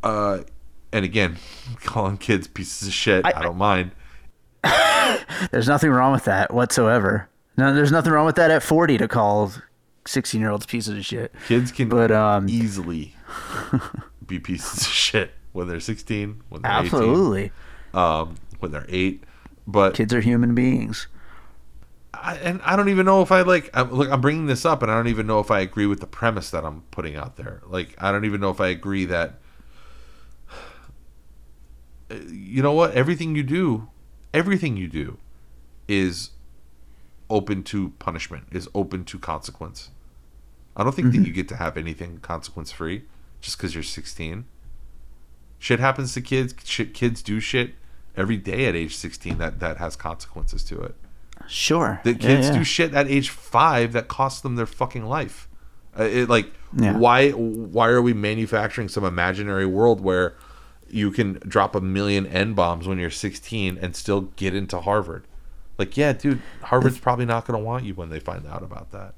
uh, 0.03 0.43
and 0.93 1.05
again, 1.05 1.37
calling 1.81 2.17
kids 2.19 2.47
pieces 2.47 2.89
of 2.89 2.95
shit, 2.95 3.25
I, 3.25 3.33
I 3.37 3.43
don't 3.43 3.59
mind. 3.59 3.93
there's 5.51 5.69
nothing 5.69 5.91
wrong 5.91 6.13
with 6.13 6.25
that 6.25 6.53
whatsoever. 6.53 7.29
No, 7.57 7.75
there's 7.75 7.93
nothing 7.93 8.13
wrong 8.13 8.27
with 8.27 8.37
that 8.37 8.51
at 8.51 8.63
40 8.63 8.99
to 8.99 9.09
call 9.09 9.53
16 10.07 10.41
year 10.41 10.51
olds 10.51 10.67
pieces 10.67 10.97
of 10.97 11.05
shit. 11.05 11.35
Kids 11.47 11.73
can 11.73 11.89
but, 11.89 12.11
um, 12.11 12.49
easily 12.49 13.15
be 14.27 14.39
pieces 14.39 14.83
of 14.83 14.93
shit 14.93 15.33
when 15.53 15.69
they're 15.69 15.81
16, 15.81 16.43
when 16.49 16.63
they're 16.63 16.71
absolutely. 16.71 17.45
18, 17.45 17.53
um, 17.97 18.37
when 18.61 18.71
they're 18.71 18.87
eight. 18.89 19.25
But 19.67 19.95
kids 19.95 20.15
are 20.15 20.21
human 20.21 20.55
beings. 20.55 21.09
I, 22.15 22.37
and 22.37 22.61
I 22.63 22.77
don't 22.77 22.89
even 22.89 23.05
know 23.05 23.23
if 23.23 23.33
I 23.33 23.43
like. 23.43 23.71
I'm, 23.75 23.91
look, 23.91 24.09
I'm 24.11 24.21
bringing 24.21 24.47
this 24.47 24.65
up, 24.65 24.83
and 24.83 24.93
I 24.93 24.95
don't 24.95 25.09
even 25.09 25.27
know 25.27 25.41
if 25.41 25.51
I 25.51 25.61
agree 25.61 25.87
with 25.87 26.01
the 26.01 26.07
premise 26.07 26.51
that 26.51 26.65
I'm 26.65 26.83
putting 26.93 27.17
out 27.17 27.37
there. 27.37 27.63
Like, 27.67 27.95
I 27.99 28.13
don't 28.13 28.25
even 28.25 28.41
know 28.41 28.51
if 28.51 28.61
I 28.61 28.69
agree 28.69 29.07
that. 29.07 29.35
You 32.09 32.63
know 32.63 32.73
what? 32.73 32.95
Everything 32.95 33.35
you 33.35 33.43
do, 33.43 33.89
everything 34.33 34.77
you 34.77 34.87
do, 34.87 35.19
is 35.89 36.31
open 37.29 37.65
to 37.65 37.89
punishment. 37.99 38.45
Is 38.53 38.69
open 38.77 39.05
to 39.07 39.19
consequence. 39.19 39.91
I 40.77 40.85
don't 40.85 40.95
think 40.95 41.09
mm-hmm. 41.09 41.23
that 41.23 41.27
you 41.27 41.35
get 41.35 41.49
to 41.49 41.57
have 41.57 41.77
anything 41.77 42.19
consequence 42.19 42.71
free 42.71 43.07
just 43.41 43.57
because 43.57 43.75
you're 43.75 43.83
16. 43.83 44.45
Shit 45.59 45.81
happens 45.81 46.15
to 46.15 46.21
kids. 46.21 46.55
Shit, 46.65 46.95
kids 46.95 47.23
do 47.23 47.41
shit 47.41 47.75
every 48.17 48.37
day 48.37 48.67
at 48.67 48.75
age 48.75 48.97
16 48.97 49.39
that 49.39 49.61
that 49.61 49.77
has 49.79 49.97
consequences 49.97 50.63
to 50.65 50.81
it. 50.81 50.95
Sure. 51.49 52.01
The 52.05 52.15
kids 52.15 52.47
yeah, 52.47 52.53
yeah. 52.53 52.59
do 52.59 52.65
shit 52.65 52.95
at 52.95 53.09
age 53.09 53.31
five 53.31 53.93
that 53.93 54.09
costs 54.09 54.41
them 54.41 54.57
their 54.57 54.67
fucking 54.67 55.05
life. 55.05 55.49
Uh, 55.99 56.05
it, 56.05 56.29
like, 56.29 56.53
yeah. 56.77 56.97
why 56.97 57.31
why 57.31 57.89
are 57.89 58.03
we 58.03 58.13
manufacturing 58.13 58.89
some 58.89 59.05
imaginary 59.05 59.67
world 59.67 60.01
where 60.01 60.35
you 60.89 61.11
can 61.11 61.35
drop 61.47 61.75
a 61.75 61.81
million 61.81 62.27
n 62.27 62.55
bombs 62.55 62.87
when 62.87 62.99
you're 62.99 63.11
16 63.11 63.79
and 63.81 63.95
still 63.97 64.23
get 64.37 64.55
into 64.55 64.81
Harvard? 64.81 65.27
Like, 65.79 65.97
yeah, 65.97 66.13
dude, 66.13 66.41
Harvard's 66.63 66.99
probably 66.99 67.27
not 67.27 67.47
going 67.47 67.59
to 67.59 67.65
want 67.65 67.85
you 67.85 67.95
when 67.95 68.09
they 68.09 68.21
find 68.21 68.47
out 68.47 68.63
about 68.63 68.93
that. 68.93 69.15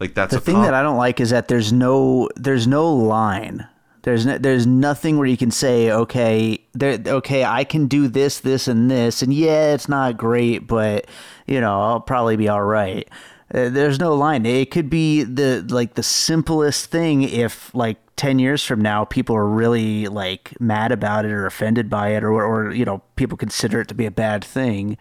Like 0.00 0.14
that's 0.14 0.32
the 0.32 0.40
thing 0.40 0.54
comp- 0.54 0.66
that 0.66 0.74
I 0.74 0.82
don't 0.82 0.96
like 0.96 1.20
is 1.20 1.30
that 1.30 1.48
there's 1.48 1.72
no 1.72 2.28
there's 2.36 2.66
no 2.66 2.92
line. 2.92 3.66
There's 4.08 4.24
no, 4.24 4.38
there's 4.38 4.66
nothing 4.66 5.18
where 5.18 5.26
you 5.26 5.36
can 5.36 5.50
say 5.50 5.92
okay 5.92 6.60
there 6.72 6.98
okay 7.06 7.44
I 7.44 7.64
can 7.64 7.88
do 7.88 8.08
this 8.08 8.40
this 8.40 8.66
and 8.66 8.90
this 8.90 9.20
and 9.20 9.34
yeah 9.34 9.74
it's 9.74 9.86
not 9.86 10.16
great 10.16 10.66
but 10.66 11.06
you 11.46 11.60
know 11.60 11.78
I'll 11.78 12.00
probably 12.00 12.36
be 12.36 12.48
all 12.48 12.64
right. 12.64 13.06
Uh, 13.52 13.68
there's 13.68 14.00
no 14.00 14.14
line. 14.14 14.46
It 14.46 14.70
could 14.70 14.88
be 14.88 15.24
the 15.24 15.62
like 15.68 15.92
the 15.92 16.02
simplest 16.02 16.90
thing 16.90 17.22
if 17.22 17.74
like 17.74 17.98
10 18.16 18.38
years 18.38 18.64
from 18.64 18.80
now 18.80 19.04
people 19.04 19.36
are 19.36 19.46
really 19.46 20.06
like 20.06 20.58
mad 20.58 20.90
about 20.90 21.26
it 21.26 21.30
or 21.30 21.44
offended 21.44 21.90
by 21.90 22.14
it 22.16 22.24
or 22.24 22.32
or 22.32 22.72
you 22.72 22.86
know 22.86 23.02
people 23.16 23.36
consider 23.36 23.82
it 23.82 23.88
to 23.88 23.94
be 23.94 24.06
a 24.06 24.10
bad 24.10 24.42
thing 24.42 24.96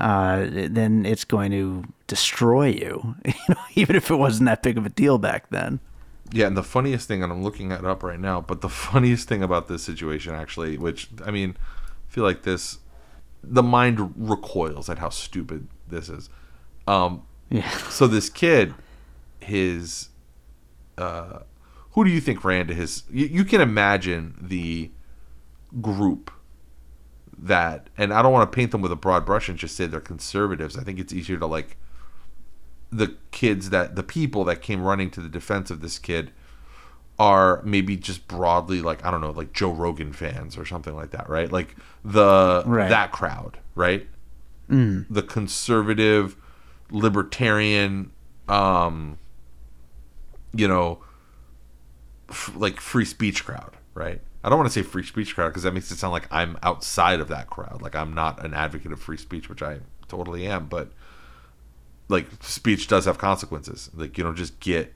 uh, 0.00 0.46
then 0.50 1.06
it's 1.06 1.24
going 1.24 1.50
to 1.52 1.84
destroy 2.08 2.66
you, 2.66 3.14
you 3.24 3.32
know, 3.48 3.56
even 3.74 3.96
if 3.96 4.10
it 4.10 4.16
wasn't 4.16 4.46
that 4.46 4.62
big 4.62 4.76
of 4.76 4.84
a 4.84 4.90
deal 4.90 5.18
back 5.18 5.48
then. 5.50 5.80
Yeah, 6.32 6.46
and 6.46 6.56
the 6.56 6.62
funniest 6.62 7.06
thing, 7.06 7.22
and 7.22 7.32
I'm 7.32 7.42
looking 7.42 7.70
it 7.70 7.84
up 7.84 8.02
right 8.02 8.18
now, 8.18 8.40
but 8.40 8.60
the 8.60 8.68
funniest 8.68 9.28
thing 9.28 9.42
about 9.42 9.68
this 9.68 9.82
situation, 9.82 10.34
actually, 10.34 10.78
which 10.78 11.08
I 11.24 11.30
mean, 11.30 11.56
I 12.08 12.12
feel 12.12 12.24
like 12.24 12.42
this, 12.42 12.78
the 13.42 13.62
mind 13.62 14.14
recoils 14.16 14.88
at 14.88 14.98
how 14.98 15.10
stupid 15.10 15.68
this 15.88 16.08
is. 16.08 16.30
Um, 16.86 17.22
yeah. 17.50 17.68
So 17.88 18.06
this 18.06 18.28
kid, 18.28 18.74
his, 19.40 20.08
uh, 20.98 21.40
who 21.92 22.04
do 22.04 22.10
you 22.10 22.20
think 22.20 22.44
ran 22.44 22.66
to 22.66 22.74
his? 22.74 23.04
You, 23.10 23.26
you 23.26 23.44
can 23.44 23.60
imagine 23.60 24.34
the 24.40 24.90
group 25.80 26.30
that, 27.38 27.88
and 27.96 28.12
I 28.12 28.22
don't 28.22 28.32
want 28.32 28.50
to 28.50 28.54
paint 28.54 28.70
them 28.70 28.80
with 28.80 28.92
a 28.92 28.96
broad 28.96 29.24
brush 29.26 29.48
and 29.48 29.58
just 29.58 29.76
say 29.76 29.86
they're 29.86 30.00
conservatives. 30.00 30.76
I 30.76 30.82
think 30.82 30.98
it's 30.98 31.12
easier 31.12 31.38
to 31.38 31.46
like 31.46 31.76
the 32.94 33.16
kids 33.32 33.70
that 33.70 33.96
the 33.96 34.02
people 34.02 34.44
that 34.44 34.62
came 34.62 34.82
running 34.82 35.10
to 35.10 35.20
the 35.20 35.28
defense 35.28 35.70
of 35.70 35.80
this 35.80 35.98
kid 35.98 36.30
are 37.18 37.60
maybe 37.64 37.96
just 37.96 38.26
broadly 38.28 38.80
like 38.80 39.04
I 39.04 39.10
don't 39.10 39.20
know, 39.20 39.30
like 39.30 39.52
Joe 39.52 39.72
Rogan 39.72 40.12
fans 40.12 40.56
or 40.56 40.64
something 40.64 40.94
like 40.94 41.10
that, 41.10 41.28
right? 41.28 41.50
Like 41.50 41.76
the 42.04 42.62
right. 42.66 42.88
that 42.88 43.10
crowd, 43.12 43.58
right? 43.74 44.06
Mm. 44.70 45.06
The 45.10 45.22
conservative, 45.22 46.36
libertarian, 46.90 48.12
um, 48.48 49.18
you 50.52 50.68
know, 50.68 51.02
f- 52.30 52.52
like 52.56 52.80
free 52.80 53.04
speech 53.04 53.44
crowd, 53.44 53.76
right? 53.94 54.20
I 54.44 54.48
don't 54.48 54.58
want 54.58 54.70
to 54.70 54.82
say 54.82 54.86
free 54.86 55.04
speech 55.04 55.34
crowd 55.34 55.48
because 55.48 55.64
that 55.64 55.74
makes 55.74 55.90
it 55.90 55.98
sound 55.98 56.12
like 56.12 56.28
I'm 56.30 56.58
outside 56.62 57.18
of 57.18 57.28
that 57.28 57.48
crowd. 57.50 57.82
Like 57.82 57.96
I'm 57.96 58.14
not 58.14 58.44
an 58.44 58.54
advocate 58.54 58.92
of 58.92 59.00
free 59.00 59.16
speech, 59.16 59.48
which 59.48 59.62
I 59.62 59.78
totally 60.08 60.46
am. 60.46 60.66
But 60.66 60.92
like 62.08 62.26
speech 62.40 62.88
does 62.88 63.04
have 63.06 63.18
consequences. 63.18 63.90
Like 63.94 64.18
you 64.18 64.24
don't 64.24 64.36
just 64.36 64.58
get 64.60 64.94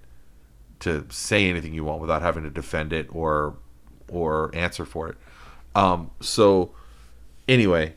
to 0.81 1.07
say 1.11 1.49
anything 1.49 1.75
you 1.75 1.85
want 1.85 2.01
without 2.01 2.23
having 2.23 2.45
to 2.45 2.51
defend 2.51 2.93
it 2.93 3.09
or 3.11 3.57
or 4.09 4.55
answer 4.55 4.85
for 4.85 5.09
it. 5.09 5.17
Um, 5.75 6.11
so 6.21 6.71
anyway, 7.47 7.95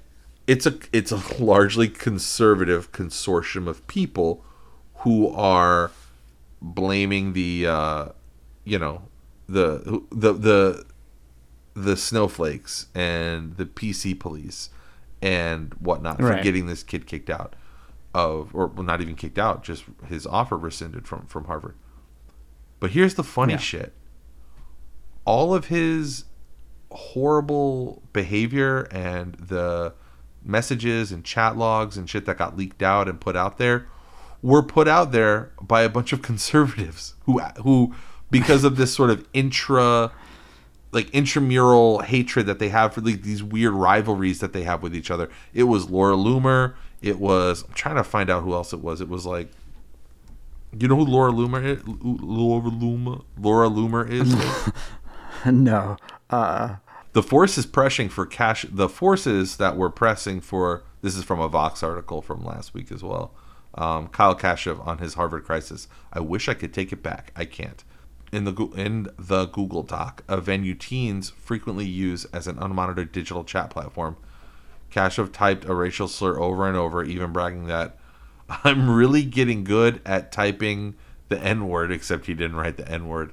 it's 0.47 0.65
a 0.65 0.77
it's 0.91 1.11
a 1.11 1.21
largely 1.43 1.87
conservative 1.87 2.91
consortium 2.91 3.67
of 3.67 3.85
people 3.87 4.43
who 4.95 5.29
are 5.29 5.91
blaming 6.61 7.33
the 7.33 7.67
uh, 7.67 8.05
you 8.63 8.79
know 8.79 9.03
the 9.47 10.01
the 10.11 10.33
the 10.33 10.85
the 11.73 11.97
snowflakes 11.97 12.87
and 12.93 13.55
the 13.57 13.65
PC 13.65 14.19
police 14.19 14.69
and 15.21 15.73
whatnot 15.75 16.21
right. 16.21 16.37
for 16.37 16.43
getting 16.43 16.65
this 16.65 16.83
kid 16.83 17.05
kicked 17.05 17.29
out 17.29 17.55
of, 18.13 18.53
or 18.53 18.67
well, 18.67 18.83
not 18.83 19.01
even 19.01 19.15
kicked 19.15 19.39
out, 19.39 19.63
just 19.63 19.85
his 20.07 20.25
offer 20.27 20.57
rescinded 20.57 21.07
from 21.07 21.25
from 21.27 21.45
Harvard. 21.45 21.75
But 22.79 22.91
here's 22.91 23.15
the 23.15 23.23
funny 23.23 23.53
yeah. 23.53 23.59
shit: 23.59 23.93
all 25.25 25.53
of 25.53 25.67
his 25.67 26.25
horrible 26.91 28.03
behavior 28.11 28.81
and 28.91 29.35
the 29.35 29.93
messages 30.43 31.11
and 31.11 31.23
chat 31.23 31.55
logs 31.55 31.97
and 31.97 32.09
shit 32.09 32.25
that 32.25 32.37
got 32.37 32.57
leaked 32.57 32.81
out 32.81 33.07
and 33.07 33.21
put 33.21 33.35
out 33.35 33.57
there 33.57 33.87
were 34.41 34.63
put 34.63 34.87
out 34.87 35.11
there 35.11 35.51
by 35.61 35.83
a 35.83 35.89
bunch 35.89 36.11
of 36.13 36.21
conservatives 36.31 37.15
who 37.25 37.39
who 37.63 37.93
because 38.29 38.63
of 38.63 38.77
this 38.77 38.93
sort 38.93 39.09
of 39.09 39.27
intra 39.33 40.11
like 40.91 41.09
intramural 41.11 41.99
hatred 41.99 42.45
that 42.45 42.59
they 42.59 42.69
have 42.69 42.93
for 42.93 43.01
like, 43.01 43.21
these 43.21 43.41
weird 43.41 43.73
rivalries 43.73 44.39
that 44.39 44.53
they 44.53 44.63
have 44.63 44.83
with 44.83 44.95
each 44.95 45.09
other. 45.09 45.29
It 45.53 45.63
was 45.63 45.89
Laura 45.89 46.15
Loomer. 46.15 46.73
It 47.01 47.19
was 47.19 47.63
I'm 47.67 47.73
trying 47.73 47.95
to 47.95 48.03
find 48.03 48.29
out 48.29 48.43
who 48.43 48.53
else 48.53 48.73
it 48.73 48.81
was. 48.81 49.01
It 49.01 49.09
was 49.09 49.25
like 49.25 49.49
you 50.77 50.87
know 50.87 50.95
who 50.95 51.05
Laura 51.05 51.31
Loomer 51.31 51.63
is? 51.63 51.81
Laura 51.85 52.69
Loomer 52.69 53.23
Laura 53.37 53.69
Loomer 53.69 54.09
is? 54.09 54.71
no. 55.45 55.97
Uh 56.29 56.75
the 57.13 57.23
forces 57.23 57.65
pressing 57.65 58.07
for 58.07 58.25
cash 58.25 58.65
the 58.69 58.87
forces 58.87 59.57
that 59.57 59.75
were 59.75 59.89
pressing 59.89 60.39
for 60.39 60.83
this 61.01 61.15
is 61.15 61.23
from 61.23 61.39
a 61.39 61.47
Vox 61.47 61.83
article 61.83 62.21
from 62.21 62.43
last 62.45 62.73
week 62.73 62.91
as 62.91 63.03
well. 63.03 63.33
Um, 63.73 64.09
Kyle 64.09 64.35
Kashuv 64.35 64.85
on 64.85 64.97
his 64.97 65.13
Harvard 65.13 65.45
crisis. 65.45 65.87
I 66.11 66.19
wish 66.19 66.49
I 66.49 66.53
could 66.53 66.73
take 66.73 66.91
it 66.91 67.01
back. 67.01 67.31
I 67.35 67.45
can't 67.45 67.83
in 68.31 68.45
the 68.45 68.53
in 68.75 69.09
the 69.19 69.45
Google 69.45 69.83
Doc, 69.83 70.23
a 70.27 70.39
venue 70.39 70.73
teens 70.73 71.31
frequently 71.31 71.85
use 71.85 72.25
as 72.25 72.47
an 72.47 72.55
unmonitored 72.55 73.11
digital 73.11 73.43
chat 73.43 73.69
platform. 73.69 74.17
Kashuv 74.91 75.31
typed 75.31 75.65
a 75.65 75.73
racial 75.73 76.07
slur 76.07 76.39
over 76.39 76.67
and 76.67 76.77
over, 76.77 77.03
even 77.03 77.31
bragging 77.31 77.67
that 77.67 77.97
I'm 78.63 78.89
really 78.89 79.23
getting 79.23 79.63
good 79.63 80.01
at 80.05 80.31
typing 80.31 80.95
the 81.29 81.41
N 81.41 81.67
word, 81.69 81.91
except 81.91 82.25
he 82.25 82.33
didn't 82.33 82.57
write 82.57 82.77
the 82.77 82.87
N 82.89 83.07
word. 83.07 83.31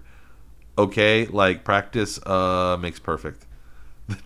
okay. 0.77 1.27
Like 1.27 1.65
practice 1.65 2.19
uh 2.25 2.77
makes 2.81 3.01
perfect. 3.01 3.45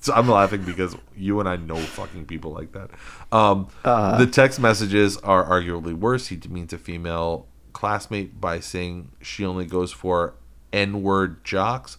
so 0.00 0.14
I'm 0.14 0.28
laughing 0.28 0.62
because 0.62 0.96
you 1.16 1.40
and 1.40 1.48
I 1.48 1.56
know 1.56 1.76
fucking 1.76 2.26
people 2.26 2.52
like 2.52 2.72
that. 2.72 2.90
Um, 3.30 3.68
Uh-huh. 3.84 4.18
The 4.18 4.26
text 4.26 4.58
messages 4.58 5.16
are 5.18 5.44
arguably 5.44 5.94
worse. 5.94 6.28
He 6.28 6.36
demeans 6.36 6.72
a 6.72 6.78
female 6.78 7.46
classmate 7.74 8.40
by 8.40 8.60
saying 8.60 9.10
she 9.20 9.44
only 9.44 9.66
goes 9.66 9.92
for 9.92 10.34
N-word 10.72 11.44
jocks, 11.44 11.98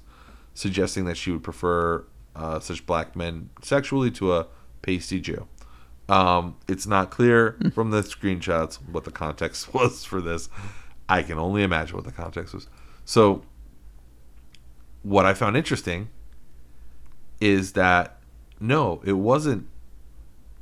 suggesting 0.54 1.06
that 1.06 1.16
she 1.16 1.32
would 1.32 1.43
prefer 1.43 2.06
uh, 2.36 2.59
such 2.59 2.86
black 2.86 3.15
men 3.15 3.49
sexually 3.61 4.11
to 4.11 4.34
a 4.34 4.47
pasty 4.82 5.19
Jew. 5.19 5.47
Um, 6.07 6.55
it's 6.67 6.88
not 6.88 7.11
clear 7.11 7.57
from 7.73 7.91
the 7.91 8.01
screenshots 8.01 8.75
what 8.89 9.03
the 9.03 9.11
context 9.11 9.73
was 9.73 10.03
for 10.03 10.21
this. 10.21 10.49
I 11.07 11.23
can 11.23 11.38
only 11.38 11.63
imagine 11.63 11.95
what 11.95 12.05
the 12.05 12.11
context 12.11 12.53
was. 12.53 12.67
So, 13.05 13.43
what 15.01 15.25
I 15.25 15.34
found 15.34 15.55
interesting 15.55 16.09
is 17.39 17.73
that 17.73 18.19
no, 18.59 19.01
it 19.05 19.13
wasn't 19.13 19.67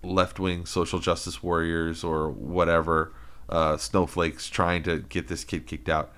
left 0.03 0.39
wing 0.39 0.65
social 0.65 0.99
justice 0.99 1.41
warriors 1.41 2.03
or 2.03 2.29
whatever 2.29 3.11
uh, 3.49 3.77
snowflakes 3.77 4.49
trying 4.49 4.83
to 4.83 4.99
get 4.99 5.27
this 5.27 5.43
kid 5.43 5.65
kicked 5.65 5.89
out. 5.89 6.11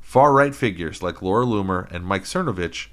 Far 0.00 0.32
right 0.32 0.54
figures 0.54 1.02
like 1.02 1.22
Laura 1.22 1.46
Loomer 1.46 1.90
and 1.90 2.04
Mike 2.04 2.24
Cernovich 2.24 2.88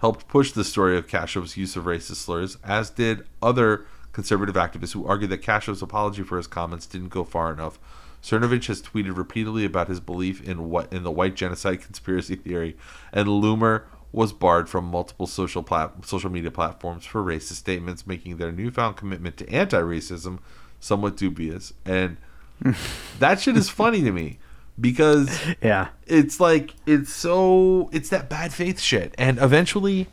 helped 0.00 0.28
push 0.28 0.52
the 0.52 0.64
story 0.64 0.96
of 0.96 1.06
Kashuv's 1.06 1.56
use 1.56 1.76
of 1.76 1.84
racist 1.84 2.16
slurs, 2.16 2.56
as 2.64 2.90
did 2.90 3.26
other 3.42 3.86
conservative 4.12 4.56
activists 4.56 4.92
who 4.92 5.06
argued 5.06 5.30
that 5.30 5.42
Kashuv's 5.42 5.82
apology 5.82 6.22
for 6.22 6.36
his 6.36 6.46
comments 6.46 6.86
didn't 6.86 7.08
go 7.10 7.22
far 7.22 7.52
enough. 7.52 7.78
Cernovich 8.22 8.66
has 8.66 8.82
tweeted 8.82 9.16
repeatedly 9.16 9.64
about 9.64 9.88
his 9.88 10.00
belief 10.00 10.42
in 10.42 10.68
what 10.68 10.92
in 10.92 11.02
the 11.02 11.10
white 11.10 11.34
genocide 11.34 11.82
conspiracy 11.84 12.36
theory, 12.36 12.76
and 13.12 13.28
Loomer 13.28 13.84
was 14.12 14.32
barred 14.32 14.68
from 14.68 14.84
multiple 14.86 15.26
social 15.26 15.62
plat- 15.62 16.04
social 16.04 16.30
media 16.30 16.50
platforms 16.50 17.06
for 17.06 17.22
racist 17.22 17.54
statements, 17.54 18.06
making 18.06 18.38
their 18.38 18.50
newfound 18.50 18.96
commitment 18.96 19.36
to 19.36 19.48
anti-racism 19.48 20.38
somewhat 20.80 21.16
dubious. 21.16 21.72
And 21.84 22.16
that 23.18 23.40
shit 23.40 23.56
is 23.56 23.68
funny 23.68 24.02
to 24.02 24.10
me 24.10 24.38
because 24.80 25.40
Yeah. 25.62 25.88
it's 26.06 26.40
like 26.40 26.74
it's 26.86 27.12
so 27.12 27.88
it's 27.92 28.08
that 28.10 28.28
bad 28.28 28.52
faith 28.52 28.80
shit 28.80 29.14
and 29.18 29.38
eventually 29.38 30.06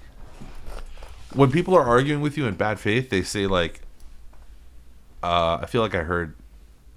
when 1.34 1.52
people 1.52 1.76
are 1.76 1.84
arguing 1.84 2.22
with 2.22 2.38
you 2.38 2.46
in 2.48 2.56
bad 2.56 2.80
faith 2.80 3.10
they 3.10 3.22
say 3.22 3.48
like 3.48 3.82
uh, 5.24 5.60
i 5.62 5.66
feel 5.66 5.82
like 5.82 5.96
i 5.96 6.04
heard 6.04 6.36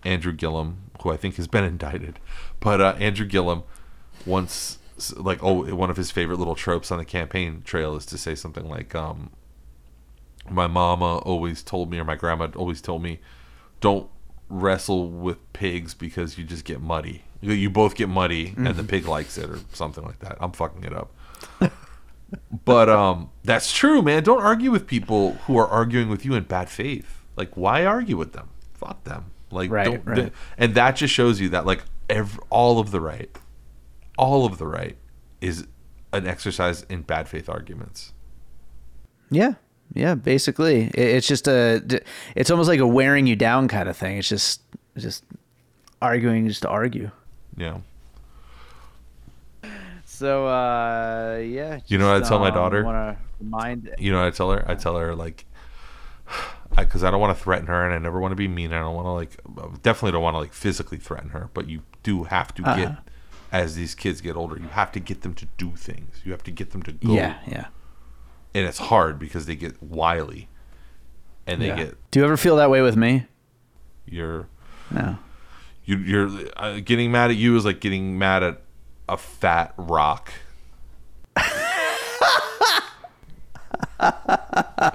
andrew 0.05 0.33
gillum 0.33 0.79
who 1.03 1.11
i 1.11 1.17
think 1.17 1.37
has 1.37 1.47
been 1.47 1.65
indicted 1.65 2.19
but 2.61 2.81
uh, 2.81 2.95
andrew 2.99 3.27
gillum 3.27 3.63
once 4.27 4.79
like 5.17 5.43
oh 5.43 5.75
one 5.75 5.91
of 5.91 5.97
his 5.97 6.11
favorite 6.11 6.39
little 6.39 6.55
tropes 6.55 6.91
on 6.91 6.99
the 6.99 7.05
campaign 7.05 7.63
trail 7.65 7.97
is 7.97 8.05
to 8.07 8.19
say 8.19 8.35
something 8.35 8.69
like 8.69 8.95
um 8.95 9.31
my 10.49 10.67
mama 10.67 11.19
always 11.19 11.63
told 11.63 11.91
me 11.91 11.99
or 11.99 12.05
my 12.05 12.17
grandma 12.17 12.49
always 12.57 12.81
told 12.81 13.03
me 13.03 13.21
don't 13.81 14.09
wrestle 14.51 15.09
with 15.09 15.53
pigs 15.53 15.95
because 15.95 16.37
you 16.37 16.45
just 16.45 16.65
get 16.65 16.81
muddy. 16.81 17.23
You, 17.41 17.53
you 17.53 17.71
both 17.71 17.95
get 17.95 18.09
muddy 18.09 18.53
and 18.57 18.75
the 18.77 18.85
pig 18.85 19.07
likes 19.07 19.39
it 19.39 19.49
or 19.49 19.59
something 19.73 20.05
like 20.05 20.19
that. 20.19 20.37
I'm 20.41 20.53
fucking 20.53 20.85
it 20.85 20.93
up. 20.93 21.11
But 22.65 22.89
um 22.89 23.31
that's 23.43 23.73
true 23.73 24.03
man. 24.03 24.23
Don't 24.23 24.41
argue 24.43 24.71
with 24.71 24.87
people 24.87 25.33
who 25.47 25.59
are 25.59 25.67
arguing 25.67 26.09
with 26.09 26.25
you 26.25 26.35
in 26.35 26.45
bad 26.45 26.69
faith. 26.71 27.19
Like 27.37 27.57
why 27.57 27.85
argue 27.85 28.17
with 28.17 28.35
them? 28.35 28.51
Fuck 28.75 29.03
them. 29.05 29.33
Like 29.51 29.71
Right, 29.71 29.85
don't 29.87 30.07
right. 30.07 30.33
and 30.57 30.75
that 30.77 30.95
just 30.95 31.13
shows 31.13 31.41
you 31.41 31.49
that 31.49 31.67
like 31.67 31.83
ev 32.09 32.39
all 32.49 32.79
of 32.79 32.93
the 32.93 33.01
right 33.01 33.37
all 34.17 34.47
of 34.47 34.59
the 34.59 34.67
right 34.67 34.97
is 35.41 35.67
an 36.13 36.27
exercise 36.27 36.83
in 36.85 37.03
bad 37.03 37.29
faith 37.29 37.49
arguments. 37.49 38.13
Yeah. 39.31 39.55
Yeah, 39.95 40.15
basically. 40.15 40.85
It- 40.95 40.99
It's 41.17 41.27
just 41.27 41.49
a 41.49 41.83
it's 42.37 42.51
almost 42.51 42.69
like 42.69 42.81
a 42.81 42.87
wearing 42.87 43.27
you 43.27 43.37
down 43.37 43.69
kind 43.69 43.89
of 43.89 43.97
thing. 43.97 44.19
It's 44.19 44.29
just 44.29 44.63
just 44.97 45.25
arguing 46.03 46.49
just 46.49 46.63
to 46.63 46.69
argue. 46.69 47.11
yeah 47.57 47.79
So 50.05 50.47
uh 50.47 51.39
yeah. 51.43 51.81
You 51.87 51.99
know 51.99 52.13
what 52.13 52.23
I 52.25 52.29
tell 52.29 52.39
my 52.39 52.51
daughter? 52.51 52.83
Remind 53.41 53.95
You 53.99 54.13
know 54.13 54.19
what 54.19 54.27
I 54.27 54.31
tell 54.31 54.51
her? 54.51 54.65
I 54.69 54.75
tell 54.75 54.97
her 54.97 55.15
like, 55.15 55.47
because 56.77 57.03
I, 57.03 57.11
don't 57.11 57.21
want 57.21 57.37
to 57.37 57.43
threaten 57.43 57.67
her, 57.69 57.85
and 57.85 57.95
I 57.95 57.99
never 57.99 58.21
want 58.21 58.33
to 58.33 58.37
be 58.37 58.49
mean. 58.49 58.73
I 58.73 58.79
don't 58.81 58.95
want 58.95 59.07
to 59.07 59.13
like, 59.13 59.83
definitely 59.83 60.13
don't 60.13 60.23
want 60.23 60.35
to 60.35 60.39
like 60.41 60.53
physically 60.53 60.99
threaten 60.99 61.31
her. 61.31 61.49
But 61.55 61.69
you 61.69 61.83
do 62.03 62.25
have 62.25 62.55
to 62.57 62.63
get, 62.63 62.97
as 63.51 63.75
these 63.77 63.95
kids 63.95 64.21
get 64.21 64.37
older, 64.37 64.57
you 64.59 64.69
have 64.69 64.93
to 64.93 65.01
get 65.01 65.23
them 65.23 65.35
to 65.35 65.47
do 65.57 65.73
things. 65.75 66.21
You 66.25 66.33
have 66.33 66.43
to 66.45 66.51
get 66.51 66.71
them 66.73 66.83
to 66.85 66.93
go. 66.93 67.15
Yeah, 67.15 67.39
yeah. 67.49 67.67
And 68.55 68.67
it's 68.67 68.79
hard 68.79 69.19
because 69.19 69.47
they 69.47 69.55
get 69.55 69.81
wily, 69.83 70.49
and 71.47 71.63
they 71.63 71.69
yeah. 71.69 71.77
get 71.77 72.11
Do 72.11 72.19
you 72.21 72.25
ever 72.25 72.37
feel 72.37 72.57
that 72.57 72.71
way 72.71 72.83
with 72.83 72.97
me? 72.97 73.27
you're 74.07 74.49
No. 74.91 75.19
you, 75.85 75.99
you're 75.99 76.29
uh, 76.57 76.81
getting 76.81 77.13
mad 77.13 77.31
at 77.31 77.37
you 77.37 77.57
is 77.57 77.65
like 77.65 77.81
getting 77.81 78.19
mad 78.19 78.43
at 78.43 78.61
a 79.09 79.17
fat 79.17 79.73
rock. 79.77 80.33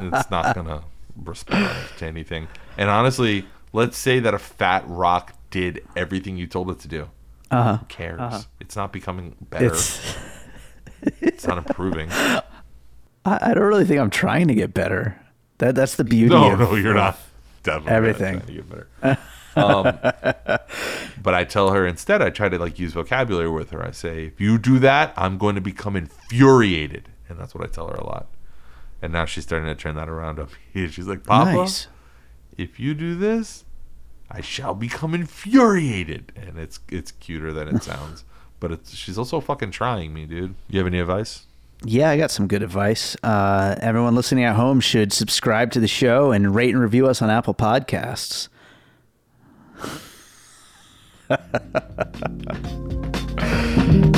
it's 0.01 0.29
not 0.29 0.53
gonna 0.53 0.83
respond 1.23 1.73
to 1.97 2.05
anything. 2.05 2.47
And 2.77 2.89
honestly, 2.89 3.45
let's 3.71 3.97
say 3.97 4.19
that 4.19 4.33
a 4.33 4.39
fat 4.39 4.83
rock 4.87 5.33
did 5.49 5.85
everything 5.95 6.35
you 6.37 6.47
told 6.47 6.69
it 6.71 6.79
to 6.79 6.89
do. 6.89 7.09
Uh-huh. 7.51 7.77
Who 7.77 7.85
cares? 7.85 8.47
It's 8.59 8.75
not 8.75 8.91
becoming 8.91 9.35
better. 9.49 9.67
It's, 9.67 10.15
It's 11.21 11.45
not 11.47 11.57
improving. 11.57 12.09
I, 13.25 13.51
I 13.51 13.53
don't 13.53 13.63
really 13.65 13.85
think 13.85 13.99
I'm 13.99 14.09
trying 14.09 14.47
to 14.47 14.55
get 14.55 14.73
better. 14.73 15.19
That 15.57 15.75
that's 15.75 15.95
the 15.95 16.03
beauty 16.03 16.33
no, 16.33 16.53
of 16.53 16.59
no, 16.59 16.75
you're 16.75 16.93
not. 16.93 17.17
Definitely 17.63 17.93
Everything. 17.93 18.33
trying 18.41 18.47
to 18.47 18.53
get 18.53 18.69
better. 18.69 19.17
um, 19.55 20.59
but 21.23 21.33
I 21.33 21.43
tell 21.43 21.71
her 21.71 21.87
instead. 21.87 22.21
I 22.21 22.29
try 22.29 22.49
to 22.49 22.59
like 22.59 22.77
use 22.77 22.93
vocabulary 22.93 23.49
with 23.49 23.71
her. 23.71 23.83
I 23.85 23.91
say, 23.91 24.25
if 24.25 24.39
you 24.39 24.57
do 24.57 24.79
that, 24.79 25.13
I'm 25.17 25.37
going 25.37 25.55
to 25.55 25.61
become 25.61 25.95
infuriated, 25.95 27.09
and 27.27 27.39
that's 27.39 27.55
what 27.55 27.63
I 27.63 27.67
tell 27.67 27.87
her 27.87 27.95
a 27.95 28.05
lot. 28.05 28.27
And 29.01 29.11
now 29.13 29.25
she's 29.25 29.43
starting 29.43 29.67
to 29.67 29.75
turn 29.75 29.95
that 29.95 30.09
around 30.09 30.39
up 30.39 30.49
here. 30.73 30.87
She's 30.91 31.05
like, 31.05 31.23
Papa, 31.25 31.51
Nice. 31.51 31.87
if 32.57 32.79
you 32.79 32.93
do 32.93 33.13
this, 33.13 33.65
I 34.31 34.41
shall 34.41 34.73
become 34.73 35.13
infuriated. 35.13 36.31
And 36.35 36.57
it's 36.57 36.79
it's 36.89 37.11
cuter 37.11 37.53
than 37.53 37.67
it 37.67 37.83
sounds. 37.83 38.23
But 38.59 38.71
it's 38.71 38.95
she's 38.95 39.17
also 39.17 39.39
fucking 39.41 39.71
trying 39.71 40.13
me, 40.13 40.25
dude. 40.25 40.55
You 40.69 40.79
have 40.79 40.87
any 40.87 40.99
advice? 40.99 41.45
Yeah, 41.83 42.09
I 42.09 42.17
got 42.17 42.31
some 42.31 42.47
good 42.47 42.63
advice. 42.63 43.15
Uh, 43.21 43.75
everyone 43.79 44.15
listening 44.15 44.43
at 44.43 44.55
home 44.55 44.79
should 44.79 45.13
subscribe 45.13 45.71
to 45.71 45.79
the 45.79 45.87
show 45.87 46.31
and 46.31 46.55
rate 46.55 46.73
and 46.73 46.81
review 46.81 47.07
us 47.07 47.21
on 47.21 47.29
Apple 47.29 47.53
Podcasts. 47.53 48.47